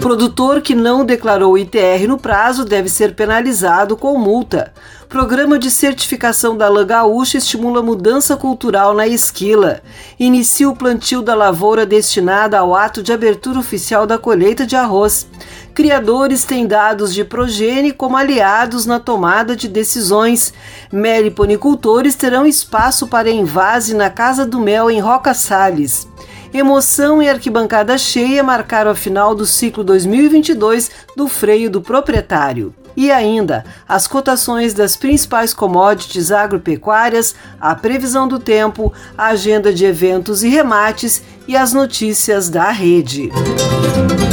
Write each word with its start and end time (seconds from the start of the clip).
Produtor 0.00 0.62
que 0.62 0.74
não 0.74 1.04
declarou 1.04 1.58
ITR 1.58 2.08
no 2.08 2.16
prazo 2.16 2.64
deve 2.64 2.88
ser 2.88 3.14
penalizado 3.14 3.94
com 3.98 4.16
multa. 4.16 4.72
Programa 5.10 5.58
de 5.58 5.70
certificação 5.70 6.56
da 6.56 6.70
lã 6.70 6.86
gaúcha 6.86 7.36
estimula 7.36 7.82
mudança 7.82 8.34
cultural 8.34 8.94
na 8.94 9.06
esquila. 9.06 9.82
Inicia 10.18 10.70
o 10.70 10.74
plantio 10.74 11.20
da 11.20 11.34
lavoura 11.34 11.84
destinada 11.84 12.58
ao 12.58 12.74
ato 12.74 13.02
de 13.02 13.12
abertura 13.12 13.58
oficial 13.58 14.06
da 14.06 14.16
colheita 14.16 14.64
de 14.64 14.74
arroz. 14.74 15.26
Criadores 15.74 16.44
têm 16.44 16.66
dados 16.66 17.12
de 17.12 17.22
progênie 17.22 17.92
como 17.92 18.16
aliados 18.16 18.86
na 18.86 18.98
tomada 18.98 19.54
de 19.54 19.68
decisões. 19.68 20.54
Meliponicultores 20.90 22.14
terão 22.14 22.46
espaço 22.46 23.06
para 23.06 23.30
envase 23.30 23.94
na 23.94 24.08
Casa 24.08 24.46
do 24.46 24.60
Mel 24.60 24.90
em 24.90 24.98
Roca 24.98 25.34
Salles. 25.34 26.08
Emoção 26.52 27.22
e 27.22 27.28
arquibancada 27.28 27.96
cheia 27.96 28.42
marcaram 28.42 28.90
a 28.90 28.94
final 28.94 29.36
do 29.36 29.46
ciclo 29.46 29.84
2022 29.84 30.90
do 31.16 31.28
freio 31.28 31.70
do 31.70 31.80
proprietário. 31.80 32.74
E 32.96 33.10
ainda, 33.12 33.64
as 33.88 34.08
cotações 34.08 34.74
das 34.74 34.96
principais 34.96 35.54
commodities 35.54 36.32
agropecuárias, 36.32 37.36
a 37.60 37.72
previsão 37.76 38.26
do 38.26 38.40
tempo, 38.40 38.92
a 39.16 39.26
agenda 39.26 39.72
de 39.72 39.84
eventos 39.84 40.42
e 40.42 40.48
remates 40.48 41.22
e 41.46 41.56
as 41.56 41.72
notícias 41.72 42.50
da 42.50 42.70
rede. 42.70 43.30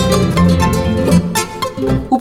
O 0.04 0.07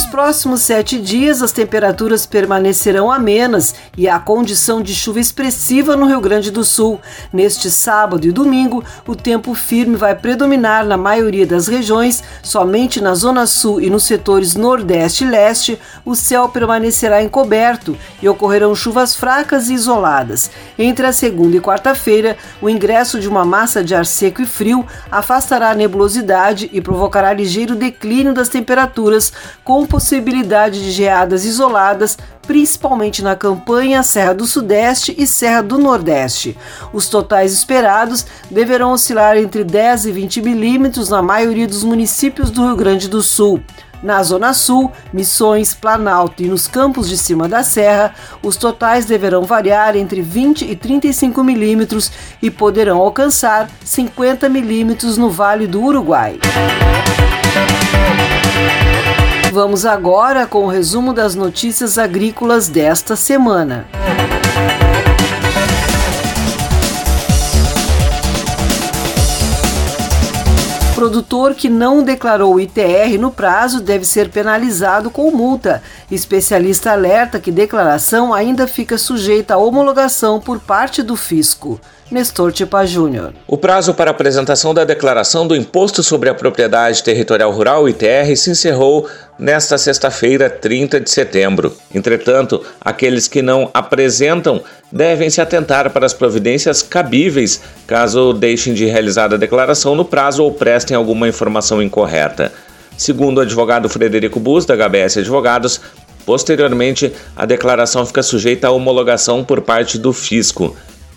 Nos 0.00 0.08
próximos 0.08 0.62
sete 0.62 0.98
dias, 0.98 1.42
as 1.42 1.52
temperaturas 1.52 2.24
permanecerão 2.24 3.12
amenas 3.12 3.74
e 3.94 4.08
há 4.08 4.18
condição 4.18 4.80
de 4.80 4.94
chuva 4.94 5.20
expressiva 5.20 5.94
no 5.94 6.06
Rio 6.06 6.22
Grande 6.22 6.50
do 6.50 6.64
Sul. 6.64 6.98
Neste 7.30 7.70
sábado 7.70 8.26
e 8.26 8.32
domingo, 8.32 8.82
o 9.06 9.14
tempo 9.14 9.54
firme 9.54 9.96
vai 9.96 10.14
predominar 10.14 10.86
na 10.86 10.96
maioria 10.96 11.46
das 11.46 11.68
regiões, 11.68 12.24
somente 12.42 12.98
na 12.98 13.14
Zona 13.14 13.46
Sul 13.46 13.78
e 13.78 13.90
nos 13.90 14.04
setores 14.04 14.54
Nordeste 14.54 15.24
e 15.24 15.28
Leste, 15.28 15.78
o 16.02 16.14
céu 16.14 16.48
permanecerá 16.48 17.22
encoberto 17.22 17.94
e 18.22 18.28
ocorrerão 18.28 18.74
chuvas 18.74 19.14
fracas 19.14 19.68
e 19.68 19.74
isoladas. 19.74 20.50
Entre 20.78 21.06
a 21.06 21.12
segunda 21.12 21.58
e 21.58 21.60
quarta-feira, 21.60 22.38
o 22.62 22.70
ingresso 22.70 23.20
de 23.20 23.28
uma 23.28 23.44
massa 23.44 23.84
de 23.84 23.94
ar 23.94 24.06
seco 24.06 24.40
e 24.40 24.46
frio 24.46 24.82
afastará 25.12 25.72
a 25.72 25.74
nebulosidade 25.74 26.70
e 26.72 26.80
provocará 26.80 27.34
ligeiro 27.34 27.76
declínio 27.76 28.32
das 28.32 28.48
temperaturas, 28.48 29.30
com 29.62 29.89
possibilidade 29.90 30.82
de 30.82 30.92
geadas 30.92 31.44
isoladas, 31.44 32.16
principalmente 32.46 33.22
na 33.22 33.34
campanha 33.34 34.02
Serra 34.04 34.32
do 34.32 34.46
Sudeste 34.46 35.14
e 35.18 35.26
Serra 35.26 35.62
do 35.62 35.76
Nordeste. 35.76 36.56
Os 36.92 37.08
totais 37.08 37.52
esperados 37.52 38.24
deverão 38.50 38.92
oscilar 38.92 39.36
entre 39.36 39.64
10 39.64 40.06
e 40.06 40.12
20 40.12 40.42
milímetros 40.42 41.10
na 41.10 41.20
maioria 41.20 41.66
dos 41.66 41.82
municípios 41.82 42.50
do 42.50 42.64
Rio 42.64 42.76
Grande 42.76 43.08
do 43.08 43.20
Sul. 43.20 43.60
Na 44.02 44.22
Zona 44.22 44.54
Sul, 44.54 44.90
Missões, 45.12 45.74
Planalto 45.74 46.42
e 46.42 46.48
nos 46.48 46.66
campos 46.66 47.06
de 47.06 47.18
cima 47.18 47.46
da 47.46 47.62
serra, 47.62 48.14
os 48.42 48.56
totais 48.56 49.04
deverão 49.04 49.42
variar 49.42 49.94
entre 49.94 50.22
20 50.22 50.64
e 50.64 50.74
35 50.74 51.44
milímetros 51.44 52.10
e 52.40 52.50
poderão 52.50 52.98
alcançar 52.98 53.68
50 53.84 54.48
milímetros 54.48 55.18
no 55.18 55.30
Vale 55.30 55.66
do 55.66 55.82
Uruguai. 55.82 56.38
Vamos 59.52 59.84
agora 59.84 60.46
com 60.46 60.64
o 60.64 60.68
resumo 60.68 61.12
das 61.12 61.34
notícias 61.34 61.98
agrícolas 61.98 62.68
desta 62.68 63.16
semana. 63.16 63.84
produtor 71.00 71.54
que 71.54 71.70
não 71.70 72.02
declarou 72.02 72.54
o 72.54 72.60
ITR 72.60 73.18
no 73.18 73.30
prazo 73.30 73.80
deve 73.80 74.04
ser 74.04 74.28
penalizado 74.28 75.10
com 75.10 75.30
multa. 75.30 75.82
Especialista 76.10 76.92
alerta 76.92 77.40
que 77.40 77.50
declaração 77.50 78.34
ainda 78.34 78.68
fica 78.68 78.98
sujeita 78.98 79.54
à 79.54 79.56
homologação 79.56 80.38
por 80.38 80.60
parte 80.60 81.02
do 81.02 81.16
fisco. 81.16 81.80
Nestor 82.10 82.52
Tipa 82.52 82.84
Júnior. 82.84 83.32
O 83.46 83.56
prazo 83.56 83.94
para 83.94 84.10
apresentação 84.10 84.74
da 84.74 84.84
declaração 84.84 85.46
do 85.46 85.56
Imposto 85.56 86.02
sobre 86.02 86.28
a 86.28 86.34
Propriedade 86.34 87.02
Territorial 87.02 87.50
Rural, 87.50 87.88
ITR, 87.88 88.36
se 88.36 88.50
encerrou 88.50 89.08
nesta 89.40 89.78
sexta-feira, 89.78 90.50
30 90.50 91.00
de 91.00 91.10
setembro. 91.10 91.74
Entretanto, 91.94 92.62
aqueles 92.78 93.26
que 93.26 93.40
não 93.40 93.70
apresentam 93.72 94.62
devem 94.92 95.30
se 95.30 95.40
atentar 95.40 95.90
para 95.90 96.04
as 96.04 96.12
providências 96.12 96.82
cabíveis 96.82 97.62
caso 97.86 98.34
deixem 98.34 98.74
de 98.74 98.84
realizar 98.84 99.32
a 99.32 99.38
declaração 99.38 99.96
no 99.96 100.04
prazo 100.04 100.44
ou 100.44 100.52
prestem 100.52 100.94
alguma 100.94 101.26
informação 101.26 101.82
incorreta. 101.82 102.52
Segundo 102.98 103.38
o 103.38 103.40
advogado 103.40 103.88
Frederico 103.88 104.38
Bus, 104.38 104.66
da 104.66 104.76
HBS 104.76 105.16
Advogados, 105.18 105.80
posteriormente 106.26 107.10
a 107.34 107.46
declaração 107.46 108.04
fica 108.04 108.22
sujeita 108.22 108.68
à 108.68 108.70
homologação 108.70 109.42
por 109.42 109.62
parte 109.62 109.96
do 109.96 110.12
fisco. 110.12 110.76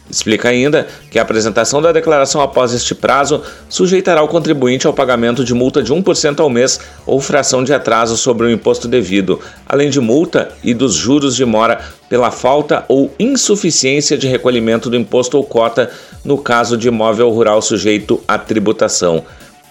Explica 0.10 0.50
ainda 0.50 0.86
que 1.10 1.18
a 1.18 1.22
apresentação 1.22 1.82
da 1.82 1.92
declaração 1.92 2.42
após 2.42 2.74
este 2.74 2.94
prazo 2.94 3.42
sujeitará 3.70 4.22
o 4.22 4.28
contribuinte 4.28 4.86
ao 4.86 4.94
pagamento 4.94 5.44
de 5.44 5.54
multa 5.54 5.82
de 5.82 5.94
1% 5.94 6.40
ao 6.40 6.50
mês 6.50 6.80
ou 7.06 7.22
fração 7.22 7.64
de 7.64 7.74
atraso 7.74 8.18
sobre 8.18 8.46
o 8.46 8.52
imposto 8.52 8.88
devido, 8.88 9.40
além 9.66 9.90
de 9.90 10.00
multa 10.00 10.52
e 10.64 10.74
dos 10.74 10.94
juros 10.94 11.36
de 11.36 11.46
mora 11.46 11.80
pela 12.10 12.32
falta 12.32 12.84
ou 12.88 13.14
insuficiência 13.18 14.18
de 14.18 14.28
recolhimento 14.28 14.90
do 14.90 14.98
imposto 14.98 15.38
ou 15.38 15.44
cota 15.44 15.90
no 16.24 16.38
caso 16.38 16.78
de 16.78 16.90
imóvel 16.90 17.30
rural 17.30 17.62
sujeito 17.62 18.22
à 18.28 18.38
tributação. 18.38 19.24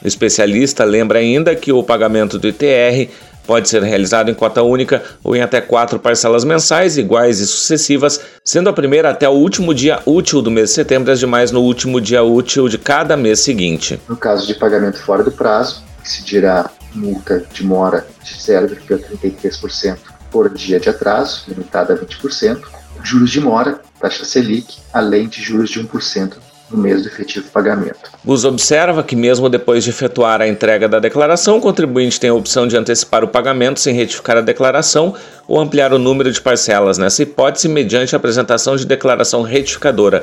O 0.03 0.09
especialista 0.09 0.83
lembra 0.83 1.21
ainda 1.21 1.55
que 1.55 1.71
o 1.71 1.85
pagamento 1.85 2.37
do 2.37 2.49
ITR 2.49 3.09
Pode 3.47 3.69
ser 3.69 3.83
realizado 3.83 4.31
em 4.31 4.35
cota 4.35 4.63
única 4.63 5.03
ou 5.23 5.35
em 5.35 5.43
até 5.43 5.61
quatro 5.61 5.99
parcelas 5.99 6.45
mensais, 6.45 6.97
iguais 6.97 7.41
e 7.41 7.47
sucessivas, 7.47 8.21
sendo 8.45 8.69
a 8.69 8.73
primeira 8.73 9.11
até 9.11 9.29
o 9.29 9.33
último 9.33 9.75
dia 9.75 10.01
útil 10.07 10.41
do 10.41 10.51
mês 10.51 10.71
de 10.71 10.77
setembro 10.77 11.11
e 11.11 11.13
as 11.13 11.19
demais 11.19 11.51
no 11.51 11.61
último 11.61 12.01
dia 12.01 12.23
útil 12.23 12.69
de 12.69 12.79
cada 12.79 13.17
mês 13.17 13.41
seguinte. 13.41 14.01
No 14.09 14.17
caso 14.17 14.47
de 14.47 14.55
pagamento 14.55 14.99
fora 14.99 15.23
do 15.23 15.33
prazo, 15.33 15.83
se 16.05 16.23
dirá 16.23 16.71
multa 16.95 17.45
de 17.53 17.65
mora 17.65 18.07
de 18.23 18.35
0,33% 18.35 19.99
por 20.31 20.49
dia 20.51 20.81
de 20.81 20.89
atraso, 20.89 21.45
limitada 21.49 21.95
a 21.95 21.97
20%, 21.97 22.61
juros 23.03 23.31
de 23.31 23.41
mora, 23.41 23.81
taxa 24.01 24.25
Selic, 24.25 24.79
além 24.93 25.29
de 25.29 25.43
juros 25.43 25.71
de 25.71 25.83
1% 25.83 26.33
no 26.73 26.83
mês 26.83 27.03
do 27.03 27.09
efetivo 27.09 27.49
pagamento. 27.51 27.99
Bus 28.25 28.45
observa 28.45 29.03
que, 29.03 29.15
mesmo 29.15 29.49
depois 29.49 29.85
de 29.85 29.91
efetuar 29.91 30.41
a 30.41 30.49
entrega 30.49 30.89
da 30.89 30.99
declaração, 30.99 31.59
o 31.59 31.61
contribuinte 31.61 32.19
tem 32.19 32.31
a 32.31 32.35
opção 32.35 32.67
de 32.67 32.77
antecipar 32.77 33.23
o 33.23 33.29
pagamento 33.29 33.81
sem 33.81 33.95
retificar 33.95 34.37
a 34.37 34.41
declaração 34.41 35.15
ou 35.47 35.61
ampliar 35.61 35.93
o 35.93 35.99
número 35.99 36.33
de 36.33 36.41
parcelas, 36.41 36.99
nessa 36.99 37.23
hipótese, 37.23 37.69
mediante 37.69 38.15
a 38.15 38.19
apresentação 38.19 38.77
de 38.77 38.87
declaração 38.87 39.43
retificadora. 39.43 40.23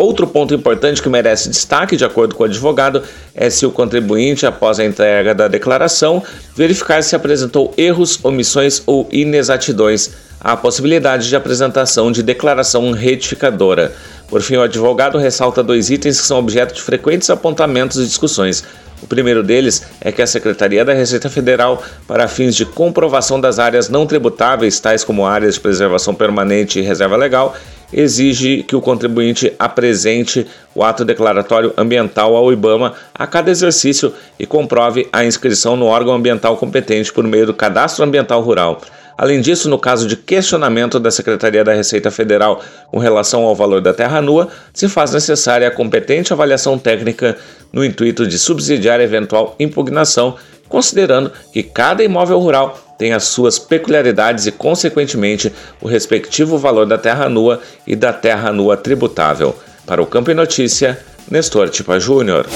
Outro 0.00 0.26
ponto 0.26 0.54
importante 0.54 1.02
que 1.02 1.10
merece 1.10 1.50
destaque, 1.50 1.94
de 1.94 2.06
acordo 2.06 2.34
com 2.34 2.42
o 2.42 2.46
advogado, 2.46 3.02
é 3.34 3.50
se 3.50 3.66
o 3.66 3.70
contribuinte, 3.70 4.46
após 4.46 4.80
a 4.80 4.84
entrega 4.86 5.34
da 5.34 5.46
declaração, 5.46 6.22
verificar 6.56 7.02
se 7.02 7.14
apresentou 7.14 7.74
erros, 7.76 8.18
omissões 8.24 8.82
ou 8.86 9.06
inexatidões. 9.12 10.10
A 10.40 10.56
possibilidade 10.56 11.28
de 11.28 11.36
apresentação 11.36 12.10
de 12.10 12.22
declaração 12.22 12.92
retificadora. 12.92 13.92
Por 14.30 14.40
fim, 14.42 14.56
o 14.56 14.62
advogado 14.62 15.18
ressalta 15.18 15.60
dois 15.60 15.90
itens 15.90 16.20
que 16.20 16.26
são 16.26 16.38
objeto 16.38 16.72
de 16.72 16.80
frequentes 16.80 17.28
apontamentos 17.28 17.98
e 17.98 18.06
discussões. 18.06 18.62
O 19.02 19.06
primeiro 19.06 19.42
deles 19.42 19.82
é 20.00 20.12
que 20.12 20.22
a 20.22 20.26
Secretaria 20.26 20.84
da 20.84 20.92
Receita 20.92 21.28
Federal, 21.28 21.82
para 22.06 22.28
fins 22.28 22.54
de 22.54 22.64
comprovação 22.64 23.40
das 23.40 23.58
áreas 23.58 23.88
não 23.88 24.06
tributáveis, 24.06 24.78
tais 24.78 25.02
como 25.02 25.26
áreas 25.26 25.54
de 25.54 25.60
preservação 25.60 26.14
permanente 26.14 26.78
e 26.78 26.82
reserva 26.82 27.16
legal, 27.16 27.56
exige 27.92 28.62
que 28.62 28.76
o 28.76 28.80
contribuinte 28.80 29.52
apresente 29.58 30.46
o 30.76 30.84
ato 30.84 31.04
declaratório 31.04 31.72
ambiental 31.76 32.36
ao 32.36 32.52
IBAMA 32.52 32.94
a 33.12 33.26
cada 33.26 33.50
exercício 33.50 34.14
e 34.38 34.46
comprove 34.46 35.08
a 35.12 35.24
inscrição 35.24 35.76
no 35.76 35.86
órgão 35.86 36.14
ambiental 36.14 36.56
competente 36.56 37.12
por 37.12 37.24
meio 37.24 37.46
do 37.46 37.54
Cadastro 37.54 38.04
Ambiental 38.04 38.40
Rural. 38.42 38.80
Além 39.20 39.42
disso, 39.42 39.68
no 39.68 39.78
caso 39.78 40.08
de 40.08 40.16
questionamento 40.16 40.98
da 40.98 41.10
Secretaria 41.10 41.62
da 41.62 41.74
Receita 41.74 42.10
Federal 42.10 42.62
com 42.90 42.98
relação 42.98 43.42
ao 43.42 43.54
valor 43.54 43.82
da 43.82 43.92
terra 43.92 44.22
nua, 44.22 44.48
se 44.72 44.88
faz 44.88 45.12
necessária 45.12 45.68
a 45.68 45.70
competente 45.70 46.32
avaliação 46.32 46.78
técnica 46.78 47.36
no 47.70 47.84
intuito 47.84 48.26
de 48.26 48.38
subsidiar 48.38 48.98
eventual 48.98 49.54
impugnação, 49.60 50.36
considerando 50.70 51.30
que 51.52 51.62
cada 51.62 52.02
imóvel 52.02 52.38
rural 52.38 52.78
tem 52.96 53.12
as 53.12 53.24
suas 53.24 53.58
peculiaridades 53.58 54.46
e, 54.46 54.52
consequentemente, 54.52 55.52
o 55.82 55.86
respectivo 55.86 56.56
valor 56.56 56.86
da 56.86 56.96
terra 56.96 57.28
nua 57.28 57.60
e 57.86 57.94
da 57.94 58.14
terra 58.14 58.50
nua 58.50 58.74
tributável. 58.74 59.54
Para 59.84 60.00
o 60.00 60.06
Campo 60.06 60.30
e 60.30 60.34
Notícia, 60.34 60.98
Nestor 61.30 61.68
Tipa 61.68 62.00
Júnior. 62.00 62.46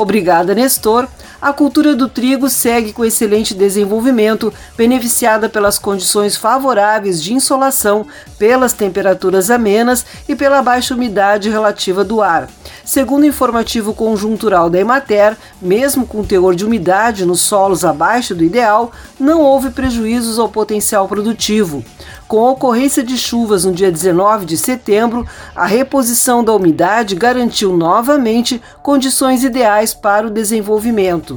Obrigada, 0.00 0.52
Nestor 0.52 1.06
a 1.42 1.52
cultura 1.52 1.96
do 1.96 2.08
trigo 2.08 2.48
segue 2.48 2.92
com 2.92 3.04
excelente 3.04 3.52
desenvolvimento, 3.52 4.54
beneficiada 4.76 5.48
pelas 5.48 5.76
condições 5.76 6.36
favoráveis 6.36 7.20
de 7.20 7.34
insolação, 7.34 8.06
pelas 8.38 8.72
temperaturas 8.72 9.50
amenas 9.50 10.06
e 10.28 10.36
pela 10.36 10.62
baixa 10.62 10.94
umidade 10.94 11.50
relativa 11.50 12.04
do 12.04 12.22
ar. 12.22 12.48
Segundo 12.84 13.22
o 13.22 13.26
informativo 13.26 13.94
conjuntural 13.94 14.68
da 14.68 14.78
Emater, 14.78 15.36
mesmo 15.60 16.06
com 16.06 16.22
teor 16.22 16.54
de 16.54 16.64
umidade 16.64 17.24
nos 17.24 17.40
solos 17.40 17.84
abaixo 17.84 18.34
do 18.34 18.44
ideal, 18.44 18.92
não 19.18 19.40
houve 19.40 19.70
prejuízos 19.70 20.38
ao 20.38 20.48
potencial 20.48 21.08
produtivo. 21.08 21.84
Com 22.26 22.46
a 22.46 22.50
ocorrência 22.52 23.04
de 23.04 23.16
chuvas 23.16 23.64
no 23.64 23.72
dia 23.72 23.92
19 23.92 24.46
de 24.46 24.56
setembro, 24.56 25.26
a 25.54 25.66
reposição 25.66 26.42
da 26.42 26.52
umidade 26.52 27.14
garantiu 27.14 27.76
novamente 27.76 28.60
condições 28.82 29.44
ideais 29.44 29.94
para 29.94 30.26
o 30.26 30.30
desenvolvimento. 30.30 31.31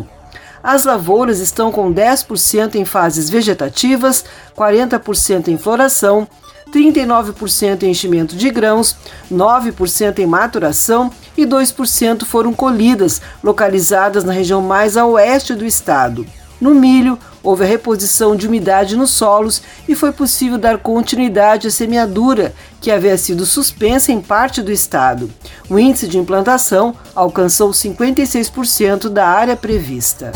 As 0.66 0.84
lavouras 0.84 1.38
estão 1.40 1.72
com 1.72 1.94
10% 1.94 2.74
em 2.74 2.84
fases 2.84 3.30
vegetativas, 3.30 4.26
40% 4.58 5.50
em 5.50 5.60
floração, 5.60 6.28
39% 6.74 7.84
em 7.84 7.92
enchimento 7.92 8.36
de 8.36 8.50
grãos, 8.50 8.96
9% 9.32 10.18
em 10.18 10.26
maturação 10.26 11.12
e 11.38 11.46
2% 11.46 12.26
foram 12.26 12.52
colhidas, 12.52 13.22
localizadas 13.44 14.24
na 14.24 14.34
região 14.34 14.60
mais 14.60 14.98
a 14.98 15.06
oeste 15.06 15.54
do 15.54 15.68
estado. 15.68 16.26
No 16.60 16.74
milho, 16.74 17.20
houve 17.44 17.64
a 17.64 17.68
reposição 17.68 18.36
de 18.36 18.48
umidade 18.48 18.96
nos 18.96 19.12
solos 19.12 19.62
e 19.88 19.96
foi 19.96 20.12
possível 20.12 20.58
dar 20.58 20.78
continuidade 20.78 21.68
à 21.68 21.72
semeadura, 21.72 22.54
que 22.82 22.92
havia 22.92 23.18
sido 23.18 23.46
suspensa 23.46 24.12
em 24.12 24.22
parte 24.22 24.62
do 24.62 24.72
estado. 24.72 25.30
O 25.70 25.78
índice 25.78 26.08
de 26.08 26.18
implantação 26.18 26.96
alcançou 27.16 27.72
56% 27.72 29.10
da 29.10 29.28
área 29.28 29.56
prevista. 29.56 30.32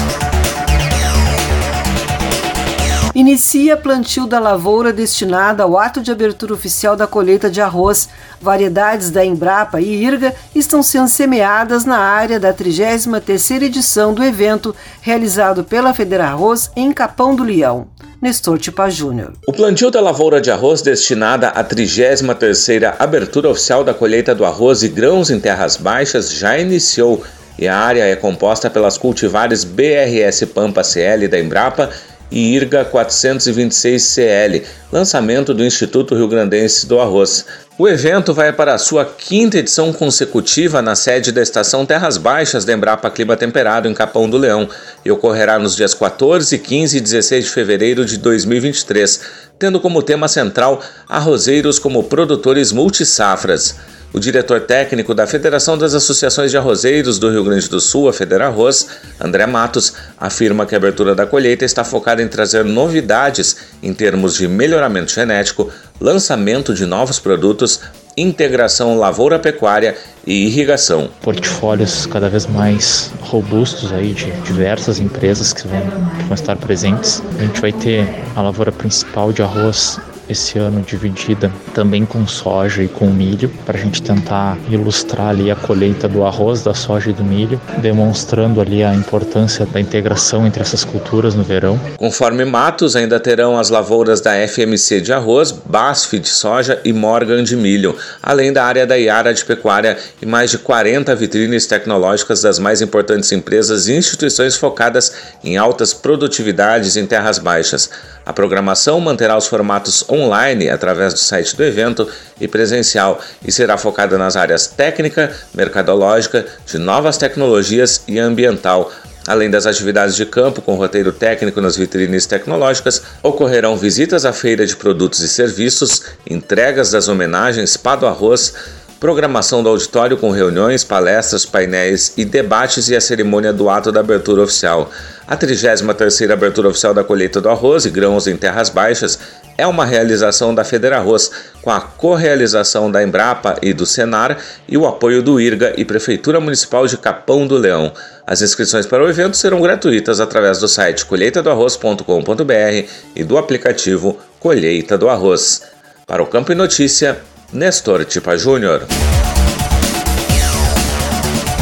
Inicia 3.16 3.76
plantio 3.76 4.28
da 4.28 4.40
lavoura 4.40 4.94
destinada 4.94 5.64
ao 5.64 5.78
ato 5.78 6.00
de 6.00 6.12
abertura 6.12 6.54
oficial 6.54 6.96
da 6.96 7.08
colheita 7.08 7.50
de 7.50 7.60
arroz. 7.60 8.08
Variedades 8.40 9.10
da 9.10 9.26
Embrapa 9.26 9.82
e 9.82 10.04
Irga 10.04 10.36
estão 10.54 10.84
sendo 10.84 11.10
semeadas 11.10 11.86
na 11.86 11.98
área 11.98 12.40
da 12.40 12.54
33ª 12.54 13.64
edição 13.64 14.14
do 14.14 14.24
evento, 14.24 14.76
realizado 15.02 15.64
pela 15.64 15.94
Federarroz 15.94 16.70
em 16.76 16.92
Capão 16.94 17.36
do 17.36 17.44
Leão. 17.44 17.88
Nestor 18.22 18.60
Tipa 18.60 18.90
Júnior. 18.90 19.34
O 19.48 19.54
plantio 19.54 19.90
da 19.90 20.02
lavoura 20.02 20.40
de 20.40 20.52
arroz 20.52 20.82
destinada 20.82 21.48
à 21.48 21.64
33ª 21.64 22.96
abertura 23.00 23.50
oficial 23.50 23.84
da 23.84 23.94
colheita 23.94 24.36
do 24.36 24.46
arroz 24.46 24.84
e 24.84 24.88
grãos 24.88 25.32
em 25.32 25.40
terras 25.40 25.78
baixas 25.78 26.32
já 26.32 26.58
iniciou 26.58 27.24
e 27.58 27.68
a 27.68 27.78
área 27.78 28.04
é 28.04 28.16
composta 28.16 28.70
pelas 28.70 28.98
cultivares 28.98 29.64
BRS 29.64 30.46
Pampa 30.54 30.84
CL 30.84 31.28
da 31.28 31.40
Embrapa 31.40 31.90
e 32.32 32.54
IRGA 32.56 32.86
426CL, 32.86 34.64
lançamento 34.92 35.54
do 35.54 35.64
Instituto 35.64 36.16
Rio 36.16 36.28
Grandense 36.28 36.86
do 36.88 37.00
Arroz. 37.00 37.46
O 37.78 37.88
evento 37.88 38.34
vai 38.34 38.52
para 38.52 38.74
a 38.74 38.78
sua 38.78 39.06
quinta 39.06 39.58
edição 39.58 39.94
consecutiva 39.94 40.82
na 40.82 40.96
sede 40.96 41.32
da 41.32 41.42
Estação 41.42 41.86
Terras 41.86 42.18
Baixas 42.18 42.66
da 42.66 42.74
Embrapa 42.74 43.10
Clima 43.10 43.38
Temperado, 43.38 43.88
em 43.88 43.94
Capão 43.94 44.30
do 44.30 44.38
Leão, 44.38 44.68
e 45.06 45.10
ocorrerá 45.10 45.58
nos 45.58 45.78
dias 45.78 45.94
14, 45.94 46.58
15 46.58 46.98
e 46.98 47.00
16 47.00 47.46
de 47.46 47.52
fevereiro 47.52 48.04
de 48.04 48.18
2023, 48.18 49.22
tendo 49.60 49.80
como 49.80 50.02
tema 50.02 50.30
central 50.30 50.82
arrozeiros 51.08 51.78
como 51.78 52.06
produtores 52.06 52.72
multisafras. 52.72 53.76
O 54.12 54.20
diretor 54.20 54.62
técnico 54.62 55.14
da 55.14 55.28
Federação 55.28 55.78
das 55.78 55.94
Associações 55.94 56.50
de 56.50 56.58
Arrozeiros 56.58 57.20
do 57.20 57.30
Rio 57.30 57.44
Grande 57.44 57.70
do 57.70 57.80
Sul, 57.80 58.10
a 58.10 58.14
Federarroz, 58.14 58.88
André 59.20 59.46
Matos, 59.46 59.94
afirma 60.18 60.66
que 60.66 60.74
a 60.74 60.80
abertura 60.80 61.14
da 61.14 61.28
colheita 61.28 61.64
está 61.64 61.84
focada 61.84 62.20
em 62.20 62.28
trazer 62.28 62.66
novidades 62.66 63.58
em 63.84 63.94
termos 63.94 64.34
de 64.34 64.48
melhoramento 64.48 65.12
genético, 65.12 65.72
lançamento 66.02 66.74
de 66.74 66.88
novos 66.88 67.20
produtos, 67.20 67.82
integração 68.22 68.98
lavoura-pecuária 68.98 69.96
e 70.26 70.46
irrigação. 70.48 71.10
Portfólios 71.22 72.06
cada 72.06 72.30
vez 72.30 72.46
mais 72.46 73.12
robustos 73.22 73.92
aí 73.92 74.14
de 74.14 74.32
diversas 74.42 75.00
empresas 75.00 75.54
que 75.54 75.68
vão, 75.68 75.82
que 75.82 76.24
vão 76.24 76.34
estar 76.34 76.56
presentes. 76.56 77.22
A 77.38 77.42
gente 77.44 77.62
vai 77.62 77.72
ter 77.72 78.08
a 78.36 78.42
lavoura 78.42 78.72
principal 78.72 79.32
de 79.32 79.42
arroz 79.42 80.00
esse 80.30 80.60
ano 80.60 80.82
dividida 80.82 81.52
também 81.74 82.06
com 82.06 82.28
soja 82.28 82.84
e 82.84 82.88
com 82.88 83.08
milho, 83.08 83.50
para 83.66 83.78
a 83.78 83.82
gente 83.82 84.02
tentar 84.02 84.58
ilustrar 84.70 85.30
ali 85.30 85.50
a 85.50 85.56
colheita 85.56 86.08
do 86.08 86.24
arroz, 86.24 86.62
da 86.62 86.74
soja 86.74 87.10
e 87.10 87.14
do 87.14 87.24
milho, 87.24 87.60
demonstrando 87.80 88.62
ali 88.62 88.84
a 88.84 88.94
importância 88.94 89.66
da 89.66 89.80
integração 89.80 90.46
entre 90.46 90.62
essas 90.62 90.86
culturas 90.86 91.34
no 91.34 91.44
verão. 91.44 91.80
Conforme 91.98 92.46
Matos, 92.46 92.96
ainda 92.96 93.20
terão 93.20 93.58
as 93.58 93.70
lavouras 93.70 94.22
da 94.22 94.36
FMC 94.48 95.02
de 95.02 95.12
arroz, 95.12 95.52
BASF 95.52 96.20
de 96.20 96.30
soja 96.30 96.80
e 96.86 96.94
Morgan 96.94 97.44
de 97.44 97.56
milho, 97.56 97.96
além 98.22 98.54
da 98.54 98.64
área 98.64 98.86
da 98.86 98.98
Iara 98.98 99.34
de 99.34 99.44
pecuária 99.44 99.98
e 100.22 100.26
mais 100.26 100.52
de 100.52 100.60
40 100.60 101.16
vitrines 101.16 101.66
tecnológicas 101.66 102.42
das 102.42 102.60
mais 102.60 102.82
importantes 102.82 103.32
empresas 103.32 103.88
e 103.88 103.94
instituições 103.94 104.56
focadas 104.56 105.14
em 105.44 105.58
altas 105.58 105.94
produtividades 105.94 106.96
em 106.96 107.06
terras 107.06 107.40
baixas. 107.40 107.90
A 108.26 108.34
programação 108.34 109.00
manterá 109.00 109.36
os 109.36 109.48
formatos 109.48 110.04
online 110.22 110.70
através 110.70 111.14
do 111.14 111.20
site 111.20 111.56
do 111.56 111.64
evento 111.64 112.08
e 112.40 112.48
presencial 112.48 113.20
e 113.46 113.52
será 113.52 113.78
focada 113.78 114.18
nas 114.18 114.36
áreas 114.36 114.68
técnica, 114.68 115.32
mercadológica, 115.54 116.46
de 116.66 116.78
novas 116.78 117.18
tecnologias 117.18 118.02
e 118.08 118.20
ambiental. 118.20 118.92
Além 119.28 119.50
das 119.50 119.66
atividades 119.66 120.16
de 120.16 120.26
campo 120.26 120.62
com 120.62 120.76
roteiro 120.76 121.12
técnico 121.12 121.62
nas 121.62 121.76
vitrines 121.76 122.26
tecnológicas, 122.26 123.02
ocorrerão 123.22 123.78
visitas 123.78 124.26
à 124.26 124.34
feira 124.34 124.66
de 124.66 124.76
produtos 124.76 125.20
e 125.20 125.28
serviços, 125.28 126.04
entregas 126.28 126.92
das 126.92 127.08
homenagens 127.08 127.78
Pá 127.78 127.96
do 127.96 128.08
Arroz, 128.08 128.54
programação 129.00 129.64
do 129.64 129.70
auditório 129.70 130.18
com 130.18 130.30
reuniões, 130.30 130.84
palestras, 130.84 131.46
painéis 131.46 132.14
e 132.18 132.26
debates 132.26 132.90
e 132.90 132.96
a 132.96 133.02
cerimônia 133.02 133.54
do 133.54 133.70
ato 133.70 133.92
da 133.92 134.02
abertura 134.02 134.44
oficial. 134.44 134.92
A 135.26 135.38
33ª 135.38 136.32
abertura 136.32 136.68
oficial 136.68 136.94
da 136.94 137.04
colheita 137.04 137.40
do 137.40 137.50
arroz 137.50 137.86
e 137.86 137.90
grãos 137.90 138.28
em 138.28 138.36
terras 138.36 138.70
baixas 138.70 139.18
é 139.58 139.68
uma 139.68 139.86
realização 139.86 140.56
da 140.56 140.64
Federarroz, 140.64 141.30
com 141.62 141.70
a 141.70 141.82
correalização 141.82 142.90
da 142.90 143.04
Embrapa 143.04 143.58
e 143.62 143.74
do 143.74 143.86
Senar 143.86 144.38
e 144.68 144.78
o 144.78 144.88
apoio 144.88 145.22
do 145.22 145.40
IRGA 145.40 145.74
e 145.78 145.84
Prefeitura 145.84 146.40
Municipal 146.40 146.88
de 146.88 146.98
Capão 146.98 147.46
do 147.46 147.58
Leão. 147.58 147.92
As 148.26 148.42
inscrições 148.42 148.86
para 148.86 149.04
o 149.04 149.10
evento 149.10 149.36
serão 149.36 149.62
gratuitas 149.62 150.20
através 150.20 150.60
do 150.60 150.68
site 150.68 151.06
colheitadoarroz.com.br 151.06 152.90
e 153.16 153.24
do 153.24 153.38
aplicativo 153.38 154.18
Colheita 154.40 154.98
do 154.98 155.10
Arroz. 155.10 155.62
Para 156.08 156.24
o 156.24 156.28
Campo 156.28 156.52
e 156.52 156.56
Notícia, 156.56 157.20
Nestor 157.52 158.06
Tipa 158.06 158.38
Júnior. 158.38 158.86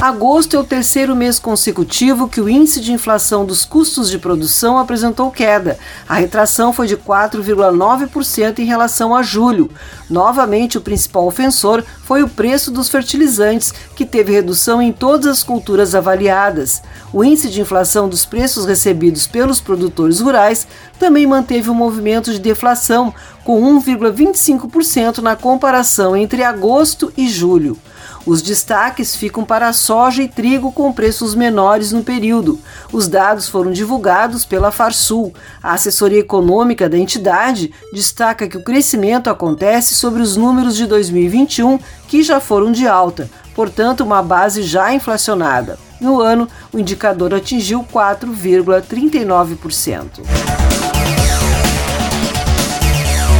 Agosto 0.07 0.55
é 0.55 0.59
o 0.59 0.63
terceiro 0.63 1.13
mês 1.13 1.37
consecutivo 1.37 2.29
que 2.29 2.39
o 2.39 2.47
índice 2.47 2.79
de 2.79 2.93
inflação 2.93 3.45
dos 3.45 3.65
custos 3.65 4.09
de 4.09 4.17
produção 4.17 4.77
apresentou 4.77 5.29
queda. 5.29 5.77
A 6.07 6.13
retração 6.13 6.71
foi 6.71 6.87
de 6.87 6.95
4,9% 6.95 8.59
em 8.59 8.63
relação 8.63 9.13
a 9.13 9.21
julho. 9.21 9.69
Novamente, 10.09 10.77
o 10.77 10.81
principal 10.81 11.27
ofensor 11.27 11.83
foi 12.05 12.23
o 12.23 12.29
preço 12.29 12.71
dos 12.71 12.87
fertilizantes, 12.87 13.73
que 13.97 14.05
teve 14.05 14.31
redução 14.31 14.81
em 14.81 14.93
todas 14.93 15.27
as 15.27 15.43
culturas 15.43 15.93
avaliadas. 15.93 16.81
O 17.11 17.21
índice 17.21 17.49
de 17.49 17.59
inflação 17.59 18.07
dos 18.07 18.25
preços 18.25 18.65
recebidos 18.65 19.27
pelos 19.27 19.59
produtores 19.59 20.21
rurais 20.21 20.65
também 20.97 21.27
manteve 21.27 21.69
um 21.69 21.73
movimento 21.75 22.31
de 22.31 22.39
deflação, 22.39 23.13
com 23.43 23.61
1,25% 23.77 25.17
na 25.17 25.35
comparação 25.35 26.15
entre 26.15 26.43
agosto 26.43 27.11
e 27.17 27.27
julho. 27.27 27.77
Os 28.27 28.41
destaques 28.41 29.15
ficam 29.15 29.45
para 29.45 29.71
soja 29.71 30.21
e 30.21 30.27
trigo 30.27 30.73
com 30.73 30.91
preços 30.91 31.33
menores 31.33 31.93
no 31.93 32.03
período. 32.03 32.59
Os 32.91 33.07
dados 33.07 33.47
foram 33.47 33.71
divulgados 33.71 34.43
pela 34.43 34.69
Farsul. 34.69 35.33
A 35.63 35.71
assessoria 35.71 36.19
econômica 36.19 36.89
da 36.89 36.97
entidade 36.97 37.71
destaca 37.93 38.49
que 38.49 38.57
o 38.57 38.63
crescimento 38.65 39.29
acontece 39.29 39.93
sobre 39.93 40.21
os 40.21 40.35
números 40.35 40.75
de 40.75 40.85
2021, 40.85 41.79
que 42.05 42.21
já 42.21 42.41
foram 42.41 42.69
de 42.69 42.85
alta, 42.85 43.29
portanto, 43.55 44.01
uma 44.01 44.21
base 44.21 44.61
já 44.61 44.93
inflacionada. 44.93 45.79
No 46.01 46.19
ano, 46.19 46.49
o 46.73 46.79
indicador 46.79 47.33
atingiu 47.33 47.81
4,39%. 47.81 50.66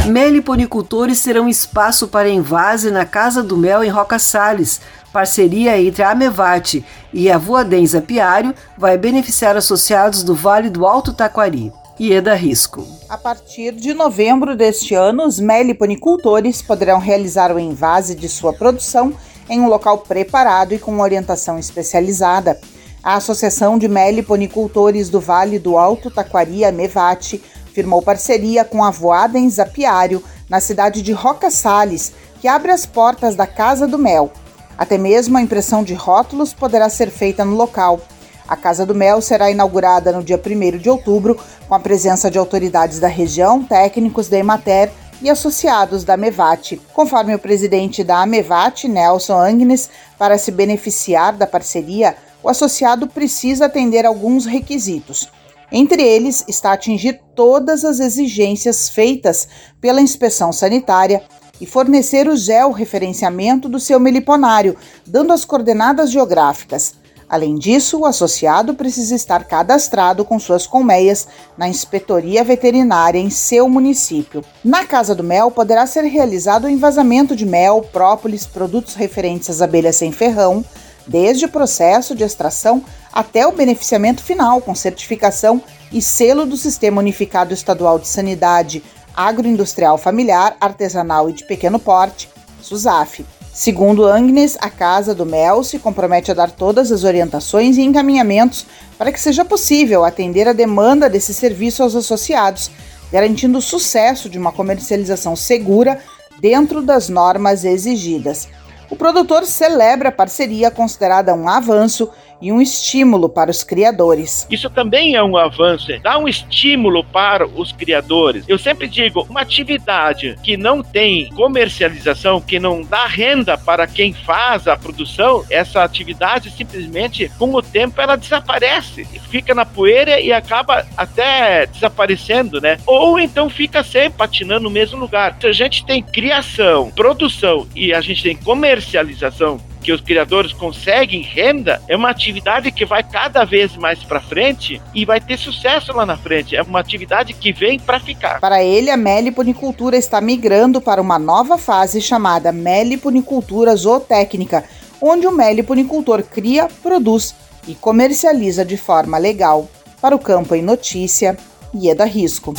Meliponicultores 0.08 1.22
terão 1.22 1.48
espaço 1.48 2.08
para 2.08 2.30
envase 2.30 2.90
na 2.90 3.04
Casa 3.04 3.42
do 3.42 3.58
Mel 3.58 3.84
em 3.84 3.90
Roca 3.90 4.18
Salles. 4.18 4.80
Parceria 5.12 5.80
entre 5.80 6.02
a 6.02 6.12
Amevate 6.12 6.84
e 7.12 7.30
a 7.30 7.36
Voadens 7.36 7.94
Apiário 7.94 8.54
vai 8.76 8.96
beneficiar 8.96 9.54
associados 9.56 10.22
do 10.22 10.34
Vale 10.34 10.70
do 10.70 10.86
Alto 10.86 11.12
Taquari. 11.12 11.70
Ieda 12.00 12.34
Risco. 12.34 12.86
A 13.08 13.18
partir 13.18 13.72
de 13.72 13.92
novembro 13.92 14.56
deste 14.56 14.94
ano, 14.94 15.26
os 15.26 15.38
meliponicultores 15.38 16.62
poderão 16.62 17.00
realizar 17.00 17.52
o 17.52 17.58
envase 17.58 18.14
de 18.14 18.28
sua 18.28 18.52
produção 18.52 19.12
em 19.50 19.60
um 19.60 19.68
local 19.68 19.98
preparado 19.98 20.72
e 20.72 20.78
com 20.78 21.00
orientação 21.00 21.58
especializada. 21.58 22.58
A 23.02 23.14
Associação 23.14 23.78
de 23.78 23.88
Meliponicultores 23.88 25.08
do 25.08 25.20
Vale 25.20 25.58
do 25.58 25.76
Alto 25.76 26.10
Taquari, 26.10 26.64
Amevate, 26.64 27.42
firmou 27.78 28.02
parceria 28.02 28.64
com 28.64 28.82
a 28.82 28.90
Voadens 28.90 29.60
Apiário 29.60 30.20
na 30.50 30.58
cidade 30.58 31.00
de 31.00 31.12
Roca 31.12 31.48
Sales, 31.48 32.12
que 32.40 32.48
abre 32.48 32.72
as 32.72 32.84
portas 32.84 33.36
da 33.36 33.46
Casa 33.46 33.86
do 33.86 33.96
Mel. 33.96 34.32
Até 34.76 34.98
mesmo 34.98 35.38
a 35.38 35.40
impressão 35.40 35.84
de 35.84 35.94
rótulos 35.94 36.52
poderá 36.52 36.88
ser 36.88 37.08
feita 37.08 37.44
no 37.44 37.54
local. 37.54 38.00
A 38.48 38.56
Casa 38.56 38.84
do 38.84 38.96
Mel 38.96 39.20
será 39.20 39.48
inaugurada 39.48 40.10
no 40.10 40.24
dia 40.24 40.42
1 40.44 40.78
de 40.78 40.90
outubro, 40.90 41.38
com 41.68 41.74
a 41.76 41.78
presença 41.78 42.28
de 42.28 42.36
autoridades 42.36 42.98
da 42.98 43.06
região, 43.06 43.62
técnicos 43.62 44.28
da 44.28 44.38
Emater 44.38 44.90
e 45.22 45.30
associados 45.30 46.02
da 46.02 46.16
Mevate. 46.16 46.80
Conforme 46.92 47.32
o 47.36 47.38
presidente 47.38 48.02
da 48.02 48.22
Amevate, 48.22 48.88
Nelson 48.88 49.38
Agnes, 49.38 49.88
para 50.18 50.36
se 50.36 50.50
beneficiar 50.50 51.32
da 51.34 51.46
parceria, 51.46 52.16
o 52.42 52.48
associado 52.48 53.06
precisa 53.06 53.66
atender 53.66 54.04
alguns 54.04 54.46
requisitos. 54.46 55.28
Entre 55.70 56.02
eles 56.02 56.44
está 56.48 56.72
atingir 56.72 57.20
todas 57.34 57.84
as 57.84 58.00
exigências 58.00 58.88
feitas 58.88 59.46
pela 59.80 60.00
inspeção 60.00 60.50
sanitária 60.52 61.22
e 61.60 61.66
fornecer 61.66 62.26
o 62.28 62.36
georreferenciamento 62.36 63.68
do 63.68 63.78
seu 63.78 64.00
meliponário, 64.00 64.76
dando 65.06 65.32
as 65.32 65.44
coordenadas 65.44 66.10
geográficas. 66.10 66.94
Além 67.28 67.56
disso, 67.56 67.98
o 67.98 68.06
associado 68.06 68.74
precisa 68.74 69.14
estar 69.14 69.44
cadastrado 69.44 70.24
com 70.24 70.38
suas 70.38 70.66
colmeias 70.66 71.28
na 71.58 71.68
inspetoria 71.68 72.42
veterinária 72.42 73.18
em 73.18 73.28
seu 73.28 73.68
município. 73.68 74.42
Na 74.64 74.86
Casa 74.86 75.14
do 75.14 75.22
Mel 75.22 75.50
poderá 75.50 75.86
ser 75.86 76.04
realizado 76.04 76.64
o 76.64 76.70
envasamento 76.70 77.36
de 77.36 77.44
mel, 77.44 77.82
própolis, 77.92 78.46
produtos 78.46 78.94
referentes 78.94 79.50
às 79.50 79.60
abelhas 79.60 79.96
sem 79.96 80.10
ferrão, 80.10 80.64
desde 81.06 81.44
o 81.44 81.50
processo 81.50 82.14
de 82.14 82.24
extração 82.24 82.82
até 83.12 83.46
o 83.46 83.52
beneficiamento 83.52 84.22
final, 84.22 84.60
com 84.60 84.74
certificação 84.74 85.62
e 85.92 86.02
selo 86.02 86.46
do 86.46 86.56
Sistema 86.56 87.00
Unificado 87.00 87.54
Estadual 87.54 87.98
de 87.98 88.08
Sanidade 88.08 88.82
Agroindustrial 89.16 89.98
Familiar, 89.98 90.56
Artesanal 90.60 91.28
e 91.28 91.32
de 91.32 91.44
Pequeno 91.44 91.78
Porte, 91.78 92.28
SUSAF. 92.62 93.24
Segundo 93.52 94.06
Agnes, 94.06 94.56
a 94.60 94.70
Casa 94.70 95.12
do 95.12 95.26
Mel 95.26 95.64
se 95.64 95.80
compromete 95.80 96.30
a 96.30 96.34
dar 96.34 96.50
todas 96.50 96.92
as 96.92 97.02
orientações 97.02 97.76
e 97.76 97.82
encaminhamentos 97.82 98.64
para 98.96 99.10
que 99.10 99.18
seja 99.18 99.44
possível 99.44 100.04
atender 100.04 100.46
a 100.46 100.52
demanda 100.52 101.10
desse 101.10 101.34
serviço 101.34 101.82
aos 101.82 101.96
associados, 101.96 102.70
garantindo 103.10 103.58
o 103.58 103.62
sucesso 103.62 104.28
de 104.28 104.38
uma 104.38 104.52
comercialização 104.52 105.34
segura 105.34 105.98
dentro 106.40 106.80
das 106.80 107.08
normas 107.08 107.64
exigidas. 107.64 108.48
O 108.90 108.94
produtor 108.96 109.44
celebra 109.44 110.10
a 110.10 110.12
parceria 110.12 110.70
considerada 110.70 111.34
um 111.34 111.48
avanço 111.48 112.08
e 112.40 112.52
um 112.52 112.60
estímulo 112.60 113.28
para 113.28 113.50
os 113.50 113.62
criadores. 113.62 114.46
Isso 114.50 114.70
também 114.70 115.14
é 115.14 115.22
um 115.22 115.36
avanço, 115.36 115.86
dá 116.02 116.18
um 116.18 116.28
estímulo 116.28 117.04
para 117.04 117.46
os 117.46 117.72
criadores. 117.72 118.44
Eu 118.48 118.58
sempre 118.58 118.86
digo, 118.86 119.26
uma 119.28 119.40
atividade 119.40 120.36
que 120.42 120.56
não 120.56 120.82
tem 120.82 121.28
comercialização, 121.30 122.40
que 122.40 122.58
não 122.58 122.82
dá 122.82 123.06
renda 123.06 123.56
para 123.58 123.86
quem 123.86 124.12
faz 124.12 124.66
a 124.68 124.76
produção, 124.76 125.44
essa 125.50 125.82
atividade 125.82 126.50
simplesmente, 126.50 127.30
com 127.38 127.52
o 127.54 127.62
tempo, 127.62 128.00
ela 128.00 128.16
desaparece, 128.16 129.04
fica 129.30 129.54
na 129.54 129.64
poeira 129.64 130.20
e 130.20 130.32
acaba 130.32 130.86
até 130.96 131.66
desaparecendo, 131.66 132.60
né? 132.60 132.78
Ou 132.86 133.18
então 133.18 133.50
fica 133.50 133.82
sempre 133.82 134.18
patinando 134.18 134.64
no 134.64 134.70
mesmo 134.70 134.98
lugar. 134.98 135.36
Se 135.40 135.46
a 135.46 135.52
gente 135.52 135.84
tem 135.84 136.02
criação, 136.02 136.90
produção 136.90 137.66
e 137.74 137.92
a 137.92 138.00
gente 138.00 138.22
tem 138.22 138.36
comercialização 138.36 139.60
que 139.88 139.92
os 139.92 140.02
criadores 140.02 140.52
conseguem 140.52 141.22
renda, 141.22 141.80
é 141.88 141.96
uma 141.96 142.10
atividade 142.10 142.70
que 142.70 142.84
vai 142.84 143.02
cada 143.02 143.42
vez 143.46 143.74
mais 143.74 144.04
para 144.04 144.20
frente 144.20 144.82
e 144.94 145.06
vai 145.06 145.18
ter 145.18 145.38
sucesso 145.38 145.94
lá 145.94 146.04
na 146.04 146.14
frente. 146.14 146.54
É 146.54 146.60
uma 146.60 146.78
atividade 146.78 147.32
que 147.32 147.54
vem 147.54 147.80
para 147.80 147.98
ficar. 147.98 148.38
Para 148.38 148.62
ele, 148.62 148.90
a 148.90 148.98
meliponicultura 148.98 149.96
está 149.96 150.20
migrando 150.20 150.78
para 150.78 151.00
uma 151.00 151.18
nova 151.18 151.56
fase 151.56 152.02
chamada 152.02 152.52
meliponicultura 152.52 153.74
zootécnica, 153.74 154.62
onde 155.00 155.26
o 155.26 155.32
meliponicultor 155.32 156.22
cria, 156.22 156.68
produz 156.82 157.34
e 157.66 157.74
comercializa 157.74 158.66
de 158.66 158.76
forma 158.76 159.16
legal. 159.16 159.70
Para 160.02 160.14
o 160.14 160.18
campo 160.18 160.54
em 160.54 160.60
notícia, 160.60 161.34
Ieda 161.74 162.04
Risco. 162.04 162.52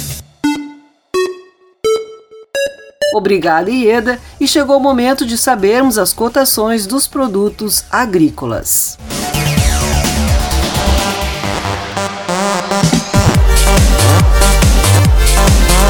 Obrigada, 3.14 3.72
Ieda, 3.72 4.20
e 4.40 4.48
chegou 4.48 4.78
o 4.78 4.80
momento 4.80 5.26
de 5.26 5.38
sabermos 5.38 5.98
as 5.98 6.14
cotações 6.14 6.86
dos 6.86 7.08
produtos 7.08 7.84
agrícolas. 7.90 8.98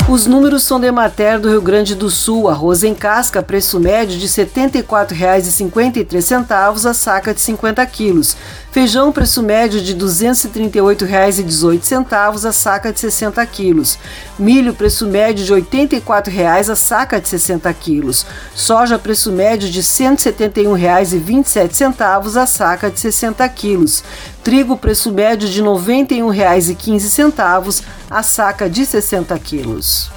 Os 0.09 0.25
números 0.25 0.63
são 0.63 0.79
de 0.79 0.91
Mater 0.91 1.39
do 1.39 1.49
Rio 1.49 1.61
Grande 1.61 1.93
do 1.93 2.09
Sul. 2.09 2.49
Arroz 2.49 2.83
em 2.83 2.95
casca, 2.95 3.43
preço 3.43 3.79
médio 3.79 4.17
de 4.17 4.25
R$ 4.25 4.43
74,53 4.43 6.89
a 6.89 6.93
saca 6.95 7.31
de 7.31 7.39
50 7.39 7.85
quilos. 7.85 8.35
Feijão, 8.71 9.11
preço 9.11 9.41
médio 9.41 9.81
de 9.81 9.93
R$ 9.93 9.99
238,18 9.99 12.47
a 12.47 12.51
saca 12.51 12.93
de 12.93 12.99
60 12.99 13.43
quilos. 13.47 13.97
Milho, 14.37 14.75
preço 14.75 15.07
médio 15.07 15.43
de 15.43 15.51
R$ 15.51 15.61
84,00 15.61 16.69
a 16.69 16.75
saca 16.75 17.19
de 17.19 17.27
60 17.27 17.73
quilos. 17.73 18.27
Soja, 18.53 18.99
preço 18.99 19.31
médio 19.31 19.67
de 19.67 19.79
R$ 19.79 19.85
171,27 19.85 22.41
a 22.41 22.45
saca 22.45 22.91
de 22.91 22.99
60 22.99 23.49
quilos. 23.49 24.03
Trigo, 24.43 24.77
preço 24.77 25.11
médio 25.11 25.49
de 25.49 25.61
R$ 25.61 25.67
91,15 25.67 27.83
a 28.07 28.21
saca 28.21 28.69
de 28.69 28.85
60 28.85 29.39
quilos. 29.39 30.11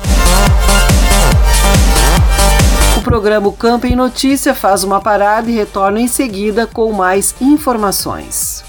Programa 3.03 3.53
Campo 3.53 3.87
em 3.87 3.97
Notícia 3.97 4.55
faz 4.55 4.85
uma 4.85 5.01
parada 5.01 5.51
e 5.51 5.55
retorna 5.55 6.01
em 6.01 6.07
seguida 6.07 6.67
com 6.67 6.93
mais 6.93 7.35
informações. 7.41 8.65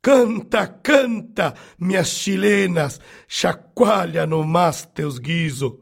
Canta, 0.00 0.66
canta, 0.66 1.54
minhas 1.78 2.08
chilenas, 2.08 3.00
chacoalha 3.26 4.26
no 4.26 4.44
mas 4.44 4.84
teus 4.84 5.18
guiso 5.18 5.81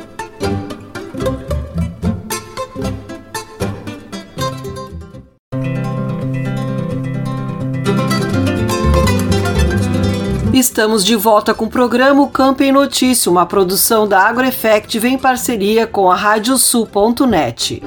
Estamos 10.61 11.03
de 11.03 11.15
volta 11.15 11.55
com 11.55 11.65
o 11.65 11.69
programa 11.71 12.21
Campo 12.27 12.61
em 12.61 12.71
Notícia, 12.71 13.31
uma 13.31 13.47
produção 13.47 14.07
da 14.07 14.19
AgroEffect 14.19 14.99
em 15.07 15.17
parceria 15.17 15.87
com 15.87 16.11
a 16.11 16.15
Radiosul.net. 16.15 17.81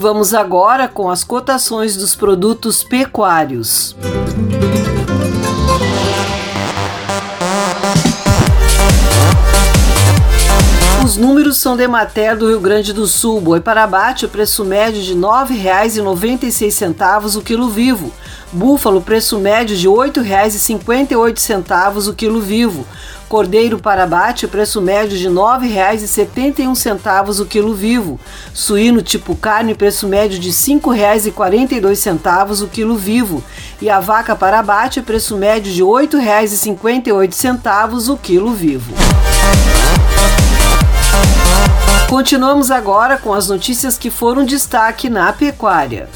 Vamos 0.00 0.32
agora 0.32 0.88
com 0.88 1.10
as 1.10 1.22
cotações 1.22 1.98
dos 1.98 2.16
produtos 2.16 2.82
pecuários. 2.82 3.94
Os 11.04 11.18
números 11.18 11.58
são 11.58 11.76
de 11.76 11.86
Mater 11.86 12.38
do 12.38 12.48
Rio 12.48 12.60
Grande 12.60 12.94
do 12.94 13.06
Sul. 13.06 13.38
Boi 13.38 13.60
para 13.60 13.84
abate, 13.84 14.24
o 14.24 14.30
preço 14.30 14.64
médio 14.64 15.02
de 15.02 15.12
R$ 15.12 15.20
9,96 15.20 17.36
o 17.36 17.42
quilo 17.42 17.68
vivo. 17.68 18.10
Búfalo, 18.50 19.02
preço 19.02 19.38
médio 19.38 19.76
de 19.76 19.86
R$ 19.86 19.94
8,58 19.94 22.08
o 22.08 22.14
quilo 22.14 22.40
vivo. 22.40 22.86
Cordeiro 23.28 23.78
para 23.78 24.04
abate, 24.04 24.48
preço 24.48 24.80
médio 24.80 25.18
de 25.18 25.28
R$ 25.28 25.34
9,71 25.34 27.40
o 27.40 27.44
quilo 27.44 27.74
vivo. 27.74 28.18
Suíno 28.54 29.02
tipo 29.02 29.36
carne, 29.36 29.74
preço 29.74 30.08
médio 30.08 30.38
de 30.38 30.48
R$ 30.48 30.54
5,42 30.54 32.62
o 32.62 32.68
quilo 32.68 32.96
vivo. 32.96 33.44
E 33.82 33.90
a 33.90 34.00
vaca 34.00 34.34
para 34.34 34.60
abate, 34.60 35.02
preço 35.02 35.36
médio 35.36 35.70
de 35.70 35.82
R$ 35.82 35.88
8,58 35.88 38.08
o 38.08 38.16
quilo 38.16 38.52
vivo. 38.52 38.94
Continuamos 42.08 42.70
agora 42.70 43.18
com 43.18 43.34
as 43.34 43.48
notícias 43.48 43.98
que 43.98 44.08
foram 44.08 44.46
destaque 44.46 45.10
na 45.10 45.34
pecuária. 45.34 46.08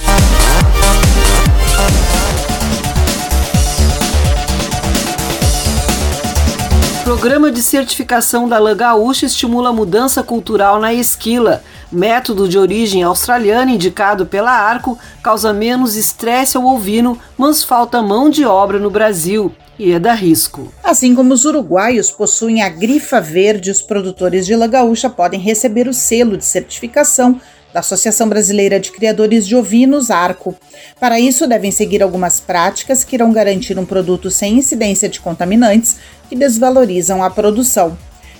Programa 7.12 7.52
de 7.52 7.62
certificação 7.62 8.48
da 8.48 8.58
lã 8.58 8.74
gaúcha 8.74 9.26
estimula 9.26 9.68
a 9.68 9.72
mudança 9.72 10.22
cultural 10.22 10.80
na 10.80 10.94
esquila. 10.94 11.62
Método 11.92 12.48
de 12.48 12.56
origem 12.56 13.02
australiana 13.02 13.70
indicado 13.70 14.24
pela 14.24 14.50
Arco 14.50 14.98
causa 15.22 15.52
menos 15.52 15.94
estresse 15.94 16.56
ao 16.56 16.64
ovino, 16.64 17.18
mas 17.36 17.62
falta 17.62 18.00
mão 18.00 18.30
de 18.30 18.46
obra 18.46 18.78
no 18.78 18.88
Brasil 18.88 19.54
e 19.78 19.92
é 19.92 19.98
da 19.98 20.14
risco. 20.14 20.72
Assim 20.82 21.14
como 21.14 21.34
os 21.34 21.44
uruguaios 21.44 22.10
possuem 22.10 22.62
a 22.62 22.70
grifa 22.70 23.20
verde, 23.20 23.70
os 23.70 23.82
produtores 23.82 24.46
de 24.46 24.56
lã 24.56 24.66
gaúcha 24.66 25.10
podem 25.10 25.38
receber 25.38 25.88
o 25.88 25.92
selo 25.92 26.38
de 26.38 26.46
certificação 26.46 27.38
da 27.72 27.80
Associação 27.80 28.28
Brasileira 28.28 28.78
de 28.78 28.92
Criadores 28.92 29.46
de 29.46 29.56
Ovinos, 29.56 30.10
ARCO. 30.10 30.54
Para 31.00 31.18
isso, 31.18 31.46
devem 31.46 31.70
seguir 31.70 32.02
algumas 32.02 32.40
práticas 32.40 33.04
que 33.04 33.16
irão 33.16 33.32
garantir 33.32 33.78
um 33.78 33.84
produto 33.84 34.30
sem 34.30 34.58
incidência 34.58 35.08
de 35.08 35.20
contaminantes 35.20 35.96
que 36.28 36.36
desvalorizam 36.36 37.22
a 37.22 37.30
produção. 37.30 37.96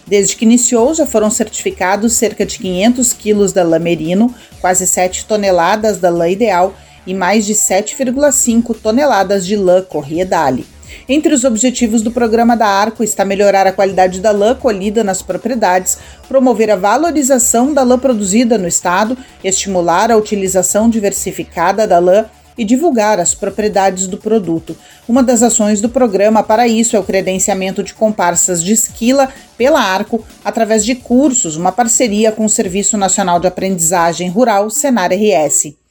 Desde 0.07 0.37
que 0.37 0.45
iniciou, 0.45 0.95
já 0.95 1.07
foram 1.07 1.31
certificados 1.31 2.12
cerca 2.14 2.45
de 2.45 2.59
500 2.59 3.12
quilos 3.12 3.53
da 3.53 3.62
lã 3.62 3.79
merino, 3.79 4.35
quase 4.61 4.87
7 4.87 5.25
toneladas 5.27 5.99
da 5.99 6.11
lã 6.11 6.29
ideal 6.29 6.75
e 7.07 7.14
mais 7.14 7.47
de 7.47 7.55
7,5 7.55 8.77
toneladas 8.81 9.47
de 9.47 9.57
lã 9.57 9.83
corriedale. 9.83 10.66
Entre 11.09 11.35
os 11.35 11.44
objetivos 11.44 12.02
do 12.02 12.11
programa 12.11 12.57
da 12.57 12.66
Arco 12.66 13.02
está 13.02 13.24
melhorar 13.24 13.66
a 13.66 13.72
qualidade 13.72 14.20
da 14.20 14.31
lã 14.31 14.55
colhida 14.55 15.02
nas 15.02 15.22
propriedades, 15.22 15.98
promover 16.28 16.70
a 16.70 16.76
valorização 16.76 17.72
da 17.72 17.83
lã 17.83 17.98
produzida 17.98 18.57
no 18.59 18.68
estado, 18.68 19.16
estimular 19.42 20.11
a 20.11 20.16
utilização 20.16 20.88
diversificada 20.88 21.87
da 21.87 21.98
lã 21.98 22.26
e 22.57 22.64
divulgar 22.64 23.18
as 23.18 23.35
propriedades 23.35 24.07
do 24.07 24.18
produto. 24.18 24.76
Uma 25.09 25.22
das 25.22 25.42
ações 25.42 25.81
do 25.81 25.88
programa 25.88 26.42
para 26.42 26.68
isso 26.68 26.96
é 26.96 26.98
o 26.98 27.05
credenciamento 27.05 27.83
de 27.83 27.94
comparsas 27.94 28.62
de 28.62 28.72
esquila 28.72 29.28
pela 29.57 29.81
Arco 29.81 30.24
através 30.44 30.85
de 30.85 30.94
cursos, 30.94 31.57
uma 31.57 31.72
parceria 31.72 32.31
com 32.33 32.44
o 32.44 32.50
Serviço 32.50 32.96
Nacional 32.96 33.40
de 33.40 33.46
Aprendizagem 33.46 34.28
Rural, 34.28 34.70
Senar 34.70 35.11
RS. 35.12 35.82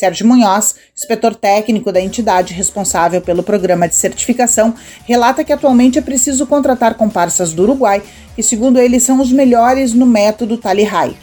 Sérgio 0.00 0.26
Munhoz, 0.26 0.76
inspetor 0.96 1.34
técnico 1.34 1.92
da 1.92 2.00
entidade 2.00 2.54
responsável 2.54 3.20
pelo 3.20 3.42
programa 3.42 3.86
de 3.86 3.94
certificação, 3.94 4.74
relata 5.04 5.44
que 5.44 5.52
atualmente 5.52 5.98
é 5.98 6.02
preciso 6.02 6.46
contratar 6.46 6.94
comparsas 6.94 7.52
do 7.52 7.64
Uruguai, 7.64 8.02
que, 8.34 8.42
segundo 8.42 8.80
ele, 8.80 8.98
são 8.98 9.20
os 9.20 9.30
melhores 9.30 9.92
no 9.92 10.06
método 10.06 10.58
High. 10.64 11.14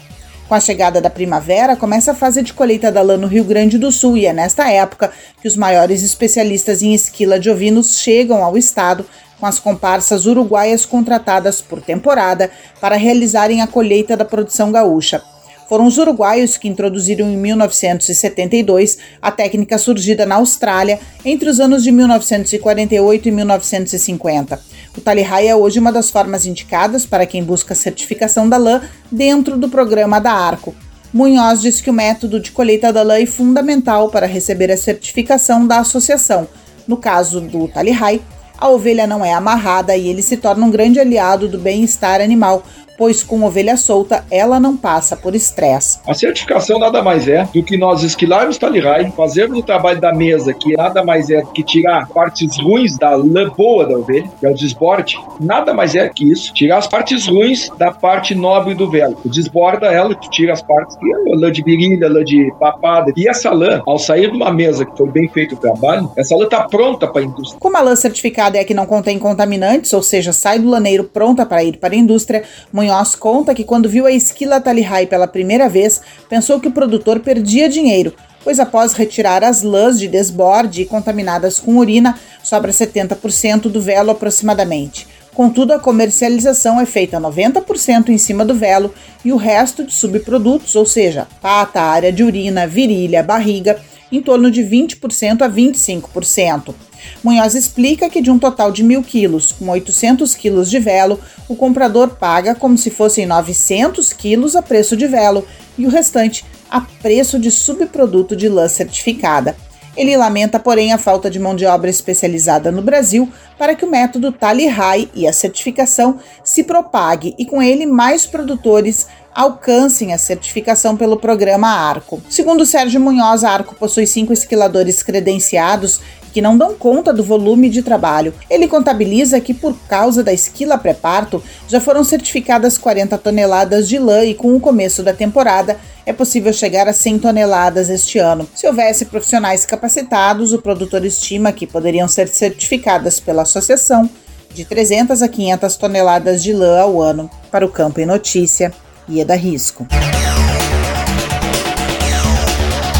Com 0.48 0.54
a 0.54 0.60
chegada 0.60 1.00
da 1.00 1.10
primavera, 1.10 1.74
começa 1.74 2.12
a 2.12 2.14
fase 2.14 2.40
de 2.40 2.54
colheita 2.54 2.92
da 2.92 3.02
lã 3.02 3.16
no 3.16 3.26
Rio 3.26 3.42
Grande 3.42 3.78
do 3.78 3.90
Sul 3.90 4.16
e 4.16 4.26
é 4.26 4.32
nesta 4.32 4.70
época 4.70 5.10
que 5.42 5.48
os 5.48 5.56
maiores 5.56 6.04
especialistas 6.04 6.80
em 6.80 6.94
esquila 6.94 7.40
de 7.40 7.50
ovinos 7.50 7.98
chegam 7.98 8.44
ao 8.44 8.56
estado 8.56 9.04
com 9.40 9.46
as 9.46 9.58
comparsas 9.58 10.24
uruguaias 10.24 10.86
contratadas 10.86 11.60
por 11.60 11.82
temporada 11.82 12.48
para 12.80 12.94
realizarem 12.94 13.60
a 13.60 13.66
colheita 13.66 14.16
da 14.16 14.24
produção 14.24 14.70
gaúcha. 14.70 15.20
Foram 15.68 15.86
os 15.86 15.98
uruguaios 15.98 16.56
que 16.56 16.66
introduziram 16.66 17.30
em 17.30 17.36
1972 17.36 18.96
a 19.20 19.30
técnica 19.30 19.76
surgida 19.76 20.24
na 20.24 20.36
Austrália 20.36 20.98
entre 21.22 21.50
os 21.50 21.60
anos 21.60 21.84
de 21.84 21.92
1948 21.92 23.28
e 23.28 23.30
1950. 23.30 24.60
O 24.96 25.00
Talihai 25.02 25.46
é 25.46 25.54
hoje 25.54 25.78
uma 25.78 25.92
das 25.92 26.10
formas 26.10 26.46
indicadas 26.46 27.04
para 27.04 27.26
quem 27.26 27.44
busca 27.44 27.74
certificação 27.74 28.48
da 28.48 28.56
lã 28.56 28.80
dentro 29.12 29.58
do 29.58 29.68
programa 29.68 30.18
da 30.18 30.32
Arco. 30.32 30.74
Munhoz 31.12 31.60
diz 31.60 31.82
que 31.82 31.90
o 31.90 31.92
método 31.92 32.40
de 32.40 32.50
colheita 32.50 32.90
da 32.90 33.02
lã 33.02 33.20
é 33.20 33.26
fundamental 33.26 34.08
para 34.08 34.26
receber 34.26 34.72
a 34.72 34.76
certificação 34.76 35.66
da 35.66 35.80
associação. 35.80 36.48
No 36.86 36.96
caso 36.96 37.42
do 37.42 37.68
Talihai, 37.68 38.22
a 38.56 38.68
ovelha 38.70 39.06
não 39.06 39.22
é 39.24 39.34
amarrada 39.34 39.94
e 39.94 40.08
ele 40.08 40.22
se 40.22 40.38
torna 40.38 40.64
um 40.64 40.70
grande 40.70 40.98
aliado 40.98 41.46
do 41.46 41.58
bem-estar 41.58 42.20
animal, 42.20 42.64
pois 42.98 43.22
com 43.22 43.44
ovelha 43.44 43.76
solta 43.76 44.24
ela 44.30 44.58
não 44.58 44.76
passa 44.76 45.16
por 45.16 45.34
estresse. 45.34 46.00
A 46.06 46.12
certificação 46.12 46.78
nada 46.78 47.00
mais 47.02 47.28
é 47.28 47.48
do 47.54 47.62
que 47.62 47.78
nós 47.78 48.02
esquilarmos 48.02 48.58
talihai, 48.58 49.10
fazermos 49.16 49.60
o 49.60 49.62
trabalho 49.62 50.00
da 50.00 50.12
mesa, 50.12 50.52
que 50.52 50.76
nada 50.76 51.04
mais 51.04 51.30
é 51.30 51.40
do 51.40 51.48
que 51.52 51.62
tirar 51.62 52.08
partes 52.08 52.58
ruins 52.58 52.98
da 52.98 53.14
lã 53.14 53.48
boa 53.56 53.86
da 53.86 53.96
ovelha, 53.96 54.28
que 54.40 54.46
é 54.46 54.50
o 54.50 54.54
desborde, 54.54 55.16
nada 55.40 55.72
mais 55.72 55.94
é 55.94 56.08
que 56.08 56.30
isso, 56.30 56.52
tirar 56.52 56.78
as 56.78 56.88
partes 56.88 57.26
ruins 57.26 57.70
da 57.78 57.92
parte 57.92 58.34
nobre 58.34 58.74
do 58.74 58.90
velo. 58.90 59.16
Tu 59.22 59.28
desborda 59.28 59.86
ela, 59.86 60.14
tu 60.14 60.28
tira 60.28 60.52
as 60.52 60.62
partes 60.62 60.96
que 60.96 61.12
é 61.12 61.36
lã 61.36 61.52
de 61.52 61.62
virilha, 61.62 62.08
lã 62.08 62.24
de 62.24 62.52
papada. 62.58 63.12
E 63.16 63.28
essa 63.28 63.50
lã, 63.50 63.80
ao 63.86 63.98
sair 63.98 64.30
de 64.30 64.36
uma 64.36 64.52
mesa 64.52 64.84
que 64.84 64.96
foi 64.96 65.08
bem 65.08 65.28
feito 65.28 65.54
o 65.54 65.58
trabalho, 65.58 66.10
essa 66.16 66.34
lã 66.34 66.44
está 66.44 66.64
pronta 66.64 67.06
para 67.06 67.22
a 67.22 67.24
indústria. 67.24 67.60
Como 67.60 67.76
a 67.76 67.80
lã 67.80 67.94
certificada 67.94 68.58
é 68.58 68.60
a 68.62 68.64
que 68.64 68.74
não 68.74 68.86
contém 68.86 69.18
contaminantes, 69.18 69.92
ou 69.92 70.02
seja, 70.02 70.32
sai 70.32 70.58
do 70.58 70.68
laneiro 70.68 71.04
pronta 71.04 71.46
para 71.46 71.62
ir 71.62 71.76
para 71.76 71.94
a 71.94 71.96
indústria, 71.96 72.42
Munhoz 72.88 73.14
conta 73.14 73.54
que 73.54 73.64
quando 73.64 73.86
viu 73.86 74.06
a 74.06 74.10
esquila 74.10 74.62
Talihai 74.62 75.06
pela 75.06 75.28
primeira 75.28 75.68
vez, 75.68 76.00
pensou 76.26 76.58
que 76.58 76.68
o 76.68 76.72
produtor 76.72 77.20
perdia 77.20 77.68
dinheiro, 77.68 78.14
pois 78.42 78.58
após 78.58 78.94
retirar 78.94 79.44
as 79.44 79.62
lãs 79.62 79.98
de 79.98 80.08
desborde 80.08 80.80
e 80.80 80.86
contaminadas 80.86 81.60
com 81.60 81.76
urina, 81.76 82.18
sobra 82.42 82.72
70% 82.72 83.68
do 83.68 83.78
velo 83.78 84.10
aproximadamente. 84.10 85.06
Contudo, 85.34 85.74
a 85.74 85.78
comercialização 85.78 86.80
é 86.80 86.86
feita 86.86 87.20
90% 87.20 88.08
em 88.08 88.16
cima 88.16 88.42
do 88.42 88.54
velo 88.54 88.92
e 89.22 89.32
o 89.32 89.36
resto 89.36 89.84
de 89.84 89.92
subprodutos, 89.92 90.74
ou 90.74 90.86
seja, 90.86 91.28
pata, 91.42 91.82
área 91.82 92.10
de 92.10 92.24
urina, 92.24 92.66
virilha, 92.66 93.22
barriga, 93.22 93.78
em 94.10 94.20
torno 94.22 94.50
de 94.50 94.62
20% 94.62 95.42
a 95.42 95.48
25%. 95.48 96.74
Munhoz 97.22 97.54
explica 97.54 98.08
que 98.08 98.20
de 98.20 98.30
um 98.30 98.38
total 98.38 98.72
de 98.72 98.82
mil 98.82 99.02
quilos, 99.02 99.52
com 99.52 99.68
800 99.68 100.34
quilos 100.34 100.70
de 100.70 100.78
velo, 100.78 101.20
o 101.48 101.54
comprador 101.54 102.10
paga 102.10 102.54
como 102.54 102.76
se 102.76 102.90
fossem 102.90 103.26
900 103.26 104.12
quilos 104.12 104.56
a 104.56 104.62
preço 104.62 104.96
de 104.96 105.06
velo 105.06 105.46
e 105.76 105.86
o 105.86 105.90
restante 105.90 106.44
a 106.70 106.80
preço 106.80 107.38
de 107.38 107.50
subproduto 107.50 108.36
de 108.36 108.48
lã 108.48 108.68
certificada. 108.68 109.56
Ele 109.98 110.16
lamenta, 110.16 110.60
porém, 110.60 110.92
a 110.92 110.98
falta 110.98 111.28
de 111.28 111.40
mão 111.40 111.56
de 111.56 111.66
obra 111.66 111.90
especializada 111.90 112.70
no 112.70 112.80
Brasil 112.80 113.28
para 113.58 113.74
que 113.74 113.84
o 113.84 113.90
método 113.90 114.30
Tally 114.30 114.68
High 114.68 115.10
e 115.12 115.26
a 115.26 115.32
certificação 115.32 116.20
se 116.44 116.62
propague 116.62 117.34
e 117.36 117.44
com 117.44 117.60
ele 117.60 117.84
mais 117.84 118.24
produtores 118.24 119.08
alcancem 119.34 120.12
a 120.12 120.18
certificação 120.18 120.96
pelo 120.96 121.16
programa 121.16 121.68
Arco. 121.68 122.22
Segundo 122.30 122.64
Sérgio 122.64 123.00
Munhoz, 123.00 123.42
a 123.42 123.50
Arco 123.50 123.74
possui 123.74 124.06
cinco 124.06 124.32
esquiladores 124.32 125.02
credenciados 125.02 126.00
que 126.32 126.42
não 126.42 126.56
dão 126.56 126.74
conta 126.74 127.12
do 127.12 127.22
volume 127.22 127.68
de 127.68 127.82
trabalho. 127.82 128.34
Ele 128.48 128.68
contabiliza 128.68 129.40
que, 129.40 129.54
por 129.54 129.76
causa 129.88 130.22
da 130.22 130.32
esquila 130.32 130.78
pré-parto, 130.78 131.42
já 131.68 131.80
foram 131.80 132.04
certificadas 132.04 132.78
40 132.78 133.16
toneladas 133.18 133.88
de 133.88 133.98
lã 133.98 134.24
e, 134.24 134.34
com 134.34 134.54
o 134.54 134.60
começo 134.60 135.02
da 135.02 135.12
temporada, 135.12 135.78
é 136.06 136.12
possível 136.12 136.52
chegar 136.52 136.88
a 136.88 136.92
100 136.92 137.18
toneladas 137.18 137.88
este 137.88 138.18
ano. 138.18 138.48
Se 138.54 138.66
houvesse 138.66 139.04
profissionais 139.04 139.66
capacitados, 139.66 140.52
o 140.52 140.62
produtor 140.62 141.04
estima 141.04 141.52
que 141.52 141.66
poderiam 141.66 142.08
ser 142.08 142.28
certificadas 142.28 143.20
pela 143.20 143.42
associação 143.42 144.08
de 144.54 144.64
300 144.64 145.22
a 145.22 145.28
500 145.28 145.76
toneladas 145.76 146.42
de 146.42 146.52
lã 146.52 146.80
ao 146.80 147.00
ano. 147.02 147.30
Para 147.50 147.66
o 147.66 147.68
Campo 147.68 148.00
em 148.00 148.06
Notícia, 148.06 148.72
Ieda 149.08 149.34
Risco. 149.34 149.86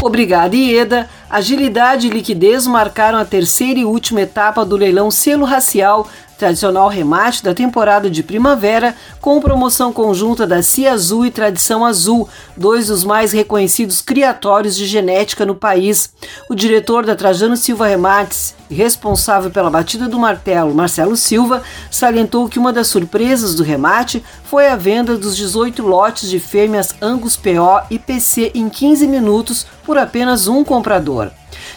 Obrigada, 0.01 0.55
Ieda. 0.55 1.09
Agilidade 1.29 2.07
e 2.07 2.09
liquidez 2.09 2.65
marcaram 2.65 3.19
a 3.19 3.25
terceira 3.25 3.79
e 3.79 3.85
última 3.85 4.21
etapa 4.21 4.63
do 4.63 4.77
leilão 4.77 5.11
selo 5.11 5.45
racial 5.45 6.07
tradicional 6.39 6.87
remate 6.87 7.43
da 7.43 7.53
temporada 7.53 8.09
de 8.09 8.23
primavera, 8.23 8.95
com 9.19 9.41
promoção 9.41 9.91
conjunta 9.91 10.47
da 10.47 10.63
Cia 10.63 10.93
Azul 10.93 11.25
e 11.25 11.31
Tradição 11.31 11.85
Azul, 11.85 12.29
dois 12.55 12.87
dos 12.87 13.03
mais 13.03 13.33
reconhecidos 13.33 14.01
criatórios 14.01 14.75
de 14.75 14.87
genética 14.87 15.45
no 15.45 15.53
país. 15.53 16.13
O 16.49 16.55
diretor 16.55 17.05
da 17.05 17.15
Trajano 17.15 17.57
Silva 17.57 17.85
Remates 17.85 18.55
responsável 18.71 19.49
pela 19.49 19.69
batida 19.69 20.07
do 20.07 20.19
martelo, 20.19 20.73
Marcelo 20.73 21.17
Silva, 21.17 21.63
salientou 21.89 22.47
que 22.47 22.59
uma 22.59 22.71
das 22.71 22.87
surpresas 22.87 23.55
do 23.55 23.63
remate 23.63 24.23
foi 24.43 24.67
a 24.67 24.75
venda 24.75 25.17
dos 25.17 25.35
18 25.35 25.81
lotes 25.81 26.29
de 26.29 26.39
fêmeas 26.39 26.95
Angus 27.01 27.35
PO 27.35 27.85
e 27.89 27.97
PC 27.97 28.51
em 28.53 28.69
15 28.69 29.07
minutos 29.07 29.65
por 29.83 29.97
apenas 29.97 30.47
um 30.47 30.63
comprador. 30.63 31.31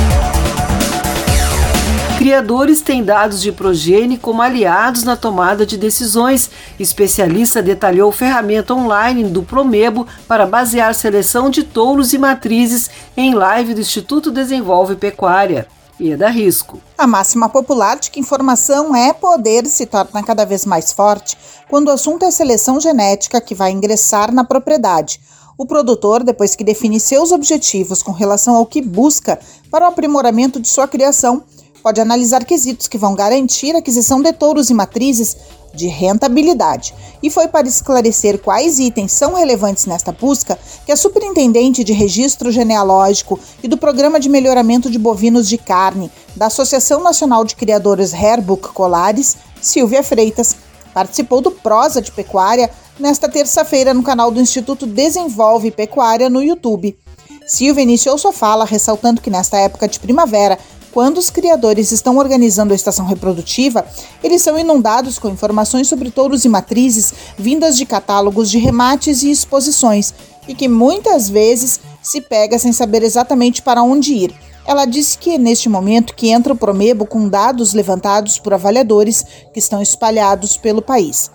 Criadores 2.25 2.81
têm 2.81 3.03
dados 3.03 3.39
de 3.39 3.51
progênie 3.51 4.17
como 4.17 4.41
aliados 4.41 5.03
na 5.03 5.15
tomada 5.15 5.63
de 5.63 5.77
decisões. 5.77 6.49
Especialista 6.79 7.61
detalhou 7.61 8.11
ferramenta 8.11 8.73
online 8.73 9.25
do 9.25 9.43
Promebo 9.43 10.07
para 10.27 10.47
basear 10.47 10.95
seleção 10.95 11.51
de 11.51 11.61
touros 11.61 12.13
e 12.13 12.17
matrizes 12.17 12.89
em 13.15 13.35
live 13.35 13.75
do 13.75 13.81
Instituto 13.81 14.31
Desenvolve 14.31 14.95
Pecuária. 14.95 15.67
E 15.99 16.15
da 16.15 16.27
risco. 16.27 16.81
A 16.97 17.05
máxima 17.05 17.47
popular 17.47 17.99
de 17.99 18.09
que 18.09 18.19
informação 18.19 18.95
é 18.95 19.13
poder 19.13 19.67
se 19.67 19.85
torna 19.85 20.23
cada 20.23 20.45
vez 20.45 20.65
mais 20.65 20.91
forte 20.91 21.37
quando 21.69 21.89
o 21.89 21.91
assunto 21.91 22.25
é 22.25 22.31
seleção 22.31 22.79
genética 22.79 23.39
que 23.39 23.53
vai 23.53 23.69
ingressar 23.69 24.33
na 24.33 24.43
propriedade. 24.43 25.21
O 25.55 25.65
produtor, 25.65 26.23
depois 26.23 26.55
que 26.55 26.63
define 26.63 26.99
seus 26.99 27.31
objetivos 27.31 28.01
com 28.01 28.11
relação 28.11 28.55
ao 28.55 28.65
que 28.65 28.81
busca 28.81 29.39
para 29.69 29.85
o 29.85 29.89
aprimoramento 29.89 30.59
de 30.59 30.67
sua 30.67 30.87
criação, 30.87 31.43
pode 31.85 32.01
analisar 32.01 32.43
quesitos 32.43 32.87
que 32.87 32.97
vão 32.97 33.13
garantir 33.13 33.75
a 33.75 33.77
aquisição 33.77 34.19
de 34.19 34.33
touros 34.33 34.71
e 34.71 34.73
matrizes 34.73 35.37
de 35.71 35.85
rentabilidade. 35.85 36.95
E 37.21 37.29
foi 37.29 37.47
para 37.47 37.67
esclarecer 37.67 38.39
quais 38.39 38.79
itens 38.79 39.11
são 39.11 39.35
relevantes 39.35 39.85
nesta 39.85 40.11
busca 40.11 40.57
que 40.83 40.91
a 40.91 40.97
superintendente 40.97 41.83
de 41.83 41.93
registro 41.93 42.51
genealógico 42.51 43.39
e 43.61 43.67
do 43.67 43.77
Programa 43.77 44.19
de 44.19 44.27
Melhoramento 44.27 44.89
de 44.89 44.97
Bovinos 44.97 45.47
de 45.47 45.59
Carne 45.59 46.09
da 46.35 46.47
Associação 46.47 47.03
Nacional 47.03 47.45
de 47.45 47.55
Criadores 47.55 48.15
Hairbook 48.15 48.69
Colares, 48.69 49.37
Silvia 49.61 50.01
Freitas, 50.01 50.55
participou 50.91 51.39
do 51.39 51.51
Prosa 51.51 52.01
de 52.01 52.11
Pecuária 52.11 52.67
nesta 52.99 53.29
terça-feira 53.29 53.93
no 53.93 54.01
canal 54.01 54.31
do 54.31 54.41
Instituto 54.41 54.87
Desenvolve 54.87 55.69
Pecuária 55.69 56.31
no 56.31 56.41
YouTube. 56.41 56.97
Silvia 57.45 57.83
iniciou 57.83 58.17
sua 58.17 58.33
fala 58.33 58.65
ressaltando 58.65 59.21
que 59.21 59.29
nesta 59.29 59.57
época 59.57 59.87
de 59.87 59.99
primavera 59.99 60.57
quando 60.95 61.17
os 61.17 61.29
criadores 61.29 61.91
estão 61.91 62.15
organizando 62.15 62.71
a 62.71 62.75
estação 62.75 63.05
reprodutiva, 63.05 63.85
eles 64.23 64.41
são 64.41 64.57
inundados 64.57 65.19
com 65.19 65.27
informações 65.27 65.89
sobre 65.89 66.09
touros 66.09 66.45
e 66.45 66.49
matrizes 66.49 67.13
vindas 67.37 67.75
de 67.75 67.85
catálogos 67.85 68.49
de 68.49 68.57
remates 68.57 69.21
e 69.21 69.29
exposições, 69.29 70.13
e 70.47 70.55
que 70.55 70.69
muitas 70.69 71.27
vezes 71.27 71.81
se 72.01 72.21
pega 72.21 72.57
sem 72.57 72.71
saber 72.71 73.03
exatamente 73.03 73.61
para 73.61 73.83
onde 73.83 74.13
ir. 74.13 74.33
Ela 74.65 74.85
disse 74.85 75.17
que 75.17 75.31
é 75.31 75.37
neste 75.37 75.67
momento 75.67 76.15
que 76.15 76.29
entra 76.29 76.53
o 76.53 76.55
Promebo 76.55 77.05
com 77.05 77.27
dados 77.27 77.73
levantados 77.73 78.39
por 78.39 78.53
avaliadores 78.53 79.25
que 79.51 79.59
estão 79.59 79.81
espalhados 79.81 80.55
pelo 80.55 80.81
país. 80.81 81.29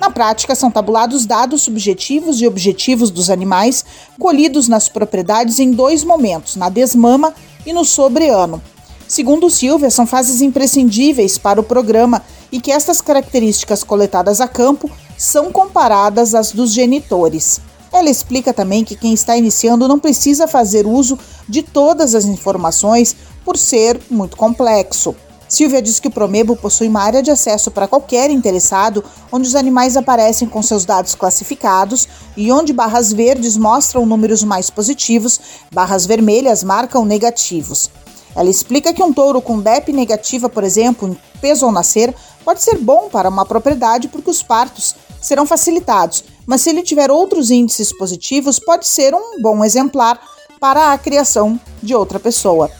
Na 0.00 0.10
prática, 0.10 0.56
são 0.56 0.72
tabulados 0.72 1.24
dados 1.24 1.62
subjetivos 1.62 2.40
e 2.40 2.48
objetivos 2.48 3.12
dos 3.12 3.30
animais 3.30 3.84
colhidos 4.18 4.66
nas 4.66 4.88
propriedades 4.88 5.60
em 5.60 5.70
dois 5.70 6.02
momentos, 6.02 6.56
na 6.56 6.68
desmama 6.68 7.32
e 7.64 7.72
no 7.72 7.84
sobreano. 7.84 8.60
Segundo 9.06 9.50
Silvia, 9.50 9.90
são 9.90 10.06
fases 10.06 10.40
imprescindíveis 10.40 11.36
para 11.36 11.60
o 11.60 11.64
programa 11.64 12.22
e 12.50 12.60
que 12.60 12.72
estas 12.72 13.00
características 13.00 13.84
coletadas 13.84 14.40
a 14.40 14.48
campo 14.48 14.90
são 15.16 15.52
comparadas 15.52 16.34
às 16.34 16.52
dos 16.52 16.72
genitores. 16.72 17.60
Ela 17.92 18.10
explica 18.10 18.52
também 18.52 18.82
que 18.82 18.96
quem 18.96 19.12
está 19.12 19.36
iniciando 19.36 19.86
não 19.86 20.00
precisa 20.00 20.48
fazer 20.48 20.86
uso 20.86 21.18
de 21.48 21.62
todas 21.62 22.14
as 22.14 22.24
informações 22.24 23.14
por 23.44 23.56
ser 23.56 24.00
muito 24.10 24.36
complexo. 24.36 25.14
Silvia 25.46 25.82
diz 25.82 26.00
que 26.00 26.08
o 26.08 26.10
Promebo 26.10 26.56
possui 26.56 26.88
uma 26.88 27.02
área 27.02 27.22
de 27.22 27.30
acesso 27.30 27.70
para 27.70 27.86
qualquer 27.86 28.30
interessado, 28.30 29.04
onde 29.30 29.46
os 29.46 29.54
animais 29.54 29.96
aparecem 29.96 30.48
com 30.48 30.62
seus 30.62 30.84
dados 30.84 31.14
classificados 31.14 32.08
e 32.36 32.50
onde 32.50 32.72
barras 32.72 33.12
verdes 33.12 33.56
mostram 33.56 34.06
números 34.06 34.42
mais 34.42 34.70
positivos, 34.70 35.38
barras 35.72 36.06
vermelhas 36.06 36.64
marcam 36.64 37.04
negativos. 37.04 37.90
Ela 38.36 38.50
explica 38.50 38.92
que 38.92 39.02
um 39.02 39.12
touro 39.12 39.40
com 39.40 39.60
DEP 39.60 39.92
negativa, 39.92 40.48
por 40.48 40.64
exemplo, 40.64 41.08
em 41.08 41.16
peso 41.40 41.66
ao 41.66 41.72
nascer, 41.72 42.14
pode 42.44 42.62
ser 42.62 42.78
bom 42.78 43.08
para 43.08 43.28
uma 43.28 43.46
propriedade 43.46 44.08
porque 44.08 44.30
os 44.30 44.42
partos 44.42 44.94
serão 45.20 45.46
facilitados, 45.46 46.24
mas 46.46 46.60
se 46.60 46.70
ele 46.70 46.82
tiver 46.82 47.10
outros 47.10 47.50
índices 47.50 47.96
positivos, 47.96 48.58
pode 48.58 48.86
ser 48.86 49.14
um 49.14 49.40
bom 49.40 49.64
exemplar 49.64 50.20
para 50.60 50.92
a 50.92 50.98
criação 50.98 51.58
de 51.82 51.94
outra 51.94 52.18
pessoa. 52.18 52.70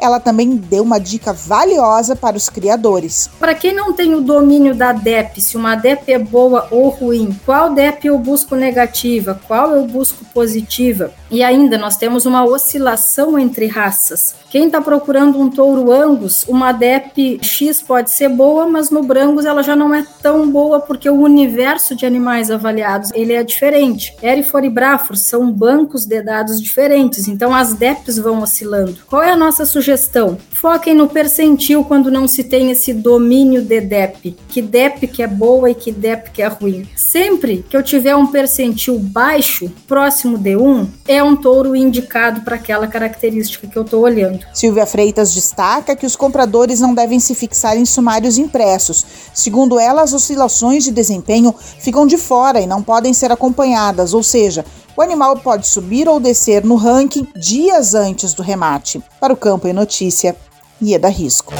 Ela 0.00 0.20
também 0.20 0.56
deu 0.56 0.84
uma 0.84 1.00
dica 1.00 1.32
valiosa 1.32 2.14
para 2.14 2.36
os 2.36 2.48
criadores. 2.48 3.28
Para 3.40 3.52
quem 3.52 3.74
não 3.74 3.92
tem 3.92 4.14
o 4.14 4.20
domínio 4.20 4.72
da 4.72 4.92
DEP, 4.92 5.40
se 5.40 5.56
uma 5.56 5.74
DEP 5.74 6.12
é 6.12 6.18
boa 6.20 6.68
ou 6.70 6.88
ruim, 6.88 7.36
qual 7.44 7.74
DEP 7.74 8.06
eu 8.06 8.16
busco 8.16 8.54
negativa, 8.54 9.40
qual 9.48 9.72
eu 9.72 9.84
busco 9.86 10.24
positiva, 10.26 11.12
e 11.30 11.42
ainda 11.42 11.76
nós 11.78 11.96
temos 11.96 12.26
uma 12.26 12.44
oscilação 12.44 13.38
entre 13.38 13.66
raças. 13.66 14.34
Quem 14.50 14.66
está 14.66 14.80
procurando 14.80 15.38
um 15.38 15.50
touro 15.50 15.92
Angus, 15.92 16.44
uma 16.48 16.72
DEP 16.72 17.38
X 17.42 17.82
pode 17.82 18.10
ser 18.10 18.28
boa, 18.28 18.66
mas 18.66 18.90
no 18.90 19.02
Brangus 19.02 19.44
ela 19.44 19.62
já 19.62 19.76
não 19.76 19.94
é 19.94 20.06
tão 20.22 20.50
boa 20.50 20.80
porque 20.80 21.08
o 21.10 21.20
universo 21.20 21.94
de 21.94 22.06
animais 22.06 22.50
avaliados 22.50 23.10
ele 23.14 23.34
é 23.34 23.42
diferente. 23.42 24.14
Erifor 24.22 24.64
e 24.64 24.70
Brafor 24.70 25.16
são 25.16 25.50
bancos 25.52 26.06
de 26.06 26.22
dados 26.22 26.60
diferentes, 26.60 27.28
então 27.28 27.54
as 27.54 27.74
DEPs 27.74 28.18
vão 28.18 28.42
oscilando. 28.42 28.98
Qual 29.06 29.22
é 29.22 29.30
a 29.30 29.36
nossa 29.36 29.66
sugestão? 29.66 30.38
Foquem 30.50 30.94
no 30.94 31.08
percentil 31.08 31.84
quando 31.84 32.10
não 32.10 32.26
se 32.26 32.44
tem 32.44 32.70
esse 32.70 32.92
domínio 32.92 33.62
de 33.62 33.80
DEP. 33.80 34.36
Que 34.48 34.62
DEP 34.62 35.06
que 35.06 35.22
é 35.22 35.26
boa 35.26 35.70
e 35.70 35.74
que 35.74 35.92
DEP 35.92 36.30
que 36.30 36.42
é 36.42 36.48
ruim. 36.48 36.88
Sempre 36.96 37.64
que 37.68 37.76
eu 37.76 37.82
tiver 37.82 38.16
um 38.16 38.26
percentil 38.26 38.98
baixo, 38.98 39.70
próximo 39.86 40.38
de 40.38 40.56
1, 40.56 40.88
é 41.06 41.17
um 41.22 41.36
touro 41.36 41.74
indicado 41.74 42.42
para 42.42 42.56
aquela 42.56 42.86
característica 42.86 43.66
que 43.66 43.76
eu 43.76 43.82
estou 43.82 44.02
olhando. 44.02 44.44
Silvia 44.52 44.86
Freitas 44.86 45.34
destaca 45.34 45.96
que 45.96 46.06
os 46.06 46.16
compradores 46.16 46.80
não 46.80 46.94
devem 46.94 47.20
se 47.20 47.34
fixar 47.34 47.76
em 47.76 47.84
sumários 47.84 48.38
impressos. 48.38 49.04
Segundo 49.34 49.78
ela, 49.78 50.02
as 50.02 50.12
oscilações 50.12 50.84
de 50.84 50.90
desempenho 50.90 51.54
ficam 51.78 52.06
de 52.06 52.16
fora 52.16 52.60
e 52.60 52.66
não 52.66 52.82
podem 52.82 53.12
ser 53.12 53.32
acompanhadas, 53.32 54.14
ou 54.14 54.22
seja, 54.22 54.64
o 54.96 55.02
animal 55.02 55.36
pode 55.36 55.66
subir 55.66 56.08
ou 56.08 56.18
descer 56.18 56.64
no 56.64 56.74
ranking 56.74 57.26
dias 57.36 57.94
antes 57.94 58.34
do 58.34 58.42
remate. 58.42 59.00
Para 59.20 59.32
o 59.32 59.36
Campo 59.36 59.68
e 59.68 59.72
Notícia, 59.72 60.34
Ieda 60.82 61.08
Risco. 61.08 61.54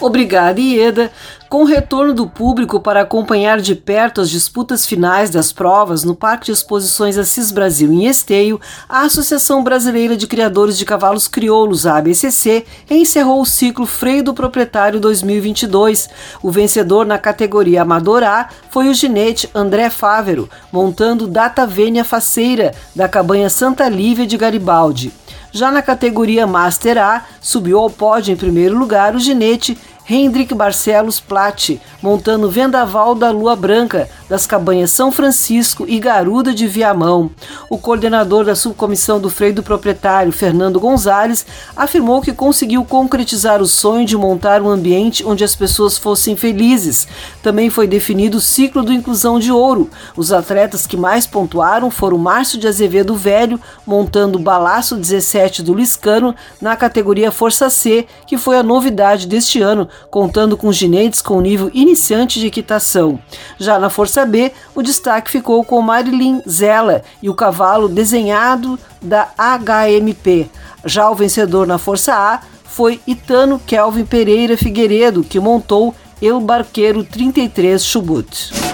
Obrigada, 0.00 0.60
Ieda. 0.60 1.10
Com 1.54 1.62
o 1.62 1.66
retorno 1.66 2.12
do 2.12 2.26
público 2.26 2.80
para 2.80 3.02
acompanhar 3.02 3.60
de 3.60 3.76
perto 3.76 4.20
as 4.20 4.28
disputas 4.28 4.84
finais 4.84 5.30
das 5.30 5.52
provas 5.52 6.02
no 6.02 6.12
Parque 6.12 6.46
de 6.46 6.50
Exposições 6.50 7.16
Assis 7.16 7.52
Brasil 7.52 7.92
em 7.92 8.06
Esteio, 8.06 8.60
a 8.88 9.02
Associação 9.02 9.62
Brasileira 9.62 10.16
de 10.16 10.26
Criadores 10.26 10.76
de 10.76 10.84
Cavalos 10.84 11.28
Crioulos, 11.28 11.86
a 11.86 11.96
ABCC, 11.98 12.66
encerrou 12.90 13.40
o 13.40 13.46
ciclo 13.46 13.86
Freio 13.86 14.24
do 14.24 14.34
Proprietário 14.34 14.98
2022. 14.98 16.08
O 16.42 16.50
vencedor 16.50 17.06
na 17.06 17.18
categoria 17.18 17.82
Amador 17.82 18.24
A 18.24 18.48
foi 18.68 18.88
o 18.88 18.94
ginete 18.94 19.48
André 19.54 19.90
Fávero, 19.90 20.50
montando 20.72 21.28
Data 21.28 21.64
Vênia 21.64 22.04
Faceira, 22.04 22.74
da 22.96 23.06
cabanha 23.06 23.48
Santa 23.48 23.88
Lívia 23.88 24.26
de 24.26 24.36
Garibaldi. 24.36 25.12
Já 25.52 25.70
na 25.70 25.82
categoria 25.82 26.48
Master 26.48 26.98
A, 26.98 27.22
subiu 27.40 27.78
ao 27.78 27.88
pódio 27.88 28.32
em 28.32 28.36
primeiro 28.36 28.76
lugar 28.76 29.14
o 29.14 29.20
ginete 29.20 29.78
Hendrik 30.06 30.54
Barcelos 30.54 31.18
Platt, 31.18 31.80
montando 32.02 32.50
Vendaval 32.50 33.14
da 33.14 33.30
Lua 33.30 33.56
Branca, 33.56 34.06
das 34.28 34.46
cabanhas 34.46 34.90
São 34.90 35.10
Francisco 35.10 35.86
e 35.88 35.98
Garuda 35.98 36.52
de 36.52 36.66
Viamão. 36.66 37.30
O 37.70 37.78
coordenador 37.78 38.44
da 38.44 38.54
subcomissão 38.54 39.18
do 39.18 39.30
freio 39.30 39.54
do 39.54 39.62
proprietário, 39.62 40.30
Fernando 40.30 40.78
Gonzalez, 40.78 41.46
afirmou 41.74 42.20
que 42.20 42.34
conseguiu 42.34 42.84
concretizar 42.84 43.62
o 43.62 43.66
sonho 43.66 44.04
de 44.04 44.14
montar 44.14 44.60
um 44.60 44.68
ambiente 44.68 45.24
onde 45.24 45.42
as 45.42 45.56
pessoas 45.56 45.96
fossem 45.96 46.36
felizes. 46.36 47.08
Também 47.42 47.70
foi 47.70 47.86
definido 47.86 48.36
o 48.36 48.42
ciclo 48.42 48.82
do 48.82 48.92
Inclusão 48.92 49.38
de 49.38 49.50
Ouro. 49.50 49.88
Os 50.14 50.32
atletas 50.32 50.86
que 50.86 50.98
mais 50.98 51.26
pontuaram 51.26 51.90
foram 51.90 52.18
Márcio 52.18 52.58
de 52.58 52.68
Azevedo 52.68 53.16
Velho, 53.16 53.58
montando 53.86 54.38
o 54.38 54.42
Balaço 54.42 54.96
17 54.96 55.62
do 55.62 55.72
Liscano 55.72 56.34
na 56.60 56.76
categoria 56.76 57.32
Força 57.32 57.70
C, 57.70 58.06
que 58.26 58.36
foi 58.36 58.58
a 58.58 58.62
novidade 58.62 59.26
deste 59.26 59.62
ano, 59.62 59.88
contando 60.10 60.56
com 60.56 60.72
ginetes 60.72 61.20
com 61.20 61.40
nível 61.40 61.70
iniciante 61.72 62.40
de 62.40 62.46
equitação. 62.46 63.18
Já 63.58 63.78
na 63.78 63.90
Força 63.90 64.24
B, 64.24 64.52
o 64.74 64.82
destaque 64.82 65.30
ficou 65.30 65.64
com 65.64 65.80
Marilyn 65.80 66.40
Zella 66.48 67.02
e 67.22 67.28
o 67.30 67.34
cavalo 67.34 67.88
desenhado 67.88 68.78
da 69.00 69.28
HMP. 69.38 70.50
Já 70.84 71.10
o 71.10 71.14
vencedor 71.14 71.66
na 71.66 71.78
Força 71.78 72.14
A 72.14 72.40
foi 72.64 73.00
Itano 73.06 73.60
Kelvin 73.64 74.04
Pereira 74.04 74.56
Figueiredo, 74.56 75.22
que 75.22 75.38
montou 75.38 75.94
El 76.20 76.40
Barqueiro 76.40 77.04
33 77.04 77.84
Chubut. 77.84 78.73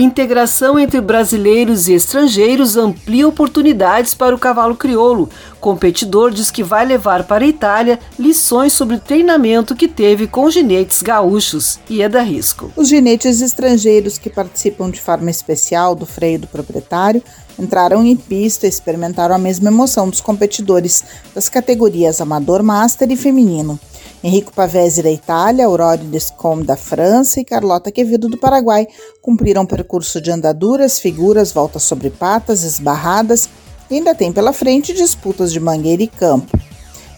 Integração 0.00 0.78
entre 0.78 0.98
brasileiros 0.98 1.86
e 1.86 1.92
estrangeiros 1.92 2.74
amplia 2.74 3.28
oportunidades 3.28 4.14
para 4.14 4.34
o 4.34 4.38
cavalo 4.38 4.74
crioulo. 4.74 5.28
Competidor 5.60 6.30
diz 6.30 6.50
que 6.50 6.62
vai 6.62 6.86
levar 6.86 7.24
para 7.24 7.44
a 7.44 7.46
Itália 7.46 8.00
lições 8.18 8.72
sobre 8.72 8.98
treinamento 8.98 9.76
que 9.76 9.86
teve 9.86 10.26
com 10.26 10.48
ginetes 10.48 11.02
gaúchos 11.02 11.78
e 11.86 12.00
é 12.00 12.08
da 12.08 12.22
risco. 12.22 12.72
Os 12.76 12.88
ginetes 12.88 13.42
estrangeiros 13.42 14.16
que 14.16 14.30
participam 14.30 14.90
de 14.90 14.98
forma 14.98 15.30
especial 15.30 15.94
do 15.94 16.06
freio 16.06 16.38
do 16.38 16.46
proprietário 16.46 17.22
entraram 17.58 18.02
em 18.02 18.16
pista 18.16 18.64
e 18.64 18.70
experimentaram 18.70 19.34
a 19.34 19.38
mesma 19.38 19.68
emoção 19.68 20.08
dos 20.08 20.22
competidores 20.22 21.04
das 21.34 21.50
categorias 21.50 22.22
amador, 22.22 22.62
master 22.62 23.10
e 23.10 23.16
feminino. 23.16 23.78
Henrico 24.22 24.52
Pavese 24.52 25.02
da 25.02 25.10
Itália, 25.10 25.64
Aurore 25.64 26.04
Descom 26.04 26.60
da 26.60 26.76
França 26.76 27.40
e 27.40 27.44
Carlota 27.44 27.90
Quevedo 27.90 28.28
do 28.28 28.36
Paraguai 28.36 28.86
cumpriram 29.22 29.64
percurso 29.64 30.20
de 30.20 30.30
andaduras, 30.30 30.98
figuras, 30.98 31.52
voltas 31.52 31.84
sobre 31.84 32.10
patas, 32.10 32.62
esbarradas 32.62 33.48
e 33.90 33.94
ainda 33.94 34.14
tem 34.14 34.30
pela 34.30 34.52
frente 34.52 34.92
disputas 34.92 35.50
de 35.50 35.58
mangueira 35.58 36.02
e 36.02 36.06
campo. 36.06 36.58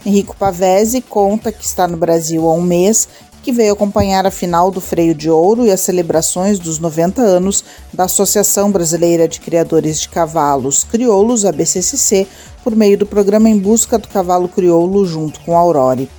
Henrico 0.05 0.35
Pavese 0.37 1.01
conta 1.01 1.51
que 1.51 1.65
está 1.65 1.89
no 1.89 1.97
Brasil 1.97 2.49
há 2.49 2.53
um 2.53 2.61
mês 2.61 3.09
que 3.41 3.51
veio 3.51 3.73
acompanhar 3.73 4.25
a 4.25 4.31
final 4.31 4.71
do 4.71 4.79
Freio 4.79 5.13
de 5.13 5.29
Ouro 5.29 5.65
e 5.65 5.71
as 5.71 5.81
celebrações 5.81 6.57
dos 6.57 6.79
90 6.79 7.21
anos 7.21 7.65
da 7.93 8.05
Associação 8.05 8.71
Brasileira 8.71 9.27
de 9.27 9.41
Criadores 9.41 9.99
de 9.99 10.07
Cavalos 10.07 10.85
Crioulos, 10.85 11.43
a 11.43 11.51
BCCC, 11.51 12.25
por 12.63 12.73
meio 12.73 12.97
do 12.97 13.05
programa 13.05 13.49
Em 13.49 13.59
Busca 13.59 13.97
do 13.97 14.07
Cavalo 14.07 14.47
Crioulo 14.47 15.05
junto 15.05 15.41
com 15.41 15.57
a 15.57 15.59
Aurore 15.59 16.09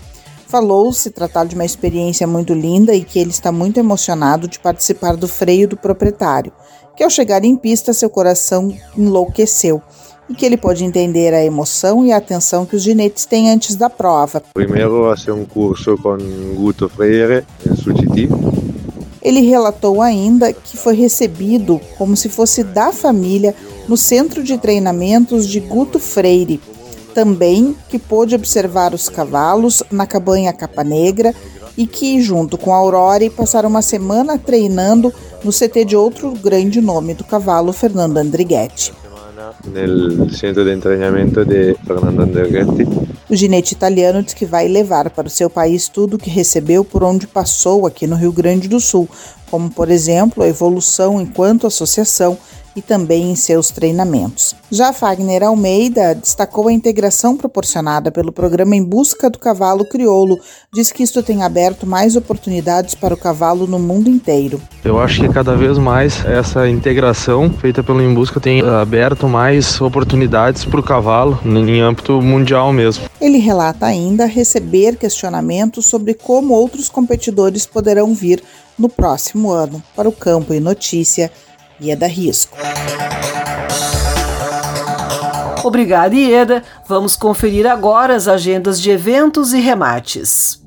falou 0.54 0.92
se 0.92 1.10
tratar 1.10 1.46
de 1.46 1.56
uma 1.56 1.64
experiência 1.64 2.28
muito 2.28 2.54
linda 2.54 2.94
e 2.94 3.02
que 3.02 3.18
ele 3.18 3.30
está 3.30 3.50
muito 3.50 3.80
emocionado 3.80 4.46
de 4.46 4.60
participar 4.60 5.16
do 5.16 5.26
freio 5.26 5.66
do 5.66 5.76
proprietário, 5.76 6.52
que 6.96 7.02
ao 7.02 7.10
chegar 7.10 7.44
em 7.44 7.56
pista 7.56 7.92
seu 7.92 8.08
coração 8.08 8.72
enlouqueceu 8.96 9.82
e 10.30 10.34
que 10.34 10.46
ele 10.46 10.56
pode 10.56 10.84
entender 10.84 11.34
a 11.34 11.44
emoção 11.44 12.06
e 12.06 12.12
a 12.12 12.18
atenção 12.18 12.64
que 12.64 12.76
os 12.76 12.82
ginetes 12.84 13.26
têm 13.26 13.50
antes 13.50 13.74
da 13.74 13.90
prova. 13.90 14.40
Primeiro, 14.54 15.12
fazer 15.12 15.32
um 15.32 15.44
curso 15.44 15.98
com 15.98 16.16
Guto 16.54 16.88
Freire 16.88 17.44
em 17.68 17.74
Suchiti. 17.74 18.28
Ele 19.20 19.40
relatou 19.40 20.00
ainda 20.00 20.52
que 20.52 20.76
foi 20.76 20.94
recebido 20.94 21.80
como 21.98 22.16
se 22.16 22.28
fosse 22.28 22.62
da 22.62 22.92
família 22.92 23.56
no 23.88 23.96
centro 23.96 24.44
de 24.44 24.56
treinamentos 24.56 25.48
de 25.48 25.58
Guto 25.58 25.98
Freire, 25.98 26.60
também 27.14 27.76
que 27.88 27.98
pôde 27.98 28.34
observar 28.34 28.92
os 28.92 29.08
cavalos 29.08 29.82
na 29.90 30.06
cabanha 30.06 30.52
Capa 30.52 30.82
Negra 30.82 31.32
e 31.76 31.86
que, 31.86 32.20
junto 32.20 32.58
com 32.58 32.72
a 32.72 32.76
Aurora, 32.76 33.28
passaram 33.30 33.68
uma 33.68 33.82
semana 33.82 34.36
treinando 34.36 35.12
no 35.42 35.52
CT 35.52 35.84
de 35.84 35.96
outro 35.96 36.32
grande 36.32 36.80
nome 36.80 37.14
do 37.14 37.24
cavalo, 37.24 37.72
Fernando 37.72 38.16
Andrighetti. 38.18 38.92
No 39.64 40.30
centro 40.30 40.64
de 40.64 40.76
treinamento 40.80 41.44
de 41.44 41.74
Fernando 41.86 42.20
Andrighetti. 42.20 42.84
O 43.28 43.34
O 43.34 43.36
ginete 43.36 43.74
italiano 43.74 44.22
diz 44.22 44.34
que 44.34 44.46
vai 44.46 44.68
levar 44.68 45.10
para 45.10 45.26
o 45.26 45.30
seu 45.30 45.50
país 45.50 45.88
tudo 45.88 46.14
o 46.14 46.18
que 46.18 46.30
recebeu 46.30 46.84
por 46.84 47.02
onde 47.02 47.26
passou 47.26 47.86
aqui 47.86 48.06
no 48.06 48.16
Rio 48.16 48.32
Grande 48.32 48.68
do 48.68 48.78
Sul, 48.78 49.08
como, 49.50 49.70
por 49.70 49.90
exemplo, 49.90 50.42
a 50.42 50.48
evolução 50.48 51.20
enquanto 51.20 51.66
associação 51.66 52.38
e 52.76 52.82
também 52.82 53.30
em 53.30 53.36
seus 53.36 53.70
treinamentos. 53.70 54.54
Já 54.70 54.92
Fagner 54.92 55.42
Almeida 55.42 56.14
destacou 56.14 56.68
a 56.68 56.72
integração 56.72 57.36
proporcionada 57.36 58.10
pelo 58.10 58.32
programa 58.32 58.74
Em 58.74 58.82
Busca 58.82 59.30
do 59.30 59.38
Cavalo 59.38 59.84
Crioulo. 59.88 60.38
Diz 60.72 60.90
que 60.90 61.02
isto 61.02 61.22
tem 61.22 61.42
aberto 61.42 61.86
mais 61.86 62.16
oportunidades 62.16 62.94
para 62.94 63.14
o 63.14 63.16
cavalo 63.16 63.66
no 63.66 63.78
mundo 63.78 64.10
inteiro. 64.10 64.60
Eu 64.84 64.98
acho 64.98 65.20
que 65.20 65.28
cada 65.28 65.56
vez 65.56 65.78
mais 65.78 66.24
essa 66.24 66.68
integração 66.68 67.50
feita 67.50 67.82
pelo 67.82 68.02
Em 68.02 68.12
Busca 68.12 68.40
tem 68.40 68.60
aberto 68.60 69.28
mais 69.28 69.80
oportunidades 69.80 70.64
para 70.64 70.80
o 70.80 70.82
cavalo 70.82 71.38
em 71.44 71.80
âmbito 71.80 72.20
mundial 72.20 72.72
mesmo. 72.72 73.04
Ele 73.20 73.38
relata 73.38 73.86
ainda 73.86 74.26
receber 74.26 74.96
questionamentos 74.96 75.86
sobre 75.86 76.14
como 76.14 76.54
outros 76.54 76.88
competidores 76.88 77.66
poderão 77.66 78.14
vir 78.14 78.42
no 78.78 78.88
próximo 78.88 79.50
ano 79.50 79.82
para 79.94 80.08
o 80.08 80.12
campo 80.12 80.52
e 80.52 80.60
notícia 80.60 81.30
Ieda 81.80 82.06
Risco. 82.06 82.56
Obrigada, 85.64 86.14
Ieda. 86.14 86.62
Vamos 86.86 87.16
conferir 87.16 87.66
agora 87.66 88.14
as 88.14 88.28
agendas 88.28 88.80
de 88.80 88.90
eventos 88.90 89.52
e 89.52 89.60
remates. 89.60 90.62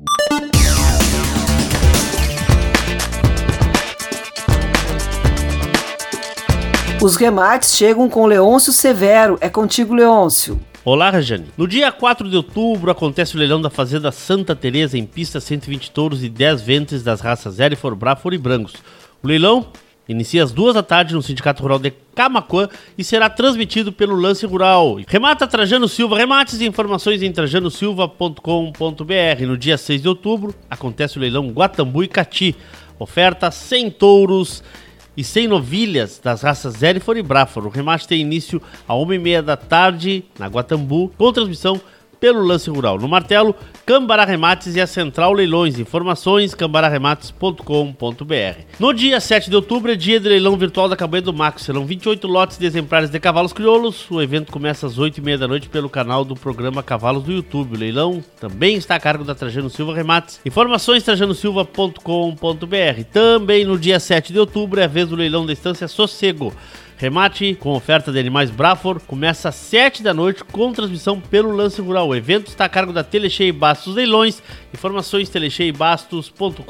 Os 7.00 7.14
remates 7.14 7.76
chegam 7.76 8.08
com 8.08 8.26
Leôncio 8.26 8.72
Severo. 8.72 9.38
É 9.40 9.48
contigo, 9.48 9.94
Leôncio. 9.94 10.58
Olá, 10.84 11.10
Rajane. 11.10 11.46
No 11.56 11.68
dia 11.68 11.92
4 11.92 12.28
de 12.28 12.36
outubro 12.36 12.90
acontece 12.90 13.36
o 13.36 13.38
leilão 13.38 13.62
da 13.62 13.70
Fazenda 13.70 14.10
Santa 14.10 14.56
Teresa 14.56 14.98
em 14.98 15.06
pista 15.06 15.38
120 15.38 15.92
touros 15.92 16.24
e 16.24 16.28
10 16.28 16.60
ventres 16.62 17.02
das 17.04 17.20
raças 17.20 17.60
Erifor, 17.60 17.94
Brafor 17.94 18.34
e 18.34 18.38
Brancos. 18.38 18.74
O 19.22 19.28
leilão 19.28 19.68
Inicia 20.08 20.42
às 20.42 20.52
duas 20.52 20.74
da 20.74 20.82
tarde 20.82 21.14
no 21.14 21.22
Sindicato 21.22 21.62
Rural 21.62 21.78
de 21.78 21.92
Camacuã 22.14 22.68
e 22.96 23.04
será 23.04 23.28
transmitido 23.28 23.92
pelo 23.92 24.16
Lance 24.16 24.46
Rural. 24.46 24.98
Remata 25.06 25.46
Trajano 25.46 25.86
Silva. 25.86 26.16
Remates 26.16 26.58
e 26.60 26.66
informações 26.66 27.22
em 27.22 27.30
trajanosilva.com.br. 27.30 29.46
No 29.46 29.58
dia 29.58 29.76
6 29.76 30.00
de 30.00 30.08
outubro 30.08 30.54
acontece 30.70 31.18
o 31.18 31.20
leilão 31.20 31.50
Guatambu 31.50 32.02
e 32.02 32.08
Cati. 32.08 32.56
Oferta 32.98 33.50
100 33.50 33.90
touros 33.90 34.64
e 35.14 35.22
100 35.22 35.48
novilhas 35.48 36.18
das 36.24 36.40
raças 36.40 36.82
Erifor 36.82 37.18
e 37.18 37.22
Brafor. 37.22 37.66
O 37.66 37.70
remate 37.70 38.08
tem 38.08 38.22
início 38.22 38.62
às 38.88 38.96
1h30 38.96 39.42
da 39.42 39.58
tarde 39.58 40.24
na 40.38 40.46
Guatambu, 40.46 41.12
com 41.18 41.32
transmissão 41.32 41.78
pelo 42.20 42.42
lance 42.42 42.70
rural. 42.70 42.98
No 42.98 43.08
martelo, 43.08 43.54
Cambará 43.86 44.24
Remates 44.24 44.76
e 44.76 44.80
a 44.80 44.86
Central 44.86 45.32
Leilões. 45.32 45.78
Informações 45.78 46.54
cambararemates.com.br. 46.54 48.60
No 48.78 48.92
dia 48.92 49.20
7 49.20 49.50
de 49.50 49.56
outubro 49.56 49.92
é 49.92 49.96
dia 49.96 50.20
de 50.20 50.28
leilão 50.28 50.56
virtual 50.56 50.88
da 50.88 50.96
Cabanha 50.96 51.22
do 51.22 51.32
Max. 51.32 51.62
Serão 51.62 51.86
28 51.86 52.26
lotes 52.26 52.58
de 52.58 52.66
exemplares 52.66 53.10
de 53.10 53.18
cavalos 53.18 53.52
crioulos. 53.52 54.10
O 54.10 54.20
evento 54.20 54.52
começa 54.52 54.86
às 54.86 54.98
8h30 54.98 55.38
da 55.38 55.48
noite 55.48 55.68
pelo 55.68 55.88
canal 55.88 56.24
do 56.24 56.34
programa 56.34 56.82
Cavalos 56.82 57.24
do 57.24 57.32
YouTube. 57.32 57.76
O 57.76 57.78
leilão 57.78 58.22
também 58.40 58.76
está 58.76 58.96
a 58.96 59.00
cargo 59.00 59.24
da 59.24 59.34
Trajano 59.34 59.70
Silva 59.70 59.94
Remates. 59.94 60.40
Informações 60.44 61.02
trajanosilva.com.br. 61.02 63.04
Também 63.12 63.64
no 63.64 63.78
dia 63.78 63.98
7 63.98 64.32
de 64.32 64.38
outubro 64.38 64.80
é 64.80 64.84
a 64.84 64.88
vez 64.88 65.08
do 65.08 65.16
leilão 65.16 65.46
da 65.46 65.52
Estância 65.52 65.88
Sossego. 65.88 66.52
Remate 66.98 67.54
com 67.54 67.74
oferta 67.74 68.10
de 68.10 68.18
animais 68.18 68.50
Brafor 68.50 69.00
começa 69.06 69.50
às 69.50 69.54
7 69.54 70.02
da 70.02 70.12
noite 70.12 70.42
com 70.42 70.72
transmissão 70.72 71.20
pelo 71.20 71.52
Lance 71.52 71.80
Rural. 71.80 72.08
O 72.08 72.14
evento 72.14 72.48
está 72.48 72.64
a 72.64 72.68
cargo 72.68 72.92
da 72.92 73.04
Telechei 73.04 73.52
Bastos 73.52 73.94
Leilões. 73.94 74.42
Informações 74.74 75.28
telecheibastos.com.br. 75.28 76.60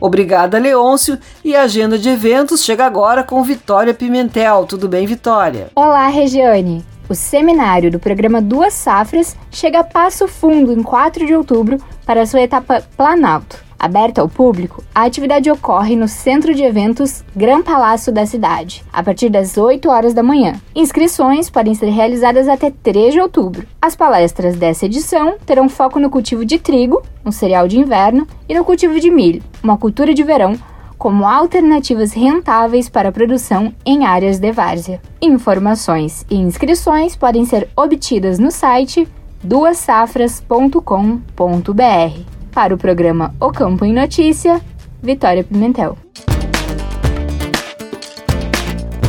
Obrigada, 0.00 0.60
Leôncio. 0.60 1.18
E 1.44 1.56
a 1.56 1.62
agenda 1.62 1.98
de 1.98 2.08
eventos 2.08 2.64
chega 2.64 2.86
agora 2.86 3.24
com 3.24 3.42
Vitória 3.42 3.92
Pimentel. 3.92 4.64
Tudo 4.64 4.88
bem, 4.88 5.08
Vitória? 5.08 5.72
Olá, 5.74 6.06
Regiane. 6.06 6.84
O 7.08 7.16
seminário 7.16 7.90
do 7.90 7.98
programa 7.98 8.40
Duas 8.40 8.74
Safras 8.74 9.36
chega 9.50 9.80
a 9.80 9.84
Passo 9.84 10.28
Fundo 10.28 10.72
em 10.72 10.84
4 10.84 11.26
de 11.26 11.34
outubro 11.34 11.78
para 12.06 12.24
sua 12.26 12.42
etapa 12.42 12.80
Planalto. 12.96 13.57
Aberta 13.78 14.20
ao 14.20 14.28
público, 14.28 14.82
a 14.92 15.04
atividade 15.04 15.48
ocorre 15.50 15.94
no 15.94 16.08
centro 16.08 16.52
de 16.52 16.64
eventos 16.64 17.22
Gran 17.36 17.62
Palácio 17.62 18.12
da 18.12 18.26
cidade, 18.26 18.82
a 18.92 19.04
partir 19.04 19.28
das 19.28 19.56
8 19.56 19.88
horas 19.88 20.12
da 20.12 20.22
manhã. 20.22 20.60
Inscrições 20.74 21.48
podem 21.48 21.74
ser 21.74 21.90
realizadas 21.90 22.48
até 22.48 22.70
3 22.70 23.14
de 23.14 23.20
outubro. 23.20 23.68
As 23.80 23.94
palestras 23.94 24.56
dessa 24.56 24.86
edição 24.86 25.36
terão 25.46 25.68
foco 25.68 26.00
no 26.00 26.10
cultivo 26.10 26.44
de 26.44 26.58
trigo, 26.58 27.02
um 27.24 27.30
cereal 27.30 27.68
de 27.68 27.78
inverno, 27.78 28.26
e 28.48 28.54
no 28.54 28.64
cultivo 28.64 28.98
de 28.98 29.12
milho, 29.12 29.42
uma 29.62 29.78
cultura 29.78 30.12
de 30.12 30.24
verão, 30.24 30.58
como 30.98 31.24
alternativas 31.24 32.12
rentáveis 32.12 32.88
para 32.88 33.10
a 33.10 33.12
produção 33.12 33.72
em 33.86 34.04
áreas 34.04 34.40
de 34.40 34.50
várzea. 34.50 35.00
Informações 35.22 36.26
e 36.28 36.34
inscrições 36.34 37.14
podem 37.14 37.44
ser 37.44 37.68
obtidas 37.76 38.40
no 38.40 38.50
site 38.50 39.06
duassafras.com.br. 39.40 42.37
Para 42.58 42.74
o 42.74 42.76
programa 42.76 43.32
O 43.40 43.52
Campo 43.52 43.84
em 43.84 43.92
Notícia, 43.92 44.60
Vitória 45.00 45.44
Pimentel. 45.44 45.96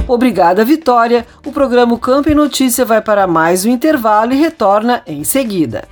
Obrigada, 0.08 0.64
Vitória. 0.64 1.26
O 1.44 1.52
programa 1.52 1.96
o 1.96 1.98
Campo 1.98 2.30
em 2.30 2.36
Notícia 2.36 2.86
vai 2.86 3.02
para 3.02 3.26
mais 3.26 3.66
um 3.66 3.70
intervalo 3.72 4.34
e 4.34 4.36
retorna 4.36 5.02
em 5.08 5.24
seguida. 5.24 5.84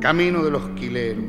Camino 0.00 0.42
de 0.42 0.50
los 0.50 0.66
quileros, 0.70 1.24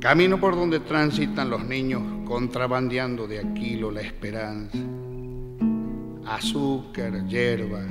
camino 0.00 0.38
por 0.38 0.54
donde 0.54 0.80
transitan 0.80 1.48
los 1.48 1.64
niños 1.64 2.02
contrabandeando 2.26 3.26
de 3.26 3.38
Aquilo 3.38 3.90
la 3.90 4.02
esperanza, 4.02 4.76
azúcar, 6.26 7.26
hierba, 7.26 7.86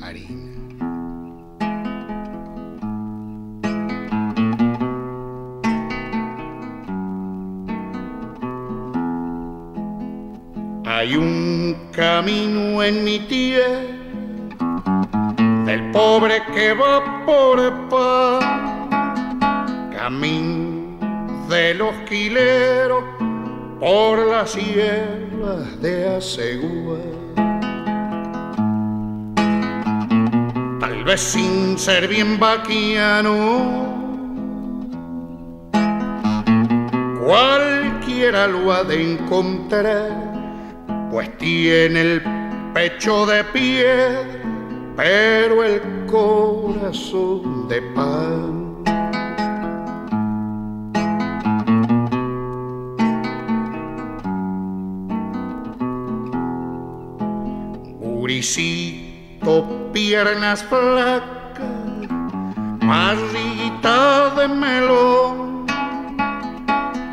harina. 0.00 0.52
Hay 10.86 11.14
un 11.16 11.76
camino 11.92 12.82
en 12.82 13.04
mi 13.04 13.18
tierra 13.18 14.05
del 15.66 15.90
pobre 15.90 16.44
que 16.54 16.72
va 16.74 17.26
por 17.26 17.88
pan, 17.88 18.88
camino 19.90 20.96
de 21.48 21.74
los 21.74 21.92
quileros 22.08 23.02
por 23.80 24.16
las 24.28 24.54
hierbas 24.54 25.82
de 25.82 26.16
Asegúa. 26.16 26.98
Tal 30.78 31.04
vez 31.04 31.20
sin 31.20 31.76
ser 31.76 32.06
bien 32.06 32.38
vaquiano, 32.38 33.34
cualquiera 37.26 38.46
lo 38.46 38.72
ha 38.72 38.84
de 38.84 39.14
encontrar, 39.14 40.12
pues 41.10 41.36
tiene 41.38 42.00
el 42.02 42.22
pecho 42.72 43.26
de 43.26 43.42
piedra 43.42 44.46
pero 44.96 45.62
el 45.62 46.06
corazón 46.06 47.68
de 47.68 47.82
pan. 47.82 48.82
Buricito, 58.00 59.90
piernas 59.92 60.64
flacas, 60.64 61.62
marrita 62.80 64.30
de 64.34 64.48
melón, 64.48 65.66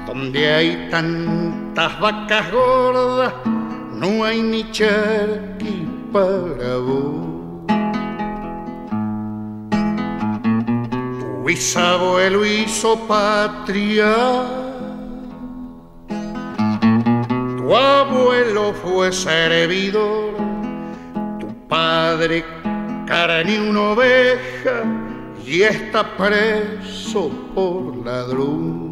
donde 0.08 0.54
hay 0.54 0.88
tantas 0.90 2.00
vacas 2.00 2.50
gordas, 2.52 3.34
no 3.92 4.24
hay 4.24 4.42
ni 4.42 4.72
charqui 4.72 5.88
para 6.12 6.78
vos. 6.78 7.33
Bisabuelo 11.54 12.44
hizo 12.46 12.98
patria. 13.08 14.16
Tu 17.58 17.76
abuelo 17.76 18.74
fue 18.74 19.12
servidor, 19.12 20.34
tu 21.40 21.48
padre 21.68 22.44
carne 23.06 23.70
una 23.70 23.82
oveja 23.92 24.84
y 25.46 25.62
está 25.62 26.02
preso 26.18 27.30
por 27.54 28.04
ladrón. 28.04 28.83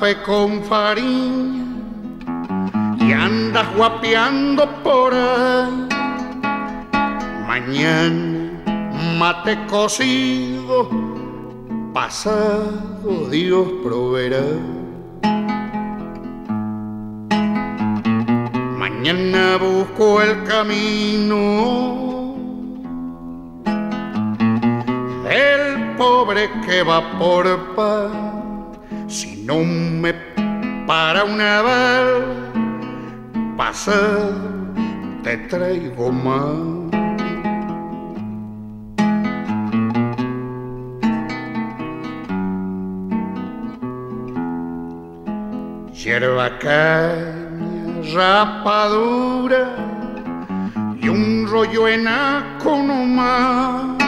Café 0.00 0.22
con 0.22 0.62
farina 0.64 1.76
y 2.98 3.12
andas 3.12 3.66
guapeando 3.76 4.66
por 4.82 5.12
ahí. 5.12 5.88
Mañana 7.46 8.62
mate 9.18 9.58
cocido, 9.66 10.88
pasado 11.92 13.28
Dios 13.30 13.68
proveerá. 13.84 14.42
Mañana 18.78 19.58
busco 19.58 20.22
el 20.22 20.42
camino 20.44 21.36
del 25.24 25.96
pobre 25.98 26.48
que 26.66 26.82
va 26.82 27.18
por 27.18 27.74
paz. 27.74 28.29
Si 29.10 29.42
no 29.44 29.64
me 29.64 30.14
para 30.86 31.24
una 31.24 31.62
bala, 31.62 32.24
pasa, 33.56 34.30
te 35.24 35.36
traigo 35.48 36.12
más. 36.12 36.54
Hierba 45.92 46.56
caña, 46.60 47.34
rapadura 48.14 49.74
y 51.02 51.08
un 51.08 51.48
rollo 51.50 51.88
enaco 51.88 52.80
nomás. 52.80 53.98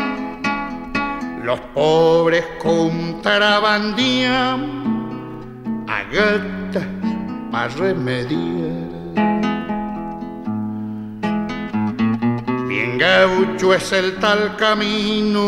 Los 1.42 1.58
pobres 1.74 2.44
contrabandían 2.62 4.91
a 5.92 7.50
para 7.50 7.68
remediar. 7.68 8.92
Bien 12.68 12.98
gaucho 12.98 13.74
es 13.74 13.92
el 13.92 14.16
tal 14.16 14.56
camino, 14.56 15.42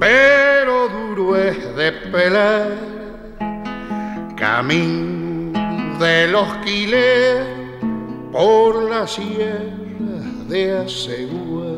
pero 0.00 0.88
duro 0.88 1.36
es 1.36 1.76
de 1.76 1.92
pelar. 1.92 2.72
Camino 4.36 5.52
de 6.00 6.28
los 6.28 6.48
quiles 6.64 7.46
por 8.32 8.90
la 8.90 9.06
sierra 9.06 10.22
de 10.48 10.78
Asegua. 10.78 11.76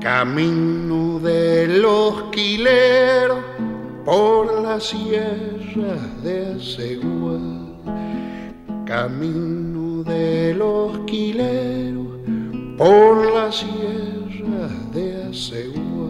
Camino 0.00 1.18
de 1.18 1.66
los 1.66 2.30
quileros 2.30 3.57
por 4.08 4.62
la 4.62 4.80
sierra 4.80 5.96
de 6.22 6.54
Asegua. 6.56 7.38
Camino 8.86 10.02
de 10.02 10.54
los 10.54 11.00
quileros 11.00 12.18
por 12.78 13.34
la 13.34 13.52
sierra 13.52 14.68
de 14.94 15.24
Asegua. 15.28 16.08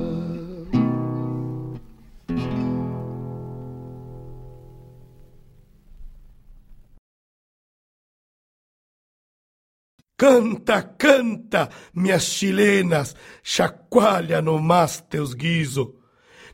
Canta, 10.17 10.97
canta, 10.97 11.69
minhas 11.93 12.31
chilenas, 12.31 13.17
chacoalha 13.43 14.41
no 14.41 14.61
mais 14.61 15.01
teus 15.01 15.35
guiso. 15.35 15.98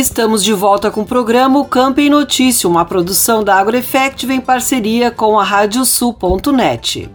Estamos 0.00 0.42
de 0.42 0.54
volta 0.54 0.90
com 0.90 1.02
o 1.02 1.06
programa 1.06 1.58
O 1.58 1.66
em 1.66 2.08
Notícia, 2.08 2.66
uma 2.66 2.86
produção 2.86 3.44
da 3.44 3.56
AgroEffective 3.56 4.32
em 4.32 4.40
parceria 4.40 5.10
com 5.10 5.38
a 5.38 5.44
Radiosul.net. 5.44 7.10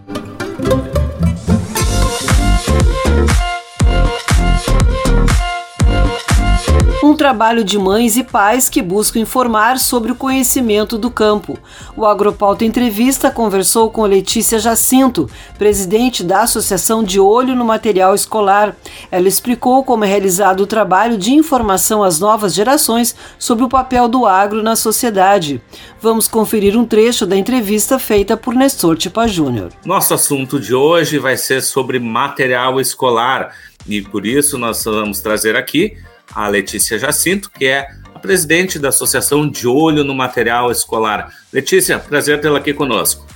um 7.06 7.16
trabalho 7.16 7.62
de 7.62 7.78
mães 7.78 8.16
e 8.16 8.24
pais 8.24 8.68
que 8.68 8.82
buscam 8.82 9.20
informar 9.20 9.78
sobre 9.78 10.10
o 10.10 10.16
conhecimento 10.16 10.98
do 10.98 11.10
campo. 11.10 11.56
O 11.96 12.04
Agropauta 12.04 12.64
Entrevista 12.64 13.30
conversou 13.30 13.90
com 13.90 14.02
Letícia 14.02 14.58
Jacinto, 14.58 15.30
presidente 15.56 16.24
da 16.24 16.42
Associação 16.42 17.04
de 17.04 17.20
Olho 17.20 17.54
no 17.54 17.64
Material 17.64 18.14
Escolar. 18.14 18.74
Ela 19.10 19.28
explicou 19.28 19.84
como 19.84 20.04
é 20.04 20.08
realizado 20.08 20.60
o 20.60 20.66
trabalho 20.66 21.16
de 21.16 21.32
informação 21.32 22.02
às 22.02 22.18
novas 22.18 22.52
gerações 22.52 23.14
sobre 23.38 23.64
o 23.64 23.68
papel 23.68 24.08
do 24.08 24.26
agro 24.26 24.62
na 24.62 24.74
sociedade. 24.74 25.62
Vamos 26.00 26.26
conferir 26.26 26.76
um 26.76 26.84
trecho 26.84 27.24
da 27.24 27.36
entrevista 27.36 27.98
feita 27.98 28.36
por 28.36 28.54
Nestor 28.54 28.96
Tipa 28.96 29.28
Júnior. 29.28 29.70
Nosso 29.84 30.12
assunto 30.12 30.58
de 30.58 30.74
hoje 30.74 31.18
vai 31.18 31.36
ser 31.36 31.62
sobre 31.62 32.00
material 32.00 32.80
escolar 32.80 33.54
e 33.86 34.02
por 34.02 34.26
isso 34.26 34.58
nós 34.58 34.82
vamos 34.84 35.20
trazer 35.20 35.54
aqui 35.54 35.96
a 36.36 36.48
Letícia 36.48 36.98
Jacinto, 36.98 37.50
que 37.50 37.64
é 37.64 37.88
a 38.14 38.18
presidente 38.18 38.78
da 38.78 38.90
Associação 38.90 39.48
de 39.48 39.66
Olho 39.66 40.04
no 40.04 40.14
Material 40.14 40.70
Escolar. 40.70 41.32
Letícia, 41.50 41.98
prazer 41.98 42.42
tê-la 42.42 42.58
aqui 42.58 42.74
conosco. 42.74 43.26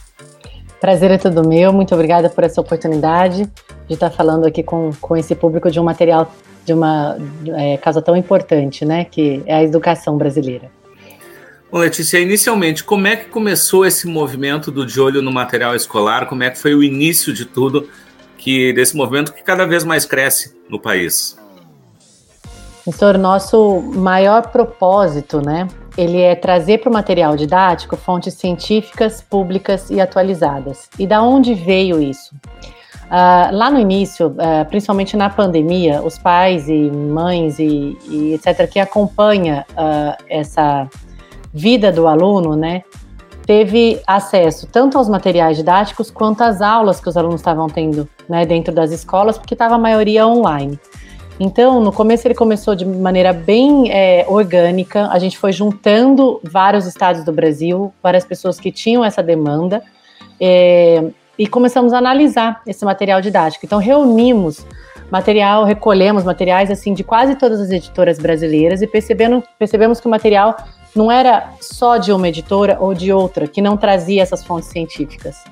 Prazer 0.78 1.10
é 1.10 1.16
todo 1.16 1.46
meu, 1.48 1.72
muito 1.72 1.94
obrigada 1.94 2.28
por 2.28 2.44
essa 2.44 2.60
oportunidade 2.60 3.50
de 3.88 3.94
estar 3.94 4.10
falando 4.10 4.46
aqui 4.46 4.62
com, 4.62 4.90
com 5.00 5.16
esse 5.16 5.34
público 5.34 5.70
de 5.70 5.80
um 5.80 5.84
material, 5.84 6.30
de 6.64 6.74
uma 6.74 7.16
é, 7.56 7.78
causa 7.78 8.02
tão 8.02 8.14
importante, 8.14 8.84
né, 8.84 9.04
que 9.04 9.42
é 9.46 9.54
a 9.54 9.64
educação 9.64 10.18
brasileira. 10.18 10.70
Bom, 11.72 11.78
Letícia, 11.78 12.18
inicialmente, 12.18 12.84
como 12.84 13.06
é 13.06 13.16
que 13.16 13.30
começou 13.30 13.86
esse 13.86 14.06
movimento 14.06 14.70
do 14.70 14.84
De 14.84 15.00
Olho 15.00 15.22
no 15.22 15.32
Material 15.32 15.74
Escolar? 15.74 16.26
Como 16.26 16.42
é 16.42 16.50
que 16.50 16.58
foi 16.58 16.74
o 16.74 16.82
início 16.82 17.32
de 17.32 17.46
tudo, 17.46 17.88
que 18.36 18.72
desse 18.74 18.94
movimento 18.94 19.32
que 19.32 19.42
cada 19.42 19.64
vez 19.64 19.84
mais 19.84 20.04
cresce 20.04 20.54
no 20.68 20.78
país? 20.78 21.38
Professor, 22.84 23.18
nosso 23.18 23.80
maior 23.94 24.48
propósito, 24.48 25.40
né, 25.44 25.68
ele 25.96 26.20
é 26.20 26.34
trazer 26.34 26.78
para 26.78 26.88
o 26.88 26.92
material 26.92 27.36
didático 27.36 27.96
fontes 27.96 28.34
científicas, 28.34 29.20
públicas 29.20 29.90
e 29.90 30.00
atualizadas. 30.00 30.88
E 30.98 31.06
da 31.06 31.22
onde 31.22 31.54
veio 31.54 32.00
isso? 32.00 32.34
Uh, 33.06 33.50
lá 33.52 33.70
no 33.70 33.78
início, 33.78 34.28
uh, 34.28 34.64
principalmente 34.68 35.16
na 35.16 35.28
pandemia, 35.28 36.00
os 36.00 36.16
pais 36.16 36.68
e 36.68 36.90
mães 36.90 37.58
e, 37.58 37.98
e 38.08 38.34
etc. 38.34 38.68
que 38.70 38.78
acompanha 38.78 39.66
uh, 39.72 40.24
essa 40.28 40.88
vida 41.52 41.90
do 41.90 42.06
aluno, 42.06 42.54
né, 42.54 42.82
teve 43.44 44.00
acesso 44.06 44.68
tanto 44.68 44.96
aos 44.96 45.08
materiais 45.08 45.56
didáticos 45.56 46.08
quanto 46.08 46.42
às 46.42 46.62
aulas 46.62 47.00
que 47.00 47.08
os 47.08 47.16
alunos 47.16 47.40
estavam 47.40 47.66
tendo, 47.66 48.08
né, 48.28 48.46
dentro 48.46 48.72
das 48.72 48.92
escolas, 48.92 49.36
porque 49.36 49.54
estava 49.54 49.74
a 49.74 49.78
maioria 49.78 50.24
online. 50.24 50.78
Então, 51.42 51.80
no 51.80 51.90
começo 51.90 52.28
ele 52.28 52.34
começou 52.34 52.74
de 52.74 52.84
maneira 52.84 53.32
bem 53.32 53.90
é, 53.90 54.26
orgânica, 54.28 55.08
a 55.10 55.18
gente 55.18 55.38
foi 55.38 55.52
juntando 55.52 56.38
vários 56.44 56.86
estados 56.86 57.24
do 57.24 57.32
Brasil, 57.32 57.90
várias 58.02 58.26
pessoas 58.26 58.60
que 58.60 58.70
tinham 58.70 59.02
essa 59.02 59.22
demanda, 59.22 59.82
é, 60.38 61.02
e 61.38 61.46
começamos 61.46 61.94
a 61.94 61.98
analisar 61.98 62.60
esse 62.66 62.84
material 62.84 63.22
didático. 63.22 63.64
Então, 63.64 63.78
reunimos 63.78 64.66
material, 65.10 65.64
recolhemos 65.64 66.24
materiais 66.24 66.70
assim 66.70 66.92
de 66.92 67.02
quase 67.02 67.34
todas 67.34 67.58
as 67.58 67.70
editoras 67.70 68.18
brasileiras 68.18 68.82
e 68.82 68.86
percebendo, 68.86 69.42
percebemos 69.58 69.98
que 69.98 70.06
o 70.06 70.10
material 70.10 70.54
não 70.94 71.10
era 71.10 71.54
só 71.58 71.96
de 71.96 72.12
uma 72.12 72.28
editora 72.28 72.76
ou 72.78 72.92
de 72.92 73.10
outra 73.14 73.46
que 73.46 73.62
não 73.62 73.78
trazia 73.78 74.22
essas 74.22 74.44
fontes 74.44 74.68
científicas, 74.68 75.42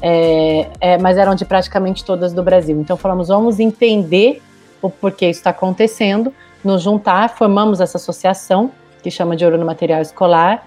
é, 0.00 0.68
é, 0.80 0.98
mas 0.98 1.18
eram 1.18 1.34
de 1.34 1.44
praticamente 1.44 2.02
todas 2.02 2.32
do 2.32 2.42
Brasil. 2.42 2.80
Então 2.80 2.96
falamos, 2.96 3.28
vamos 3.28 3.60
entender 3.60 4.40
o 4.86 4.90
porquê 4.90 5.30
isso 5.30 5.40
está 5.40 5.50
acontecendo, 5.50 6.32
nos 6.62 6.82
juntar, 6.82 7.30
formamos 7.30 7.80
essa 7.80 7.96
associação 7.96 8.70
que 9.02 9.10
chama 9.10 9.34
de 9.34 9.44
Ouro 9.44 9.56
no 9.56 9.64
Material 9.64 10.02
Escolar, 10.02 10.66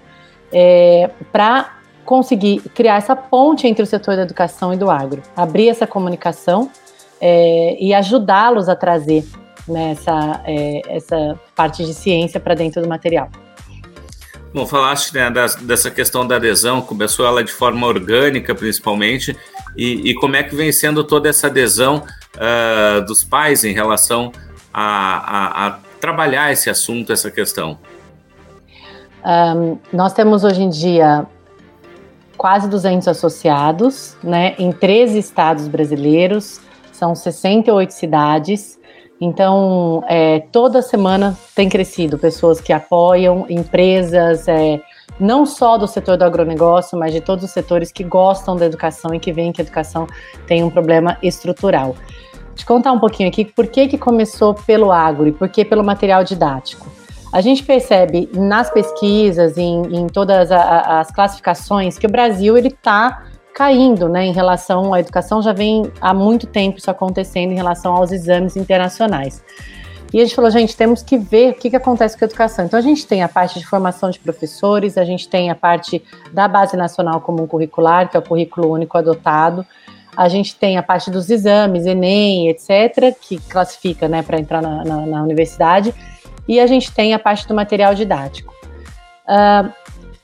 é, 0.52 1.08
para 1.30 1.78
conseguir 2.04 2.60
criar 2.74 2.96
essa 2.96 3.14
ponte 3.14 3.66
entre 3.66 3.82
o 3.82 3.86
setor 3.86 4.16
da 4.16 4.22
educação 4.22 4.74
e 4.74 4.76
do 4.76 4.90
agro, 4.90 5.22
abrir 5.36 5.68
essa 5.68 5.86
comunicação 5.86 6.70
é, 7.20 7.76
e 7.78 7.94
ajudá-los 7.94 8.68
a 8.68 8.74
trazer 8.74 9.24
né, 9.68 9.92
essa, 9.92 10.40
é, 10.44 10.82
essa 10.88 11.38
parte 11.54 11.84
de 11.84 11.94
ciência 11.94 12.40
para 12.40 12.54
dentro 12.54 12.82
do 12.82 12.88
material. 12.88 13.28
Bom, 14.52 14.66
falaste 14.66 15.12
né, 15.14 15.30
das, 15.30 15.54
dessa 15.56 15.90
questão 15.90 16.26
da 16.26 16.36
adesão, 16.36 16.80
começou 16.80 17.26
ela 17.26 17.44
de 17.44 17.52
forma 17.52 17.86
orgânica, 17.86 18.54
principalmente, 18.54 19.36
e, 19.76 20.10
e 20.10 20.14
como 20.14 20.34
é 20.34 20.42
que 20.42 20.56
vem 20.56 20.72
sendo 20.72 21.04
toda 21.04 21.28
essa 21.28 21.46
adesão 21.46 22.02
uh, 22.38 23.04
dos 23.04 23.24
pais 23.24 23.64
em 23.64 23.72
relação 23.72 24.32
a, 24.72 24.84
a, 24.84 25.66
a, 25.66 25.78
trabalhar 26.00 26.52
esse 26.52 26.70
assunto, 26.70 27.12
essa 27.12 27.30
questão? 27.30 27.78
Um, 29.24 29.78
nós 29.92 30.12
temos 30.12 30.44
hoje 30.44 30.62
em 30.62 30.70
dia 30.70 31.26
quase 32.36 32.68
200 32.68 33.08
associados, 33.08 34.16
né, 34.22 34.54
em 34.58 34.70
13 34.70 35.18
estados 35.18 35.66
brasileiros, 35.66 36.60
são 36.92 37.14
68 37.14 37.90
cidades. 37.92 38.78
Então, 39.20 40.04
é, 40.06 40.40
toda 40.52 40.80
semana 40.80 41.36
tem 41.54 41.68
crescido 41.68 42.16
pessoas 42.16 42.60
que 42.60 42.72
apoiam, 42.72 43.44
empresas, 43.50 44.46
é, 44.46 44.80
não 45.18 45.44
só 45.44 45.76
do 45.76 45.88
setor 45.88 46.16
do 46.16 46.24
agronegócio, 46.24 46.96
mas 46.96 47.12
de 47.12 47.20
todos 47.20 47.44
os 47.44 47.50
setores 47.50 47.90
que 47.90 48.04
gostam 48.04 48.56
da 48.56 48.66
educação 48.66 49.12
e 49.12 49.18
que 49.18 49.32
veem 49.32 49.50
que 49.50 49.60
a 49.60 49.64
educação 49.64 50.06
tem 50.46 50.62
um 50.62 50.70
problema 50.70 51.18
estrutural. 51.20 51.96
Te 52.58 52.66
contar 52.66 52.90
um 52.90 52.98
pouquinho 52.98 53.28
aqui 53.28 53.44
por 53.44 53.68
que, 53.68 53.86
que 53.86 53.96
começou 53.96 54.52
pelo 54.52 54.90
agro 54.90 55.28
e 55.28 55.32
por 55.32 55.48
que 55.48 55.64
pelo 55.64 55.84
material 55.84 56.24
didático. 56.24 56.88
A 57.32 57.40
gente 57.40 57.62
percebe 57.62 58.28
nas 58.34 58.68
pesquisas, 58.68 59.56
em, 59.56 59.82
em 59.94 60.08
todas 60.08 60.50
a, 60.50 60.98
as 60.98 61.10
classificações, 61.12 61.96
que 61.96 62.06
o 62.06 62.10
Brasil 62.10 62.58
ele 62.58 62.66
está 62.66 63.22
caindo, 63.54 64.08
né, 64.08 64.26
em 64.26 64.32
relação 64.32 64.92
à 64.92 64.98
educação, 64.98 65.40
já 65.40 65.52
vem 65.52 65.90
há 66.00 66.12
muito 66.12 66.48
tempo 66.48 66.78
isso 66.78 66.90
acontecendo 66.90 67.52
em 67.52 67.54
relação 67.54 67.94
aos 67.94 68.10
exames 68.10 68.56
internacionais. 68.56 69.40
E 70.12 70.20
a 70.20 70.24
gente 70.24 70.34
falou, 70.34 70.50
gente, 70.50 70.76
temos 70.76 71.00
que 71.00 71.16
ver 71.16 71.50
o 71.50 71.54
que, 71.54 71.70
que 71.70 71.76
acontece 71.76 72.18
com 72.18 72.24
a 72.24 72.26
educação. 72.26 72.64
Então, 72.64 72.78
a 72.78 72.82
gente 72.82 73.06
tem 73.06 73.22
a 73.22 73.28
parte 73.28 73.58
de 73.60 73.66
formação 73.66 74.10
de 74.10 74.18
professores, 74.18 74.98
a 74.98 75.04
gente 75.04 75.28
tem 75.28 75.48
a 75.48 75.54
parte 75.54 76.02
da 76.32 76.48
Base 76.48 76.76
Nacional 76.76 77.20
Comum 77.20 77.46
Curricular, 77.46 78.10
que 78.10 78.16
é 78.16 78.20
o 78.20 78.22
currículo 78.22 78.72
único 78.72 78.98
adotado, 78.98 79.64
a 80.16 80.28
gente 80.28 80.56
tem 80.56 80.76
a 80.76 80.82
parte 80.82 81.10
dos 81.10 81.30
exames, 81.30 81.86
Enem, 81.86 82.48
etc., 82.48 83.16
que 83.20 83.38
classifica 83.48 84.08
né, 84.08 84.22
para 84.22 84.38
entrar 84.38 84.60
na, 84.60 84.84
na, 84.84 85.06
na, 85.06 85.22
universidade, 85.22 85.94
e 86.46 86.58
a 86.58 86.66
gente 86.66 86.92
tem 86.92 87.14
a 87.14 87.18
parte 87.18 87.46
do 87.46 87.54
material 87.54 87.94
didático. 87.94 88.54
Uh, 89.26 89.72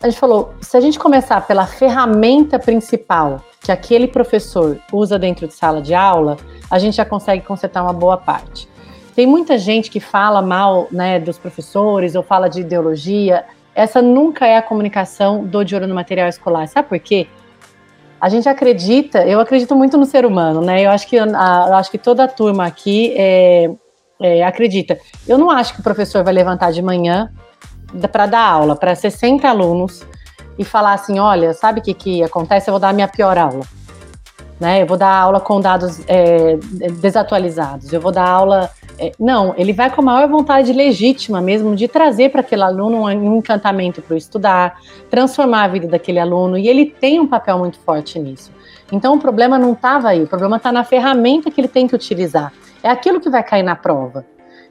a 0.03 0.09
gente 0.09 0.19
falou, 0.19 0.53
se 0.61 0.77
a 0.77 0.81
gente 0.81 0.99
começar 0.99 1.47
pela 1.47 1.67
ferramenta 1.67 2.59
principal 2.59 3.43
que 3.61 3.73
aquele 3.73 4.07
professor 4.07 4.79
usa 4.93 5.19
dentro 5.19 5.47
de 5.49 5.55
sala 5.55 5.81
de 5.81 5.95
aula, 5.95 6.37
a 6.71 6.79
gente 6.79 6.97
já 6.97 7.05
consegue 7.05 7.43
consertar 7.43 7.83
uma 7.83 7.93
boa 7.93 8.17
parte. 8.17 8.69
Tem 9.15 9.27
muita 9.27 9.57
gente 9.57 9.91
que 9.91 10.01
fala 10.01 10.43
mal 10.43 10.89
né, 10.91 11.19
dos 11.19 11.39
professores 11.39 12.15
ou 12.15 12.23
fala 12.23 12.49
de 12.49 12.61
ideologia. 12.61 13.45
Essa 13.75 14.03
nunca 14.03 14.47
é 14.47 14.57
a 14.57 14.63
comunicação 14.63 15.45
do 15.45 15.65
de 15.65 15.75
ouro 15.75 15.87
no 15.87 15.95
material 15.95 16.29
escolar. 16.29 16.67
Sabe 16.67 16.89
por 16.89 16.99
quê? 16.99 17.29
A 18.25 18.31
gente 18.31 18.49
acredita, 18.49 19.23
eu 19.27 19.39
acredito 19.39 19.77
muito 19.77 19.99
no 19.99 20.07
ser 20.07 20.25
humano, 20.25 20.63
né? 20.63 20.81
Eu 20.81 20.91
acho 20.91 21.07
que, 21.07 21.19
a, 21.19 21.27
eu 21.69 21.75
acho 21.75 21.91
que 21.91 21.99
toda 21.99 22.25
a 22.25 22.27
turma 22.27 22.65
aqui 22.65 23.13
é, 23.19 23.71
é, 24.19 24.43
acredita. 24.43 24.99
Eu 25.29 25.37
não 25.37 25.51
acho 25.51 25.75
que 25.75 25.81
o 25.81 25.83
professor 25.83 26.25
vai 26.25 26.33
levantar 26.33 26.73
de 26.73 26.81
manhã 26.81 27.31
para 28.11 28.25
dar 28.25 28.41
aula 28.41 28.77
para 28.77 28.95
60 28.95 29.47
alunos 29.47 30.07
e 30.59 30.65
falar 30.65 30.95
assim: 30.95 31.19
olha, 31.19 31.53
sabe 31.53 31.81
o 31.81 31.83
que, 31.83 31.93
que 31.93 32.23
acontece? 32.23 32.71
Eu 32.71 32.73
vou 32.73 32.81
dar 32.81 32.89
a 32.89 32.93
minha 32.95 33.09
pior 33.09 33.37
aula. 33.37 33.67
Né? 34.59 34.81
Eu 34.81 34.87
vou 34.87 34.97
dar 34.97 35.15
aula 35.15 35.39
com 35.39 35.61
dados 35.61 36.01
é, 36.09 36.57
desatualizados, 37.03 37.93
eu 37.93 38.01
vou 38.01 38.11
dar 38.11 38.27
aula. 38.27 38.71
É, 38.99 39.13
não, 39.19 39.55
ele 39.57 39.73
vai 39.73 39.91
com 39.91 40.01
a 40.01 40.05
maior 40.05 40.29
vontade 40.29 40.73
legítima 40.73 41.41
mesmo 41.41 41.75
de 41.75 41.89
trazer 41.89 42.31
para 42.31 42.41
aquele 42.41 42.63
aluno 42.63 43.05
um 43.05 43.37
encantamento 43.37 44.01
para 44.01 44.17
estudar, 44.17 44.79
transformar 45.11 45.65
a 45.65 45.69
vida 45.69 45.89
daquele 45.89 46.19
aluno, 46.19 46.57
e 46.57 46.69
ele 46.69 46.87
tem 46.87 47.19
um 47.19 47.27
papel 47.27 47.59
muito 47.59 47.79
forte 47.79 48.19
nisso. 48.19 48.53
Então 48.93 49.15
o 49.15 49.19
problema 49.19 49.59
não 49.59 49.73
estava 49.73 50.11
aí, 50.11 50.23
o 50.23 50.27
problema 50.27 50.57
está 50.57 50.71
na 50.71 50.85
ferramenta 50.85 51.51
que 51.51 51.61
ele 51.61 51.69
tem 51.69 51.87
que 51.87 51.95
utilizar. 51.95 52.53
É 52.83 52.89
aquilo 52.89 53.21
que 53.21 53.31
vai 53.31 53.43
cair 53.43 53.63
na 53.63 53.75
prova. 53.75 54.25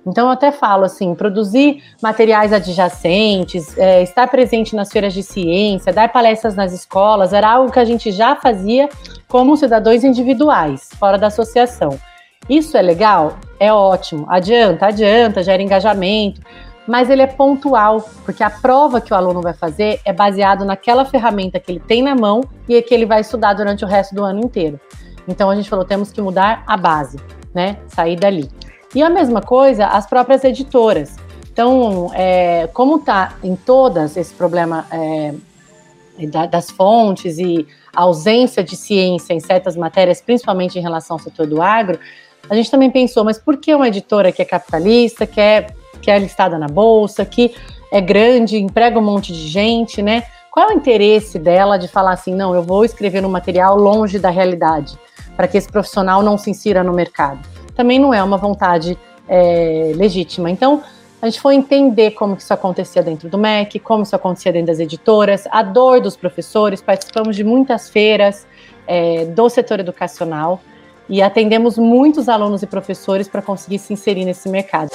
Então, 0.06 0.28
eu 0.28 0.32
até 0.32 0.52
falo 0.52 0.84
assim: 0.84 1.16
produzir 1.16 1.82
materiais 2.02 2.52
adjacentes, 2.52 3.78
é, 3.78 4.04
estar 4.04 4.28
presente 4.28 4.76
nas 4.76 4.92
feiras 4.92 5.14
de 5.14 5.24
ciência, 5.24 5.94
dar 5.94 6.12
palestras 6.12 6.56
nas 6.56 6.74
escolas, 6.74 7.34
era 7.34 7.50
algo 7.50 7.72
que 7.72 7.80
a 7.80 7.86
gente 7.86 8.12
já 8.12 8.36
fazia 8.36 8.90
como 9.28 9.56
cidadãos 9.56 10.04
individuais, 10.04 10.90
fora 11.00 11.18
da 11.18 11.28
associação. 11.28 11.98
Isso 12.50 12.78
é 12.78 12.82
legal? 12.82 13.38
É 13.60 13.72
ótimo. 13.72 14.26
Adianta, 14.30 14.88
adianta, 14.88 15.44
gera 15.44 15.62
engajamento, 15.62 16.42
mas 16.88 17.10
ele 17.10 17.22
é 17.22 17.28
pontual, 17.28 18.08
porque 18.26 18.44
a 18.44 18.50
prova 18.50 19.00
que 19.00 19.14
o 19.14 19.16
aluno 19.16 19.42
vai 19.42 19.54
fazer 19.54 20.02
é 20.04 20.12
baseado 20.12 20.66
naquela 20.66 21.06
ferramenta 21.06 21.60
que 21.60 21.72
ele 21.72 21.80
tem 21.80 22.02
na 22.02 22.16
mão 22.16 22.42
e 22.68 22.82
que 22.82 22.94
ele 22.94 23.06
vai 23.06 23.22
estudar 23.22 23.54
durante 23.54 23.86
o 23.86 23.88
resto 23.88 24.14
do 24.14 24.24
ano 24.24 24.42
inteiro. 24.42 24.80
Então 25.28 25.50
a 25.50 25.56
gente 25.56 25.70
falou, 25.70 25.86
temos 25.86 26.12
que 26.12 26.22
mudar 26.22 26.64
a 26.68 26.76
base, 26.76 27.18
né? 27.54 27.78
Sair 27.88 28.18
dali. 28.18 28.50
E 28.94 29.02
a 29.02 29.10
mesma 29.10 29.42
coisa 29.42 29.88
as 29.88 30.06
próprias 30.06 30.44
editoras. 30.44 31.16
Então, 31.52 32.12
é, 32.14 32.68
como 32.74 32.98
está 32.98 33.36
em 33.44 33.56
todas 33.56 34.18
esse 34.18 34.34
problema 34.34 34.86
é, 34.92 35.34
das 36.48 36.72
fontes 36.72 37.38
e 37.38 37.66
ausência 37.96 38.64
de 38.64 38.76
ciência 38.76 39.34
em 39.34 39.40
certas 39.40 39.76
matérias, 39.76 40.20
principalmente 40.20 40.80
em 40.80 40.82
relação 40.82 41.16
ao 41.16 41.20
setor 41.20 41.46
do 41.46 41.62
agro, 41.62 42.00
a 42.50 42.56
gente 42.56 42.70
também 42.70 42.90
pensou, 42.90 43.24
mas 43.24 43.38
por 43.38 43.58
que 43.58 43.74
uma 43.74 43.88
editora 43.88 44.32
que 44.32 44.42
é 44.42 44.46
capitalista, 44.46 45.26
que 45.26 45.40
é, 45.40 45.68
que 46.02 46.12
é 46.12 46.20
listada 46.20 46.58
na 46.58 46.68
bolsa, 46.68 47.26
que 47.26 47.56
é 47.92 48.02
grande, 48.02 48.58
emprega 48.58 49.00
um 49.00 49.04
monte 49.04 49.32
de 49.32 49.48
gente, 49.48 50.02
né? 50.02 50.24
Qual 50.52 50.70
é 50.70 50.74
o 50.74 50.78
interesse 50.78 51.40
dela 51.40 51.78
de 51.78 51.88
falar 51.88 52.14
assim, 52.14 52.36
não, 52.36 52.54
eu 52.54 52.62
vou 52.62 52.86
escrever 52.86 53.26
um 53.26 53.30
material 53.30 53.76
longe 53.76 54.20
da 54.20 54.30
realidade, 54.30 54.98
para 55.36 55.48
que 55.48 55.58
esse 55.58 55.72
profissional 55.72 56.22
não 56.22 56.38
se 56.38 56.50
insira 56.52 56.84
no 56.84 56.94
mercado? 56.94 57.54
também 57.76 58.00
não 58.00 58.14
é 58.14 58.24
uma 58.24 58.38
vontade 58.38 58.98
é, 59.28 59.92
legítima. 59.96 60.50
Então, 60.50 60.84
a 61.22 61.26
gente 61.26 61.40
foi 61.40 61.56
entender 61.56 62.12
como 62.12 62.36
que 62.36 62.42
isso 62.42 62.54
acontecia 62.54 63.02
dentro 63.02 63.30
do 63.30 63.38
MEC, 63.38 63.80
como 63.80 64.04
isso 64.04 64.16
acontecia 64.16 64.52
dentro 64.52 64.68
das 64.68 64.80
editoras, 64.80 65.46
a 65.50 65.64
dor 65.64 66.02
dos 66.02 66.16
professores, 66.16 66.82
participamos 66.82 67.36
de 67.36 67.44
muitas 67.44 67.90
feiras 67.90 68.46
é, 68.86 69.26
do 69.26 69.50
setor 69.50 69.80
educacional 69.80 70.62
e 71.10 71.22
atendemos 71.22 71.78
muitos 71.78 72.30
alunos 72.30 72.64
e 72.64 72.68
professores 72.68 73.28
para 73.28 73.42
conseguir 73.42 73.80
se 73.80 73.94
inserir 73.94 74.26
nesse 74.26 74.50
mercado. 74.50 74.90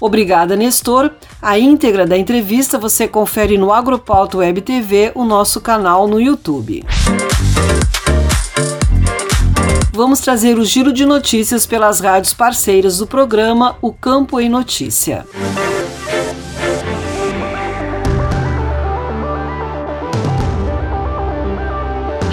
Obrigada, 0.00 0.54
Nestor. 0.54 1.10
A 1.40 1.58
íntegra 1.58 2.06
da 2.06 2.16
entrevista 2.16 2.78
você 2.78 3.08
confere 3.08 3.56
no 3.56 3.72
Agropauto 3.72 4.38
Web 4.38 4.60
TV, 4.60 5.10
o 5.14 5.24
nosso 5.24 5.60
canal 5.60 6.06
no 6.06 6.20
YouTube 6.20 6.84
vamos 9.96 10.20
trazer 10.20 10.58
o 10.58 10.64
giro 10.64 10.92
de 10.92 11.06
notícias 11.06 11.64
pelas 11.64 12.00
rádios 12.00 12.34
parceiras 12.34 12.98
do 12.98 13.06
programa 13.06 13.78
O 13.80 13.90
Campo 13.90 14.38
em 14.38 14.46
Notícia. 14.46 15.24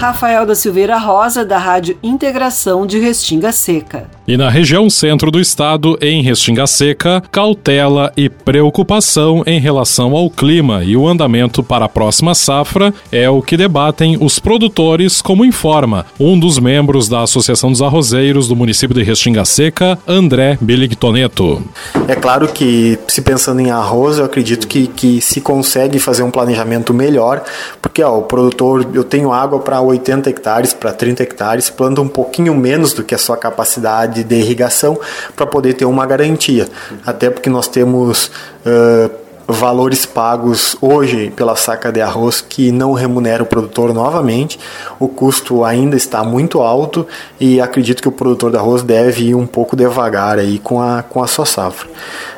Rafael 0.03 0.45
da 0.45 0.53
Silveira 0.53 0.97
Rosa, 0.97 1.45
da 1.45 1.57
Rádio 1.57 1.97
Integração 2.03 2.85
de 2.85 2.99
Restinga 2.99 3.53
Seca. 3.53 4.11
E 4.25 4.37
na 4.37 4.49
região 4.49 4.89
centro 4.89 5.29
do 5.29 5.37
estado, 5.37 5.97
em 5.99 6.21
Restinga 6.21 6.65
Seca, 6.65 7.21
cautela 7.29 8.09
e 8.15 8.29
preocupação 8.29 9.43
em 9.45 9.59
relação 9.59 10.15
ao 10.15 10.29
clima 10.29 10.81
e 10.81 10.95
o 10.95 11.05
andamento 11.05 11.61
para 11.61 11.85
a 11.85 11.89
próxima 11.89 12.33
safra 12.33 12.93
é 13.11 13.29
o 13.29 13.41
que 13.41 13.57
debatem 13.57 14.17
os 14.21 14.39
produtores, 14.39 15.21
como 15.21 15.43
informa 15.43 16.05
um 16.17 16.39
dos 16.39 16.57
membros 16.57 17.09
da 17.09 17.23
Associação 17.23 17.69
dos 17.69 17.81
Arrozeiros 17.81 18.47
do 18.47 18.55
município 18.55 18.95
de 18.95 19.03
Restinga 19.03 19.43
Seca, 19.43 19.99
André 20.07 20.57
Biligtoneto. 20.61 21.61
É 22.07 22.15
claro 22.15 22.47
que, 22.47 22.97
se 23.09 23.21
pensando 23.21 23.59
em 23.59 23.71
arroz, 23.71 24.19
eu 24.19 24.25
acredito 24.25 24.69
que, 24.69 24.87
que 24.87 25.19
se 25.19 25.41
consegue 25.41 25.99
fazer 25.99 26.23
um 26.23 26.31
planejamento 26.31 26.93
melhor, 26.93 27.43
porque 27.81 28.01
ó, 28.01 28.19
o 28.19 28.21
produtor, 28.21 28.87
eu 28.93 29.03
tenho 29.03 29.33
água 29.33 29.59
para 29.59 29.81
80 29.81 30.29
hectares, 30.29 30.73
para 30.73 30.93
30 30.93 31.23
hectares, 31.23 31.69
planta 31.69 31.99
um 31.99 32.07
pouquinho 32.07 32.55
menos 32.55 32.93
do 32.93 33.03
que 33.03 33.13
a 33.13 33.17
sua 33.17 33.35
capacidade 33.35 34.12
de 34.21 34.35
irrigação 34.35 34.99
para 35.33 35.45
poder 35.45 35.73
ter 35.73 35.85
uma 35.85 36.05
garantia. 36.05 36.67
Até 37.05 37.29
porque 37.29 37.49
nós 37.49 37.69
temos. 37.69 38.29
Uh, 38.65 39.23
valores 39.47 40.05
pagos 40.05 40.75
hoje 40.81 41.31
pela 41.35 41.55
saca 41.55 41.91
de 41.91 42.01
arroz 42.01 42.41
que 42.41 42.71
não 42.71 42.93
remunera 42.93 43.43
o 43.43 43.45
produtor 43.45 43.93
novamente. 43.93 44.59
O 44.99 45.07
custo 45.07 45.63
ainda 45.63 45.95
está 45.95 46.23
muito 46.23 46.61
alto 46.61 47.05
e 47.39 47.59
acredito 47.59 48.01
que 48.01 48.07
o 48.07 48.11
produtor 48.11 48.51
de 48.51 48.57
arroz 48.57 48.81
deve 48.81 49.29
ir 49.29 49.35
um 49.35 49.45
pouco 49.45 49.75
devagar 49.75 50.39
aí 50.39 50.59
com 50.59 50.81
a, 50.81 51.03
com 51.03 51.21
a 51.21 51.27
sua 51.27 51.45
safra. 51.45 51.89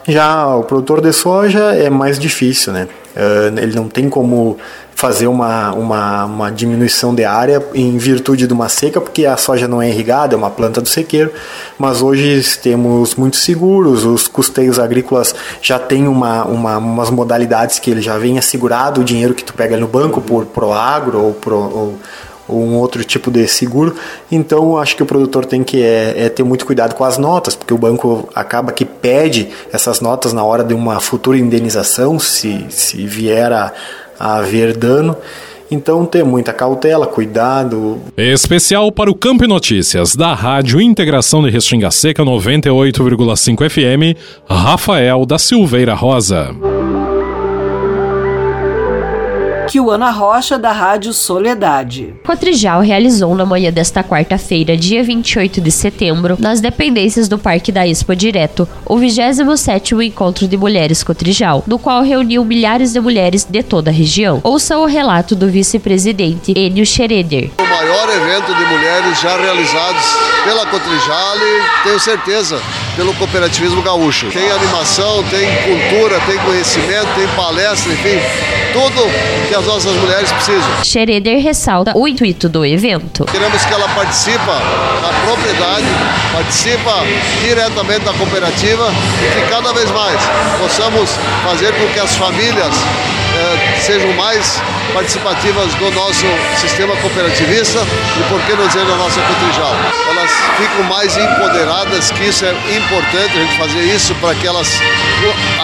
Já 0.08 0.56
o 0.56 0.64
produtor 0.64 1.02
de 1.02 1.14
soja 1.14 1.76
é 1.76 1.90
mais 1.90 2.20
difícil, 2.20 2.74
né? 2.74 2.88
Uh, 3.16 3.60
ele 3.60 3.76
não 3.76 3.88
tem 3.88 4.10
como 4.10 4.58
fazer 4.96 5.28
uma, 5.28 5.74
uma, 5.74 6.26
uma, 6.26 6.52
diminuição 6.52 7.14
de 7.14 7.26
área 7.26 7.62
em 7.74 7.98
virtude 7.98 8.48
de 8.48 8.54
uma 8.54 8.70
seca, 8.70 9.02
porque 9.02 9.26
a 9.26 9.36
soja 9.36 9.68
não 9.68 9.82
é 9.82 9.90
irrigada, 9.90 10.34
é 10.34 10.38
uma 10.38 10.50
planta 10.50 10.80
do 10.80 10.88
sequeiro, 10.88 11.32
mas 11.78 12.02
hoje 12.02 12.42
temos 12.60 13.14
muitos 13.16 13.44
seguros, 13.44 14.06
os 14.06 14.30
custeios 14.30 14.80
agrícolas 14.80 15.36
já 15.62 15.78
têm 15.78 16.08
uma, 16.08 16.46
uma, 16.46 16.78
umas 16.78 17.10
modalidades 17.10 17.78
que 17.78 17.92
ele 17.92 18.02
já 18.02 18.18
vem 18.18 18.38
assegurado 18.38 19.02
o 19.02 19.04
dinheiro 19.04 19.34
que 19.34 19.44
tu 19.44 19.54
pega 19.54 19.76
no 19.76 19.88
banco 19.88 20.22
por 20.22 20.46
Proagro 20.46 21.22
ou, 21.22 21.34
pro, 21.34 21.58
ou, 21.58 22.00
ou 22.48 22.64
um 22.64 22.76
outro 22.76 23.04
tipo 23.04 23.30
de 23.30 23.46
seguro. 23.50 23.96
Então, 24.32 24.78
acho 24.78 24.96
que 24.96 25.04
o 25.04 25.06
produtor 25.06 25.46
tem 25.46 25.62
que 25.62 25.84
é, 25.84 26.26
é, 26.26 26.30
ter 26.30 26.44
muito 26.44 26.66
cuidado 26.66 26.96
com 26.96 27.04
as 27.04 27.18
notas, 27.18 27.54
porque 27.54 27.74
o 27.74 27.78
banco 27.78 28.30
acaba 28.34 28.72
que 28.72 28.86
pede 28.86 29.50
essas 29.74 30.00
notas 30.00 30.32
na 30.32 30.44
hora 30.44 30.64
de 30.64 30.74
uma 30.74 31.02
futura 31.02 31.38
indenização, 31.38 32.18
se, 32.18 32.66
se 32.70 33.06
vier 33.06 33.52
a 33.52 33.74
a 34.20 34.38
haver 34.38 34.76
dano. 34.76 35.18
Então, 35.70 36.06
ter 36.06 36.24
muita 36.24 36.54
cautela, 36.54 37.08
cuidado. 37.08 38.00
Especial 38.16 38.92
para 38.92 39.10
o 39.10 39.16
Campo 39.16 39.48
Notícias 39.48 40.16
da 40.16 40.34
Rádio 40.34 40.80
Integração 40.80 41.42
de 41.44 41.50
Restinga 41.50 41.90
Seca 41.90 42.24
98,5 42.24 43.70
FM, 43.70 44.18
Rafael 44.48 45.26
da 45.26 45.40
Silveira 45.40 45.96
Rosa. 45.96 46.56
Kiwana 49.68 50.12
Rocha, 50.12 50.60
da 50.60 50.72
Rádio 50.72 51.12
Soledade. 51.12 52.14
Cotrijal 52.26 52.82
realizou 52.82 53.34
na 53.36 53.46
manhã 53.46 53.72
desta 53.72 54.04
quarta-feira, 54.04 54.78
dia 54.78 55.04
28 55.04 55.60
de 55.60 55.72
setembro, 55.72 56.38
nas 56.40 56.62
dependências 56.62 57.28
do 57.28 57.38
Parque 57.38 57.72
da 57.72 57.88
Expo 57.88 58.16
Direto, 58.16 58.68
o 58.86 58.96
27º 58.96 60.06
Encontro 60.06 60.48
de 60.48 60.56
Mulheres 60.56 61.04
Cotrijal, 61.04 61.64
no 61.66 61.80
qual 61.80 62.02
reuniu 62.04 62.46
milhares 62.46 62.94
de 62.94 63.00
mulheres 63.00 63.44
de 63.44 63.64
toda 63.64 63.90
a 63.90 63.94
região. 63.94 64.40
Ouça 64.44 64.78
o 64.78 64.86
relato 64.86 65.36
do 65.36 65.48
vice-presidente 65.48 66.54
Enio 66.56 66.86
Schroeder. 66.86 67.50
O 67.58 67.64
maior 67.64 68.10
evento 68.10 68.54
de 68.54 68.66
mulheres 68.66 69.20
já 69.20 69.36
realizados 69.38 70.06
pela 70.44 70.66
Cotrijal 70.68 71.38
e, 71.38 71.84
tenho 71.84 72.00
certeza, 72.00 72.62
pelo 72.96 73.14
cooperativismo 73.16 73.82
gaúcho. 73.82 74.30
Tem 74.32 74.52
animação, 74.52 75.24
tem 75.24 75.48
cultura, 75.64 76.20
tem 76.22 76.38
conhecimento, 76.40 77.08
tem 77.16 77.28
palestra, 77.36 77.92
enfim, 77.92 78.20
tudo 78.72 79.10
que 79.48 79.56
as 79.56 79.65
nossas 79.66 79.94
mulheres 79.96 80.32
precisam. 80.32 80.84
Schroeder 80.84 81.42
ressalta 81.42 81.92
o 81.96 82.08
intuito 82.08 82.48
do 82.48 82.66
evento. 82.66 83.26
Queremos 83.26 83.64
que 83.66 83.74
ela 83.74 83.88
participe 83.90 84.38
da 84.38 85.12
propriedade, 85.26 85.86
participa 86.34 86.94
diretamente 87.42 88.06
da 88.06 88.14
cooperativa 88.14 88.92
e 89.22 89.42
que 89.42 89.50
cada 89.50 89.74
vez 89.74 89.90
mais 89.92 90.20
possamos 90.60 91.10
fazer 91.44 91.74
com 91.74 91.88
que 91.94 92.00
as 92.00 92.16
famílias 92.16 92.74
eh, 93.46 93.80
sejam 93.80 94.12
mais 94.14 94.62
participativas 94.94 95.74
do 95.76 95.92
nosso 95.92 96.26
sistema 96.58 96.96
cooperativista 96.98 97.80
e, 97.80 98.24
por 98.30 98.42
que 98.42 98.54
não 98.54 98.68
dizer, 98.68 98.86
da 98.86 98.96
nossa 98.96 99.22
Cotrijal. 99.22 99.76
Elas 100.10 100.32
ficam 100.58 100.84
mais 100.84 101.16
empoderadas, 101.18 102.12
que 102.12 102.26
isso 102.26 102.46
é 102.46 102.52
importante 102.76 103.38
a 103.38 103.42
gente 103.42 103.58
fazer 103.58 103.84
isso 103.84 104.16
para 104.16 104.34
que 104.36 104.48
elas 104.48 104.68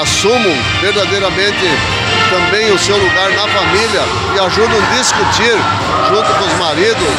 assumam 0.01 0.53
verdadeiramente 0.81 1.65
também 2.29 2.71
o 2.71 2.79
seu 2.79 2.97
lugar 2.97 3.29
na 3.31 3.47
família 3.47 4.01
e 4.35 4.39
ajudam 4.39 4.77
a 4.77 4.95
discutir 4.97 5.55
junto 6.07 6.33
com 6.33 6.45
os 6.45 6.53
maridos 6.59 7.15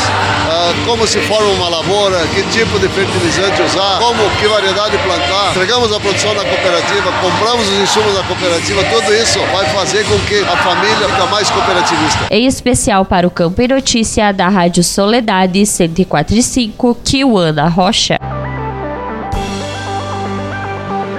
uh, 0.48 0.86
como 0.86 1.06
se 1.06 1.20
forma 1.20 1.48
uma 1.48 1.68
lavoura, 1.68 2.18
que 2.34 2.42
tipo 2.44 2.78
de 2.78 2.88
fertilizante 2.88 3.62
usar, 3.62 3.98
como 3.98 4.28
que 4.36 4.48
variedade 4.48 4.96
plantar. 4.98 5.50
Entregamos 5.50 5.92
a 5.92 6.00
produção 6.00 6.34
na 6.34 6.44
cooperativa, 6.44 7.12
compramos 7.20 7.68
os 7.68 7.78
insumos 7.78 8.14
da 8.14 8.22
cooperativa, 8.22 8.82
tudo 8.84 9.14
isso 9.14 9.38
vai 9.52 9.66
fazer 9.70 10.04
com 10.04 10.18
que 10.20 10.40
a 10.52 10.56
família 10.58 11.08
fique 11.08 11.30
mais 11.30 11.50
cooperativista. 11.50 12.26
Em 12.30 12.46
especial 12.46 13.06
para 13.06 13.26
o 13.26 13.30
Campo 13.30 13.62
e 13.62 13.68
Notícia 13.68 14.32
da 14.32 14.48
Rádio 14.48 14.84
Soledade 14.84 15.60
104.5, 15.60 16.96
Kiwana 17.02 17.68
Rocha. 17.68 18.18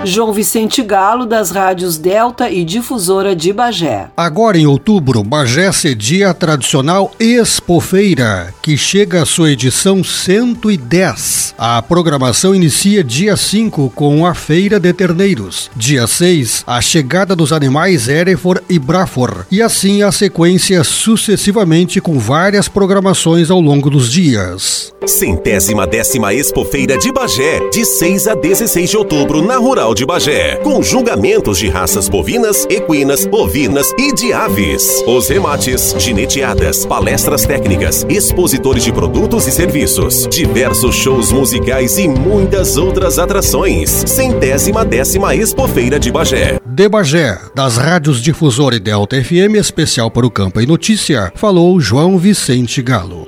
João 0.06 0.34
Vicente 0.34 0.84
Galo, 0.84 1.26
das 1.26 1.50
rádios 1.50 1.98
Delta 1.98 2.50
e 2.50 2.66
Difusora 2.66 3.36
de 3.36 3.54
Bagé. 3.54 4.10
Agora 4.18 4.58
em 4.58 4.66
outubro, 4.66 5.24
Bagé 5.24 5.72
cedia 5.72 6.30
a 6.30 6.34
tradicional 6.34 7.12
Expofeira, 7.20 8.54
que 8.62 8.76
chega 8.76 9.22
à 9.22 9.26
sua 9.26 9.52
edição 9.52 10.04
110. 10.04 11.56
A 11.58 11.82
programação 11.82 12.54
inicia 12.54 13.04
dia 13.04 13.38
5 13.38 13.94
com 13.96 14.26
a 14.26 14.34
Feira 14.34 14.80
de 14.80 14.92
Terneiros. 14.92 15.72
Dia 15.76 16.06
6, 16.06 16.64
a 16.68 16.82
chegada 16.82 17.36
dos 17.36 17.54
animais 17.54 18.08
Erefor 18.08 18.62
e 18.70 18.78
Brafor. 18.78 19.46
E 19.50 19.62
assim 19.62 20.04
a 20.04 20.12
sequência 20.12 20.84
sucessivamente 20.84 22.02
com 22.02 22.20
várias 22.20 22.68
programações 22.68 23.50
ao 23.50 23.62
longo 23.62 23.90
dos 23.90 24.12
dias. 24.12 24.94
Centésima 25.06 25.88
décima 25.88 26.34
Expofeira 26.34 26.98
de 26.98 27.12
Bagé, 27.12 27.60
de 27.70 27.86
6 27.86 28.28
a 28.28 28.36
16 28.36 28.90
de 28.90 28.98
outubro, 28.98 29.42
na 29.42 29.58
Rural 29.58 29.93
de 29.94 30.06
Bagé, 30.06 30.58
com 30.58 30.82
julgamentos 30.82 31.58
de 31.58 31.70
raças 31.70 32.10
bovinas, 32.10 32.66
equinas, 32.70 33.28
ovinas 33.32 33.94
e 33.98 34.14
de 34.14 34.34
aves. 34.34 35.04
Os 35.08 35.28
remates, 35.30 35.96
gineteadas, 35.98 36.86
palestras 36.86 37.46
técnicas, 37.46 38.06
expositores 38.10 38.84
de 38.84 38.92
produtos 38.92 39.48
e 39.48 39.52
serviços, 39.52 40.28
diversos 40.28 40.96
shows 40.96 41.32
musicais 41.32 41.98
e 41.98 42.08
muitas 42.08 42.78
outras 42.78 43.20
atrações. 43.20 43.90
Centésima 43.90 44.86
décima 44.86 45.36
Expofeira 45.36 46.00
de 46.00 46.12
Bagé. 46.12 46.60
De 46.66 46.90
Bagé, 46.90 47.38
das 47.56 47.78
rádios 47.78 48.22
Difusor 48.22 48.74
e 48.74 48.80
Delta 48.80 49.22
FM, 49.22 49.56
especial 49.56 50.10
para 50.10 50.26
o 50.26 50.32
Campo 50.32 50.60
e 50.60 50.66
Notícia, 50.66 51.32
falou 51.36 51.80
João 51.80 52.18
Vicente 52.18 52.82
Galo. 52.82 53.28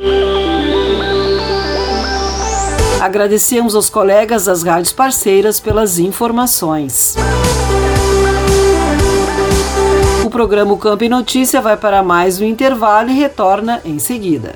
Agradecemos 3.06 3.76
aos 3.76 3.88
colegas 3.88 4.45
das 4.45 4.64
rádios 4.64 4.91
parceiras 4.91 5.60
pelas 5.60 5.99
informações. 5.99 7.16
O 10.26 10.30
programa 10.32 10.76
Campo 10.76 11.03
e 11.03 11.08
Notícia 11.08 11.62
vai 11.62 11.78
para 11.78 12.01
mais 12.01 12.41
um 12.41 12.43
intervalo 12.43 13.12
e 13.12 13.14
retorna 13.14 13.80
em 13.86 13.99
seguida. 13.99 14.56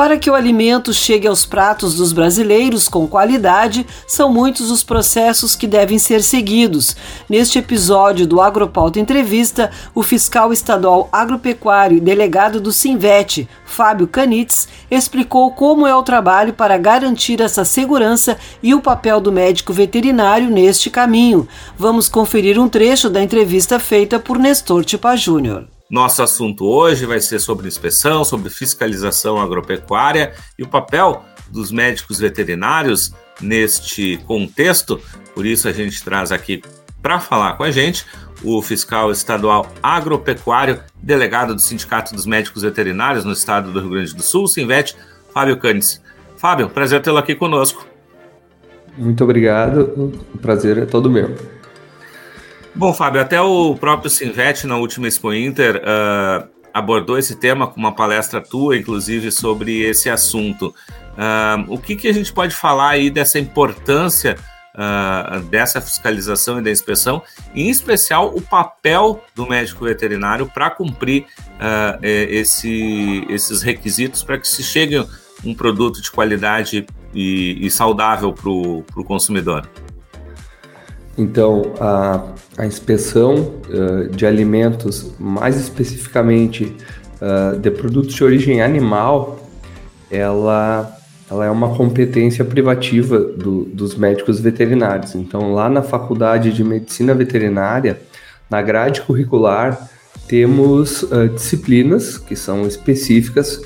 Para 0.00 0.16
que 0.16 0.30
o 0.30 0.34
alimento 0.34 0.94
chegue 0.94 1.28
aos 1.28 1.44
pratos 1.44 1.94
dos 1.94 2.10
brasileiros 2.10 2.88
com 2.88 3.06
qualidade, 3.06 3.86
são 4.08 4.32
muitos 4.32 4.70
os 4.70 4.82
processos 4.82 5.54
que 5.54 5.66
devem 5.66 5.98
ser 5.98 6.22
seguidos. 6.22 6.96
Neste 7.28 7.58
episódio 7.58 8.26
do 8.26 8.40
Agropauta 8.40 8.98
Entrevista, 8.98 9.70
o 9.94 10.02
fiscal 10.02 10.54
estadual 10.54 11.06
agropecuário 11.12 11.98
e 11.98 12.00
delegado 12.00 12.62
do 12.62 12.72
Sinvet, 12.72 13.46
Fábio 13.66 14.08
Canitz, 14.08 14.68
explicou 14.90 15.50
como 15.50 15.86
é 15.86 15.94
o 15.94 16.02
trabalho 16.02 16.54
para 16.54 16.78
garantir 16.78 17.38
essa 17.42 17.62
segurança 17.62 18.38
e 18.62 18.72
o 18.74 18.80
papel 18.80 19.20
do 19.20 19.30
médico 19.30 19.70
veterinário 19.70 20.48
neste 20.48 20.88
caminho. 20.88 21.46
Vamos 21.76 22.08
conferir 22.08 22.58
um 22.58 22.70
trecho 22.70 23.10
da 23.10 23.22
entrevista 23.22 23.78
feita 23.78 24.18
por 24.18 24.38
Nestor 24.38 24.82
Tipa 24.82 25.14
Júnior. 25.14 25.66
Nosso 25.90 26.22
assunto 26.22 26.64
hoje 26.64 27.04
vai 27.04 27.20
ser 27.20 27.40
sobre 27.40 27.66
inspeção, 27.66 28.22
sobre 28.22 28.48
fiscalização 28.48 29.40
agropecuária 29.40 30.32
e 30.56 30.62
o 30.62 30.68
papel 30.68 31.24
dos 31.50 31.72
médicos 31.72 32.20
veterinários 32.20 33.12
neste 33.40 34.18
contexto. 34.18 35.00
Por 35.34 35.44
isso, 35.44 35.66
a 35.66 35.72
gente 35.72 36.02
traz 36.04 36.30
aqui 36.30 36.62
para 37.02 37.18
falar 37.18 37.54
com 37.54 37.64
a 37.64 37.72
gente 37.72 38.06
o 38.44 38.62
fiscal 38.62 39.10
estadual 39.10 39.66
agropecuário, 39.82 40.80
delegado 40.94 41.56
do 41.56 41.60
Sindicato 41.60 42.14
dos 42.14 42.24
Médicos 42.24 42.62
Veterinários 42.62 43.24
no 43.24 43.32
estado 43.32 43.72
do 43.72 43.80
Rio 43.80 43.90
Grande 43.90 44.14
do 44.14 44.22
Sul, 44.22 44.46
Sinvet, 44.46 44.96
Fábio 45.34 45.58
Canes. 45.58 46.00
Fábio, 46.36 46.70
prazer 46.70 47.02
tê-lo 47.02 47.18
aqui 47.18 47.34
conosco. 47.34 47.84
Muito 48.96 49.24
obrigado, 49.24 50.14
o 50.34 50.38
prazer 50.38 50.78
é 50.78 50.86
todo 50.86 51.10
meu. 51.10 51.34
Bom, 52.74 52.94
Fábio, 52.94 53.20
até 53.20 53.40
o 53.40 53.74
próprio 53.74 54.08
Sinvet, 54.08 54.66
na 54.66 54.76
última 54.76 55.08
Expo 55.08 55.34
Inter, 55.34 55.76
uh, 55.76 56.48
abordou 56.72 57.18
esse 57.18 57.34
tema 57.34 57.66
com 57.66 57.78
uma 57.80 57.92
palestra 57.92 58.40
tua, 58.40 58.76
inclusive, 58.76 59.32
sobre 59.32 59.82
esse 59.82 60.08
assunto. 60.08 60.68
Uh, 60.68 61.74
o 61.74 61.78
que, 61.78 61.96
que 61.96 62.08
a 62.08 62.12
gente 62.12 62.32
pode 62.32 62.54
falar 62.54 62.90
aí 62.90 63.10
dessa 63.10 63.40
importância 63.40 64.36
uh, 64.74 65.40
dessa 65.46 65.80
fiscalização 65.80 66.60
e 66.60 66.62
da 66.62 66.70
inspeção, 66.70 67.22
em 67.54 67.68
especial 67.68 68.32
o 68.34 68.40
papel 68.40 69.22
do 69.34 69.48
médico 69.48 69.84
veterinário 69.84 70.46
para 70.46 70.70
cumprir 70.70 71.26
esse, 72.02 73.26
esses 73.28 73.62
requisitos 73.62 74.22
para 74.22 74.38
que 74.38 74.48
se 74.48 74.62
chegue 74.62 75.04
um 75.44 75.54
produto 75.54 76.00
de 76.00 76.10
qualidade 76.10 76.86
e, 77.12 77.66
e 77.66 77.70
saudável 77.70 78.32
para 78.32 78.48
o 78.48 79.04
consumidor? 79.04 79.68
Então, 81.18 81.74
a, 81.80 82.24
a 82.56 82.66
inspeção 82.66 83.54
uh, 83.68 84.08
de 84.08 84.24
alimentos, 84.24 85.12
mais 85.18 85.56
especificamente 85.56 86.76
uh, 87.20 87.58
de 87.58 87.70
produtos 87.70 88.14
de 88.14 88.24
origem 88.24 88.62
animal, 88.62 89.38
ela, 90.10 90.96
ela 91.30 91.44
é 91.44 91.50
uma 91.50 91.74
competência 91.74 92.44
privativa 92.44 93.18
do, 93.18 93.64
dos 93.64 93.94
médicos 93.96 94.40
veterinários. 94.40 95.14
Então, 95.14 95.52
lá 95.52 95.68
na 95.68 95.82
Faculdade 95.82 96.52
de 96.52 96.64
Medicina 96.64 97.14
Veterinária, 97.14 98.00
na 98.48 98.62
grade 98.62 99.02
curricular, 99.02 99.90
temos 100.26 101.02
uh, 101.02 101.28
disciplinas 101.28 102.18
que 102.18 102.36
são 102.36 102.66
específicas 102.66 103.60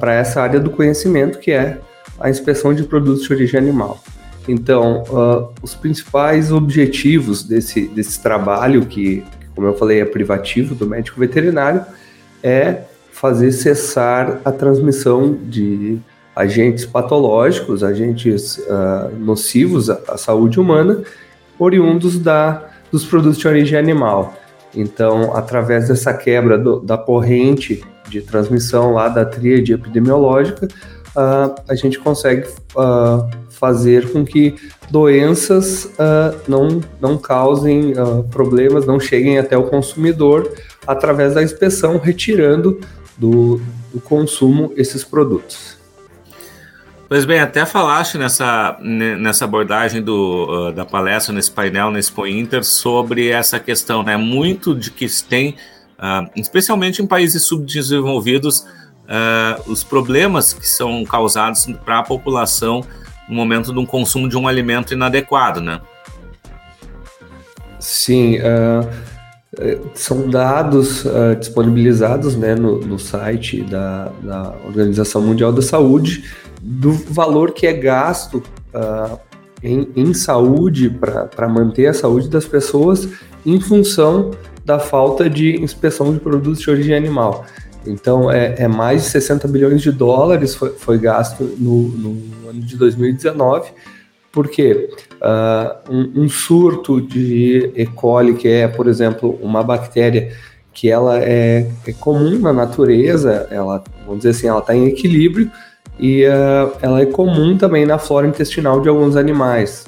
para 0.00 0.14
essa 0.14 0.40
área 0.40 0.58
do 0.58 0.70
conhecimento, 0.70 1.38
que 1.38 1.50
é 1.50 1.78
a 2.18 2.30
inspeção 2.30 2.72
de 2.72 2.84
produtos 2.84 3.24
de 3.24 3.34
origem 3.34 3.60
animal. 3.60 4.02
Então, 4.48 5.04
uh, 5.04 5.52
os 5.62 5.74
principais 5.74 6.50
objetivos 6.50 7.42
desse, 7.42 7.86
desse 7.88 8.20
trabalho, 8.22 8.86
que, 8.86 9.22
como 9.54 9.66
eu 9.66 9.74
falei, 9.74 10.00
é 10.00 10.04
privativo 10.04 10.74
do 10.74 10.86
médico 10.86 11.20
veterinário, 11.20 11.84
é 12.42 12.82
fazer 13.10 13.52
cessar 13.52 14.40
a 14.44 14.50
transmissão 14.50 15.32
de 15.32 15.98
agentes 16.34 16.84
patológicos, 16.84 17.84
agentes 17.84 18.58
uh, 18.58 19.14
nocivos 19.18 19.90
à, 19.90 20.00
à, 20.08 20.16
saúde 20.16 20.58
humana, 20.58 21.02
oriundos 21.58 22.18
da, 22.18 22.68
dos 22.90 23.04
produtos 23.04 23.38
de 23.38 23.46
origem 23.46 23.78
animal. 23.78 24.34
Então, 24.74 25.36
através 25.36 25.88
dessa 25.88 26.14
quebra 26.14 26.58
do, 26.58 26.80
da 26.80 26.96
corrente 26.96 27.84
de 28.08 28.22
transmissão 28.22 28.92
lá 28.94 29.08
da 29.08 29.24
tríade 29.24 29.72
epidemiológica, 29.72 30.66
uh, 31.14 31.54
a 31.68 31.74
gente 31.74 31.98
consegue 31.98 32.48
uh, 32.74 33.41
fazer 33.62 34.10
com 34.10 34.24
que 34.24 34.56
doenças 34.90 35.84
uh, 35.84 36.36
não, 36.48 36.80
não 37.00 37.16
causem 37.16 37.94
problemas, 38.28 38.84
não 38.84 38.98
cheguem 38.98 39.38
até 39.38 39.56
o 39.56 39.62
consumidor 39.62 40.52
através 40.84 41.34
da 41.34 41.44
inspeção, 41.44 41.96
retirando 41.96 42.80
do, 43.16 43.60
do 43.94 44.00
consumo 44.00 44.72
esses 44.76 45.04
produtos. 45.04 45.80
Pois 47.08 47.26
bem, 47.26 47.40
até 47.40 47.66
falaste 47.66 48.16
nessa, 48.16 48.78
nessa 48.80 49.44
abordagem 49.44 50.02
do, 50.02 50.70
uh, 50.70 50.72
da 50.72 50.86
palestra, 50.86 51.32
nesse 51.32 51.50
painel, 51.50 51.90
nesse 51.90 52.10
Inter, 52.26 52.64
sobre 52.64 53.28
essa 53.28 53.60
questão, 53.60 54.02
né? 54.02 54.16
Muito 54.16 54.74
de 54.74 54.90
que 54.90 55.06
se 55.06 55.22
tem, 55.22 55.50
uh, 55.98 56.26
especialmente 56.34 57.02
em 57.02 57.06
países 57.06 57.42
subdesenvolvidos, 57.42 58.60
uh, 58.60 59.70
os 59.70 59.84
problemas 59.84 60.54
que 60.54 60.66
são 60.66 61.04
causados 61.04 61.66
para 61.84 61.98
a 61.98 62.02
população 62.02 62.82
no 63.28 63.34
momento 63.34 63.72
de 63.72 63.78
um 63.78 63.86
consumo 63.86 64.28
de 64.28 64.36
um 64.36 64.46
alimento 64.46 64.92
inadequado, 64.92 65.60
né? 65.60 65.80
Sim, 67.78 68.38
uh, 68.38 68.88
são 69.92 70.30
dados 70.30 71.04
uh, 71.04 71.36
disponibilizados 71.38 72.36
né, 72.36 72.54
no, 72.54 72.78
no 72.80 72.98
site 72.98 73.60
da, 73.62 74.10
da, 74.22 74.54
Organização 74.64 75.20
Mundial 75.20 75.52
da 75.52 75.60
Saúde 75.60 76.24
do 76.60 76.92
valor 76.92 77.52
que 77.52 77.66
é 77.66 77.72
gasto 77.72 78.42
uh, 78.72 79.18
em, 79.62 79.88
em, 79.94 80.14
saúde 80.14 80.88
para 81.34 81.48
manter 81.48 81.86
a 81.86 81.94
saúde 81.94 82.28
das 82.28 82.46
pessoas 82.46 83.08
em 83.44 83.60
função 83.60 84.30
da 84.64 84.78
falta 84.78 85.28
de 85.28 85.60
inspeção 85.60 86.12
de 86.14 86.20
produtos 86.20 86.60
de 86.60 86.70
origem 86.70 86.94
animal. 86.94 87.44
Então, 87.86 88.30
é, 88.30 88.54
é, 88.58 88.68
mais 88.68 89.02
de 89.02 89.08
60 89.10 89.48
bilhões 89.48 89.82
de 89.82 89.90
dólares 89.90 90.54
foi, 90.54 90.70
foi 90.70 90.98
gasto 90.98 91.42
no, 91.58 91.88
no, 91.88 92.50
ano 92.50 92.60
de 92.60 92.76
2019, 92.76 93.70
porque 94.30 94.88
uh, 95.20 95.92
um, 95.92 96.22
um, 96.22 96.28
surto 96.28 97.00
de 97.00 97.70
E. 97.74 97.86
coli, 97.86 98.34
que 98.34 98.48
é, 98.48 98.68
por 98.68 98.86
exemplo, 98.86 99.38
uma 99.42 99.62
bactéria 99.62 100.32
que 100.72 100.88
ela 100.88 101.18
é, 101.20 101.70
é 101.86 101.92
comum 101.92 102.38
na 102.38 102.52
natureza, 102.52 103.46
ela, 103.50 103.82
vamos 104.06 104.18
dizer 104.18 104.30
assim, 104.30 104.46
ela 104.46 104.60
está 104.60 104.74
em 104.74 104.86
equilíbrio, 104.86 105.50
e 105.98 106.24
uh, 106.24 106.72
ela 106.80 107.02
é 107.02 107.06
comum 107.06 107.56
também 107.58 107.84
na 107.84 107.98
flora 107.98 108.26
intestinal 108.26 108.80
de 108.80 108.88
alguns 108.88 109.16
animais. 109.16 109.84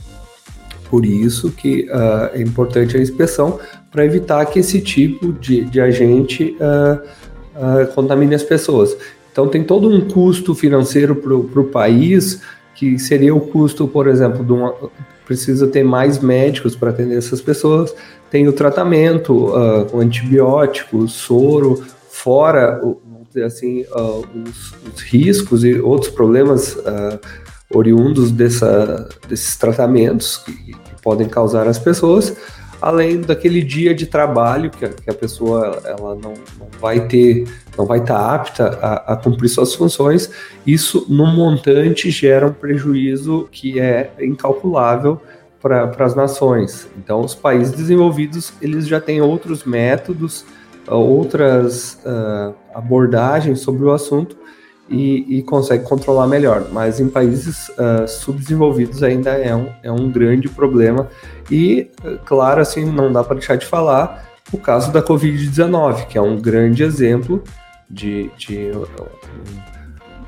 Por 0.91 1.07
isso 1.07 1.51
que 1.51 1.89
uh, 1.91 2.31
é 2.35 2.43
importante 2.43 2.97
a 2.97 3.01
inspeção 3.01 3.59
para 3.91 4.05
evitar 4.05 4.45
que 4.47 4.59
esse 4.59 4.81
tipo 4.81 5.33
de, 5.33 5.65
de 5.65 5.81
agente 5.81 6.57
uh, 7.57 7.93
contamine 7.95 8.35
as 8.35 8.43
pessoas. 8.43 8.97
Então 9.31 9.49
tem 9.49 9.65
todo 9.65 9.89
um 9.89 10.09
custo 10.09 10.55
financeiro 10.55 11.17
para 11.17 11.35
o 11.35 11.65
país, 11.65 12.41
que 12.75 12.99
seria 12.99 13.35
o 13.35 13.41
custo, 13.41 13.89
por 13.89 14.07
exemplo, 14.07 14.45
de 14.45 14.53
uma, 14.53 14.75
precisa 15.27 15.67
ter 15.67 15.83
mais 15.83 16.21
médicos 16.21 16.77
para 16.77 16.91
atender 16.91 17.17
essas 17.17 17.41
pessoas. 17.41 17.95
Tem 18.31 18.47
o 18.47 18.53
tratamento 18.53 19.49
uh, 19.49 19.87
com 19.87 20.01
antibióticos, 20.01 21.13
soro, 21.13 21.83
fora 22.09 22.81
assim 23.45 23.83
uh, 23.83 24.25
os, 24.47 24.75
os, 24.93 25.01
riscos 25.03 25.65
e 25.65 25.75
outros 25.81 26.13
problemas 26.13 26.77
uh, 26.77 27.19
oriundos 27.75 28.31
dessa, 28.31 29.09
desses 29.29 29.57
tratamentos 29.57 30.37
que, 30.37 30.53
que, 30.53 30.75
podem 31.03 31.29
causar 31.29 31.67
às 31.69 31.79
pessoas, 31.79 32.35
além 32.85 33.23
daquele 33.23 33.63
dia 33.63 33.95
de 33.95 34.05
trabalho 34.05 34.71
que 34.71 34.85
a, 34.85 34.91
que 34.91 35.09
a 35.09 35.15
pessoa 35.15 35.81
ela 35.87 36.15
não, 36.15 36.35
não, 36.59 36.69
vai 36.79 37.09
ter, 37.09 37.49
não 37.79 37.87
vai 37.87 38.01
estar 38.01 38.19
tá 38.19 38.35
apta 38.35 38.79
a, 38.83 39.15
a 39.15 39.17
cumprir 39.17 39.49
suas 39.49 39.75
funções. 39.75 40.31
Isso, 40.67 41.07
no 41.09 41.27
montante, 41.27 42.11
gera 42.11 42.47
um 42.47 42.53
prejuízo 42.53 43.49
que 43.51 43.81
é 43.81 44.13
incalculável 44.21 45.19
para 45.63 46.05
as 46.05 46.15
nações. 46.15 46.87
Então, 46.99 47.23
os 47.23 47.35
países 47.35 47.73
desenvolvidos 47.73 48.53
eles 48.61 48.87
já 48.87 49.01
têm 49.01 49.23
outros 49.23 49.65
métodos, 49.65 50.45
outras 50.87 51.99
uh, 52.05 52.55
abordagens 52.75 53.61
sobre 53.61 53.83
o 53.85 53.93
assunto 53.93 54.37
e, 54.89 55.39
e 55.39 55.43
consegue 55.43 55.85
controlar 55.85 56.27
melhor. 56.27 56.69
Mas 56.73 57.01
em 57.01 57.09
países 57.09 57.69
uh, 57.71 58.07
subdesenvolvidos 58.07 59.03
ainda 59.03 59.31
é 59.31 59.55
um, 59.55 59.69
é 59.83 59.91
um 59.91 60.11
grande 60.11 60.49
problema. 60.49 61.09
E, 61.51 61.91
claro, 62.25 62.61
assim, 62.61 62.85
não 62.85 63.13
dá 63.13 63.23
para 63.23 63.35
deixar 63.35 63.57
de 63.57 63.67
falar 63.67 64.33
o 64.53 64.59
caso 64.59 64.93
da 64.93 65.03
Covid-19, 65.03 66.07
que 66.07 66.19
é 66.19 66.21
um 66.21 66.37
grande 66.37 66.83
exemplo 66.83 67.43
de, 67.89 68.31
de 68.37 68.73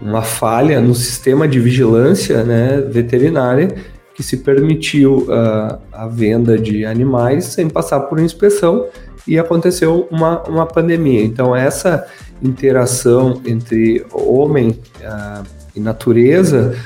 uma 0.00 0.22
falha 0.22 0.80
no 0.80 0.94
sistema 0.94 1.46
de 1.48 1.58
vigilância 1.60 2.42
né, 2.44 2.80
veterinária 2.80 3.74
que 4.14 4.22
se 4.22 4.38
permitiu 4.38 5.26
uh, 5.28 5.78
a 5.92 6.06
venda 6.08 6.58
de 6.58 6.86
animais 6.86 7.46
sem 7.46 7.68
passar 7.68 8.00
por 8.00 8.18
inspeção 8.18 8.86
e 9.26 9.38
aconteceu 9.38 10.06
uma, 10.10 10.42
uma 10.44 10.66
pandemia. 10.66 11.24
Então, 11.24 11.54
essa 11.54 12.06
interação 12.42 13.40
entre 13.44 14.06
homem 14.12 14.78
uh, 15.00 15.44
e 15.74 15.80
natureza, 15.80 16.76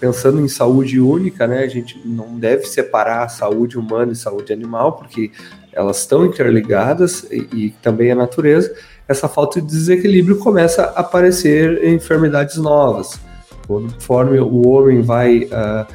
pensando 0.00 0.40
em 0.40 0.48
saúde 0.48 1.00
única, 1.00 1.46
né, 1.46 1.60
a 1.60 1.68
gente 1.68 2.00
não 2.04 2.38
deve 2.38 2.64
separar 2.64 3.24
a 3.24 3.28
saúde 3.28 3.78
humana 3.78 4.12
e 4.12 4.16
saúde 4.16 4.52
animal, 4.52 4.92
porque 4.92 5.30
elas 5.72 6.00
estão 6.00 6.24
interligadas 6.24 7.24
e, 7.30 7.48
e 7.52 7.70
também 7.82 8.10
a 8.10 8.14
natureza. 8.14 8.74
Essa 9.06 9.28
falta 9.28 9.60
de 9.60 9.66
desequilíbrio 9.66 10.38
começa 10.38 10.84
a 10.84 11.00
aparecer 11.00 11.84
enfermidades 11.84 12.56
novas. 12.56 13.20
Conforme 13.66 14.38
o 14.38 14.66
homem 14.68 15.00
vai 15.02 15.44
uh, 15.44 15.86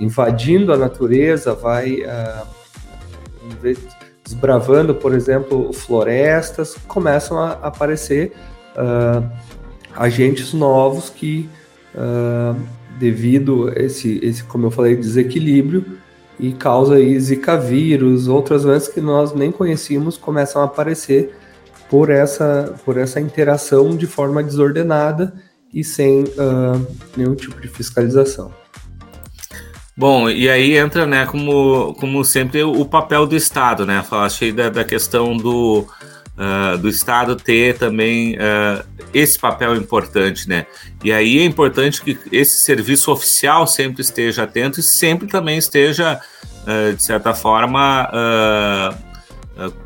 invadindo 0.00 0.72
a 0.72 0.76
natureza, 0.76 1.54
vai 1.54 2.02
desbravando, 4.26 4.92
por 4.92 5.14
exemplo, 5.14 5.72
florestas, 5.72 6.76
começam 6.88 7.38
a 7.38 7.52
aparecer 7.52 8.32
uh, 8.76 9.24
agentes 9.94 10.52
novos 10.52 11.08
que, 11.08 11.48
uh, 11.94 12.60
devido 12.98 13.68
a 13.68 13.80
esse, 13.80 14.18
esse, 14.22 14.42
como 14.42 14.66
eu 14.66 14.70
falei, 14.72 14.96
desequilíbrio, 14.96 15.84
e 16.40 16.52
causa 16.52 16.96
aí 16.96 17.18
zika 17.18 17.56
vírus, 17.56 18.26
outras 18.26 18.64
doenças 18.64 18.88
que 18.88 19.00
nós 19.00 19.32
nem 19.32 19.52
conhecíamos 19.52 20.18
começam 20.18 20.60
a 20.60 20.64
aparecer 20.66 21.34
por 21.88 22.10
essa, 22.10 22.74
por 22.84 22.98
essa 22.98 23.20
interação 23.20 23.96
de 23.96 24.06
forma 24.06 24.42
desordenada 24.42 25.32
e 25.72 25.84
sem 25.84 26.24
uh, 26.24 26.86
nenhum 27.16 27.34
tipo 27.36 27.60
de 27.60 27.68
fiscalização. 27.68 28.52
Bom, 29.96 30.28
e 30.28 30.46
aí 30.50 30.76
entra, 30.76 31.06
né, 31.06 31.24
como, 31.24 31.94
como 31.94 32.22
sempre, 32.22 32.62
o 32.62 32.84
papel 32.84 33.26
do 33.26 33.34
Estado, 33.34 33.86
né? 33.86 34.04
Falaste 34.06 34.52
da, 34.52 34.68
da 34.68 34.84
questão 34.84 35.34
do, 35.34 35.86
uh, 36.36 36.76
do 36.76 36.86
Estado 36.86 37.34
ter 37.34 37.78
também 37.78 38.34
uh, 38.34 38.84
esse 39.14 39.38
papel 39.38 39.74
importante, 39.74 40.46
né? 40.50 40.66
E 41.02 41.10
aí 41.10 41.38
é 41.38 41.44
importante 41.44 42.02
que 42.02 42.18
esse 42.30 42.58
serviço 42.58 43.10
oficial 43.10 43.66
sempre 43.66 44.02
esteja 44.02 44.42
atento 44.42 44.80
e 44.80 44.82
sempre 44.82 45.26
também 45.28 45.56
esteja, 45.56 46.20
uh, 46.64 46.94
de 46.94 47.02
certa 47.02 47.32
forma, 47.32 48.10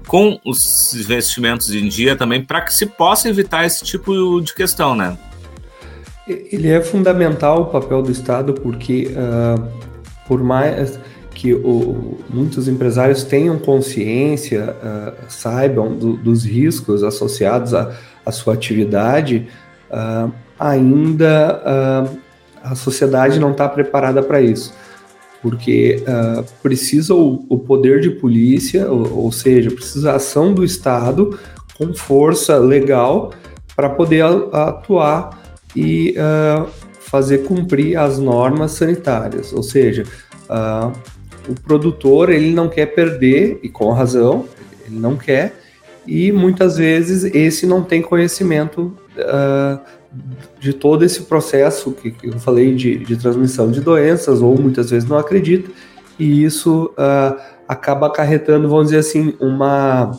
com 0.08 0.40
os 0.44 0.92
investimentos 0.92 1.72
em 1.72 1.86
dia 1.86 2.16
também, 2.16 2.44
para 2.44 2.62
que 2.62 2.74
se 2.74 2.84
possa 2.84 3.28
evitar 3.28 3.64
esse 3.64 3.84
tipo 3.84 4.40
de 4.40 4.52
questão, 4.52 4.96
né? 4.96 5.16
Ele 6.26 6.68
é 6.68 6.80
fundamental 6.80 7.62
o 7.62 7.66
papel 7.66 8.02
do 8.02 8.10
Estado 8.10 8.52
porque 8.52 9.12
por 10.30 10.44
mais 10.44 10.96
que 11.34 11.52
o, 11.52 12.18
muitos 12.32 12.68
empresários 12.68 13.24
tenham 13.24 13.58
consciência, 13.58 14.76
uh, 14.80 15.24
saibam 15.28 15.96
do, 15.96 16.12
dos 16.12 16.44
riscos 16.44 17.02
associados 17.02 17.74
à, 17.74 17.92
à 18.24 18.30
sua 18.30 18.54
atividade, 18.54 19.48
uh, 19.90 20.30
ainda 20.56 21.60
uh, 21.66 22.18
a 22.62 22.76
sociedade 22.76 23.40
não 23.40 23.50
está 23.50 23.68
preparada 23.68 24.22
para 24.22 24.40
isso. 24.40 24.72
Porque 25.42 26.04
precisa 26.62 27.14
o, 27.14 27.46
o, 27.48 27.58
poder 27.58 28.00
de 28.00 28.10
polícia, 28.10 28.88
ou, 28.88 29.24
ou, 29.24 29.32
seja, 29.32 29.70
precisa 29.70 30.12
a 30.12 30.16
ação 30.16 30.52
do 30.52 30.62
Estado 30.62 31.36
com 31.76 31.94
força 31.94 32.58
legal 32.58 33.32
para 33.74 33.88
poder 33.88 34.22
atuar 34.52 35.40
e 35.74 36.14
fazer 37.10 37.38
cumprir 37.38 37.96
as 37.98 38.18
normas 38.18 38.72
sanitárias, 38.72 39.52
ou 39.52 39.62
seja, 39.62 40.04
uh, 40.48 40.92
o 41.48 41.54
produtor 41.60 42.30
ele 42.30 42.52
não 42.52 42.68
quer 42.68 42.86
perder 42.86 43.58
e 43.62 43.68
com 43.68 43.90
razão 43.90 44.46
ele 44.86 44.98
não 44.98 45.16
quer 45.16 45.54
e 46.06 46.30
muitas 46.30 46.76
vezes 46.76 47.24
esse 47.34 47.66
não 47.66 47.82
tem 47.82 48.00
conhecimento 48.00 48.96
uh, 49.18 49.80
de 50.58 50.72
todo 50.72 51.04
esse 51.04 51.22
processo 51.22 51.92
que, 51.92 52.10
que 52.10 52.28
eu 52.28 52.38
falei 52.38 52.74
de, 52.74 52.98
de, 52.98 53.16
transmissão 53.16 53.70
de 53.70 53.80
doenças 53.80 54.40
ou 54.40 54.56
muitas 54.58 54.90
vezes 54.90 55.08
não 55.08 55.18
acredita 55.18 55.70
e 56.18 56.44
isso 56.44 56.92
uh, 56.96 57.40
acaba 57.66 58.06
acarretando 58.06 58.68
vamos 58.68 58.86
dizer 58.86 58.98
assim 58.98 59.34
uma 59.40 60.12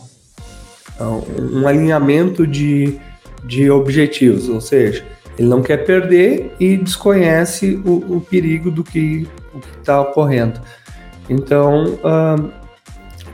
um 1.04 1.68
alinhamento 1.68 2.46
de, 2.46 3.00
de 3.44 3.70
objetivos, 3.72 4.50
ou 4.50 4.62
seja, 4.62 5.04
ele 5.42 5.50
não 5.50 5.62
quer 5.62 5.78
perder 5.86 6.54
e 6.60 6.78
desconhece 6.78 7.82
o, 7.84 8.18
o 8.18 8.22
perigo 8.22 8.70
do 8.70 8.84
que 8.84 9.28
está 9.80 10.00
ocorrendo. 10.00 10.62
Então, 11.28 11.96
uh, 11.96 12.52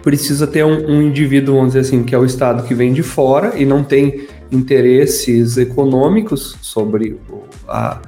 precisa 0.01 0.47
ter 0.47 0.64
um, 0.64 0.89
um, 0.89 1.01
indivíduo, 1.01 1.55
vamos 1.55 1.74
dizer 1.74 1.82
assim, 1.82 2.03
que 2.03 2.16
é 2.16 2.18
o 2.18 2.24
Estado 2.24 2.64
que 2.64 2.74
vem 2.74 2.93
de 2.93 3.03
fora 3.03 3.60
e 3.60 3.66
não 3.66 3.84
tem 3.84 4.26
interesses 4.49 5.58
econômicos 5.58 6.55
sobre 6.62 7.20
a, 7.68 7.99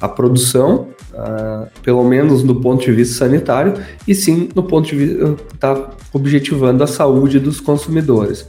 a 0.00 0.08
produção, 0.08 0.88
uh, 1.12 1.68
pelo 1.80 2.02
menos 2.02 2.42
do 2.42 2.56
ponto 2.56 2.84
de 2.84 2.90
vista 2.90 3.24
sanitário, 3.24 3.74
e 4.08 4.16
sim 4.16 4.48
no 4.52 4.64
ponto 4.64 4.88
de 4.88 4.96
vista 4.96 5.36
está 5.54 5.90
objetivando 6.12 6.82
a 6.82 6.88
saúde 6.88 7.38
dos 7.38 7.60
consumidores. 7.60 8.48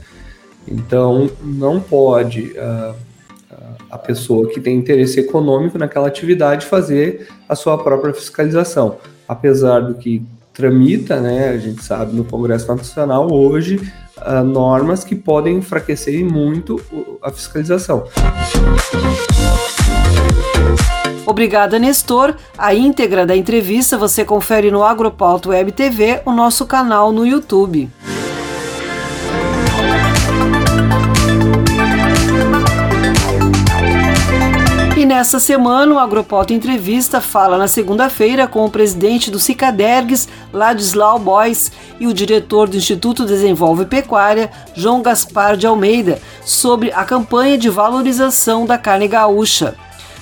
Então, 0.66 1.30
não 1.44 1.78
pode 1.78 2.54
uh, 2.58 3.05
a 3.90 3.98
pessoa 3.98 4.48
que 4.48 4.60
tem 4.60 4.76
interesse 4.76 5.20
econômico 5.20 5.78
naquela 5.78 6.08
atividade 6.08 6.66
fazer 6.66 7.28
a 7.48 7.54
sua 7.54 7.78
própria 7.78 8.12
fiscalização. 8.12 8.96
Apesar 9.28 9.80
do 9.80 9.94
que 9.94 10.22
tramita, 10.52 11.20
né, 11.20 11.50
a 11.50 11.58
gente 11.58 11.82
sabe 11.84 12.16
no 12.16 12.24
Congresso 12.24 12.66
Nacional 12.74 13.30
hoje, 13.32 13.80
uh, 14.16 14.42
normas 14.42 15.04
que 15.04 15.14
podem 15.14 15.56
enfraquecer 15.58 16.24
muito 16.24 16.80
a 17.22 17.30
fiscalização. 17.30 18.06
Obrigada, 21.26 21.78
Nestor. 21.78 22.34
A 22.56 22.72
íntegra 22.74 23.26
da 23.26 23.36
entrevista 23.36 23.98
você 23.98 24.24
confere 24.24 24.70
no 24.70 24.82
Agropauto 24.82 25.50
Web 25.50 25.72
TV, 25.72 26.22
o 26.24 26.32
nosso 26.32 26.64
canal 26.64 27.12
no 27.12 27.26
YouTube. 27.26 27.90
Nessa 35.16 35.40
semana, 35.40 35.94
o 35.94 35.98
Agropauta 35.98 36.52
Entrevista 36.52 37.22
fala 37.22 37.56
na 37.56 37.66
segunda-feira 37.66 38.46
com 38.46 38.66
o 38.66 38.70
presidente 38.70 39.30
do 39.30 39.40
Cicadergues, 39.40 40.28
Ladislau 40.52 41.18
Boys, 41.18 41.72
e 41.98 42.06
o 42.06 42.12
diretor 42.12 42.68
do 42.68 42.76
Instituto 42.76 43.24
Desenvolve 43.24 43.86
Pecuária, 43.86 44.50
João 44.74 45.00
Gaspar 45.00 45.56
de 45.56 45.66
Almeida, 45.66 46.20
sobre 46.44 46.92
a 46.92 47.02
campanha 47.02 47.56
de 47.56 47.70
valorização 47.70 48.66
da 48.66 48.76
carne 48.76 49.08
gaúcha. 49.08 49.74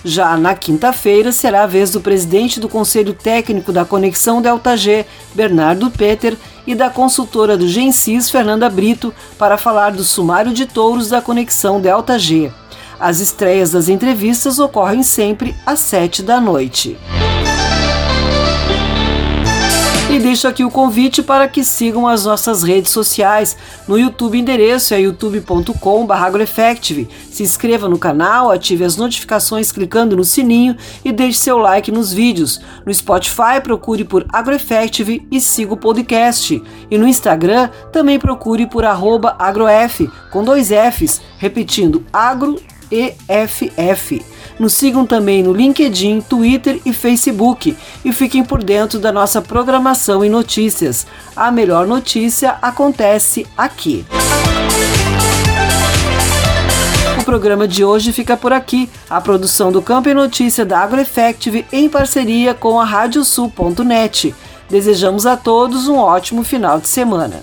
Já 0.05 0.37
na 0.37 0.55
quinta-feira 0.55 1.33
será 1.33 1.65
a 1.65 1.67
vez 1.67 1.91
do 1.91 2.01
presidente 2.01 2.61
do 2.61 2.69
Conselho 2.69 3.15
Técnico 3.15 3.73
da 3.73 3.85
Conexão 3.85 4.41
Delta 4.41 4.77
G, 4.77 5.05
Bernardo 5.35 5.91
Peter, 5.91 6.37
e 6.65 6.73
da 6.73 6.89
consultora 6.89 7.57
do 7.57 7.67
Gensis, 7.67 8.31
Fernanda 8.31 8.71
Brito, 8.71 9.13
para 9.37 9.59
falar 9.59 9.91
do 9.91 10.05
sumário 10.05 10.53
de 10.53 10.67
touros 10.67 11.09
da 11.09 11.21
Conexão 11.21 11.81
Delta 11.81 12.17
G. 12.17 12.53
As 12.99 13.21
estreias 13.21 13.71
das 13.71 13.89
entrevistas 13.89 14.59
ocorrem 14.59 15.03
sempre 15.03 15.55
às 15.67 15.81
sete 15.81 16.23
da 16.23 16.41
noite. 16.41 16.97
E 20.15 20.19
deixo 20.21 20.47
aqui 20.47 20.63
o 20.63 20.71
convite 20.71 21.25
para 21.25 21.49
que 21.49 21.65
sigam 21.65 22.07
as 22.07 22.25
nossas 22.25 22.63
redes 22.63 22.93
sociais. 22.93 23.57
No 23.89 23.99
YouTube, 23.99 24.39
endereço 24.39 24.95
é 24.95 25.01
youtube.com/agroeffective. 25.01 27.09
Se 27.33 27.43
inscreva 27.43 27.89
no 27.89 27.99
canal, 27.99 28.49
ative 28.49 28.85
as 28.85 28.97
notificações 28.97 29.73
clicando 29.73 30.17
no 30.17 30.23
sininho 30.23 30.77
e 31.05 31.11
deixe 31.11 31.39
seu 31.39 31.59
like 31.59 31.91
nos 31.91 32.13
vídeos. 32.13 32.61
No 32.87 32.95
Spotify, 32.95 33.61
procure 33.61 34.05
por 34.05 34.25
AgroEffective 34.29 35.27
e 35.33 35.41
siga 35.41 35.75
o 35.75 35.77
podcast. 35.77 36.63
E 36.89 36.97
no 36.97 37.09
Instagram, 37.09 37.69
também 37.91 38.17
procure 38.17 38.69
por 38.69 38.85
agroef, 38.85 40.09
com 40.31 40.45
dois 40.45 40.69
Fs, 40.69 41.21
repetindo 41.39 42.07
agro 42.13 42.55
EFF. 42.95 44.25
Nos 44.59 44.75
sigam 44.75 45.05
também 45.05 45.43
no 45.43 45.53
LinkedIn, 45.53 46.21
Twitter 46.21 46.81
e 46.87 46.93
Facebook 46.93 47.77
e 48.05 48.13
fiquem 48.13 48.45
por 48.45 48.63
dentro 48.63 49.01
da 49.01 49.11
nossa 49.11 49.43
programação 49.43 50.25
e 50.25 50.29
notícias. 50.29 51.07
A 51.35 51.51
melhor 51.51 51.87
notícia 51.87 52.57
acontece 52.63 53.47
aqui. 53.57 54.05
O 57.21 57.25
programa 57.25 57.67
de 57.67 57.85
hoje 57.85 58.13
fica 58.13 58.37
por 58.37 58.53
aqui. 58.53 58.89
A 59.09 59.21
produção 59.21 59.73
do 59.73 59.83
Campo 59.83 60.09
e 60.09 60.15
Notícia 60.15 60.65
da 60.65 60.81
AgroEffective 60.81 61.65
em 61.73 61.89
parceria 61.89 62.55
com 62.55 62.79
a 62.79 62.85
Radiosul.net. 62.85 64.35
Desejamos 64.69 65.27
a 65.27 65.37
todos 65.37 65.89
um 65.89 65.97
ótimo 65.97 66.45
final 66.45 66.79
de 66.79 66.89
semana. 66.89 67.43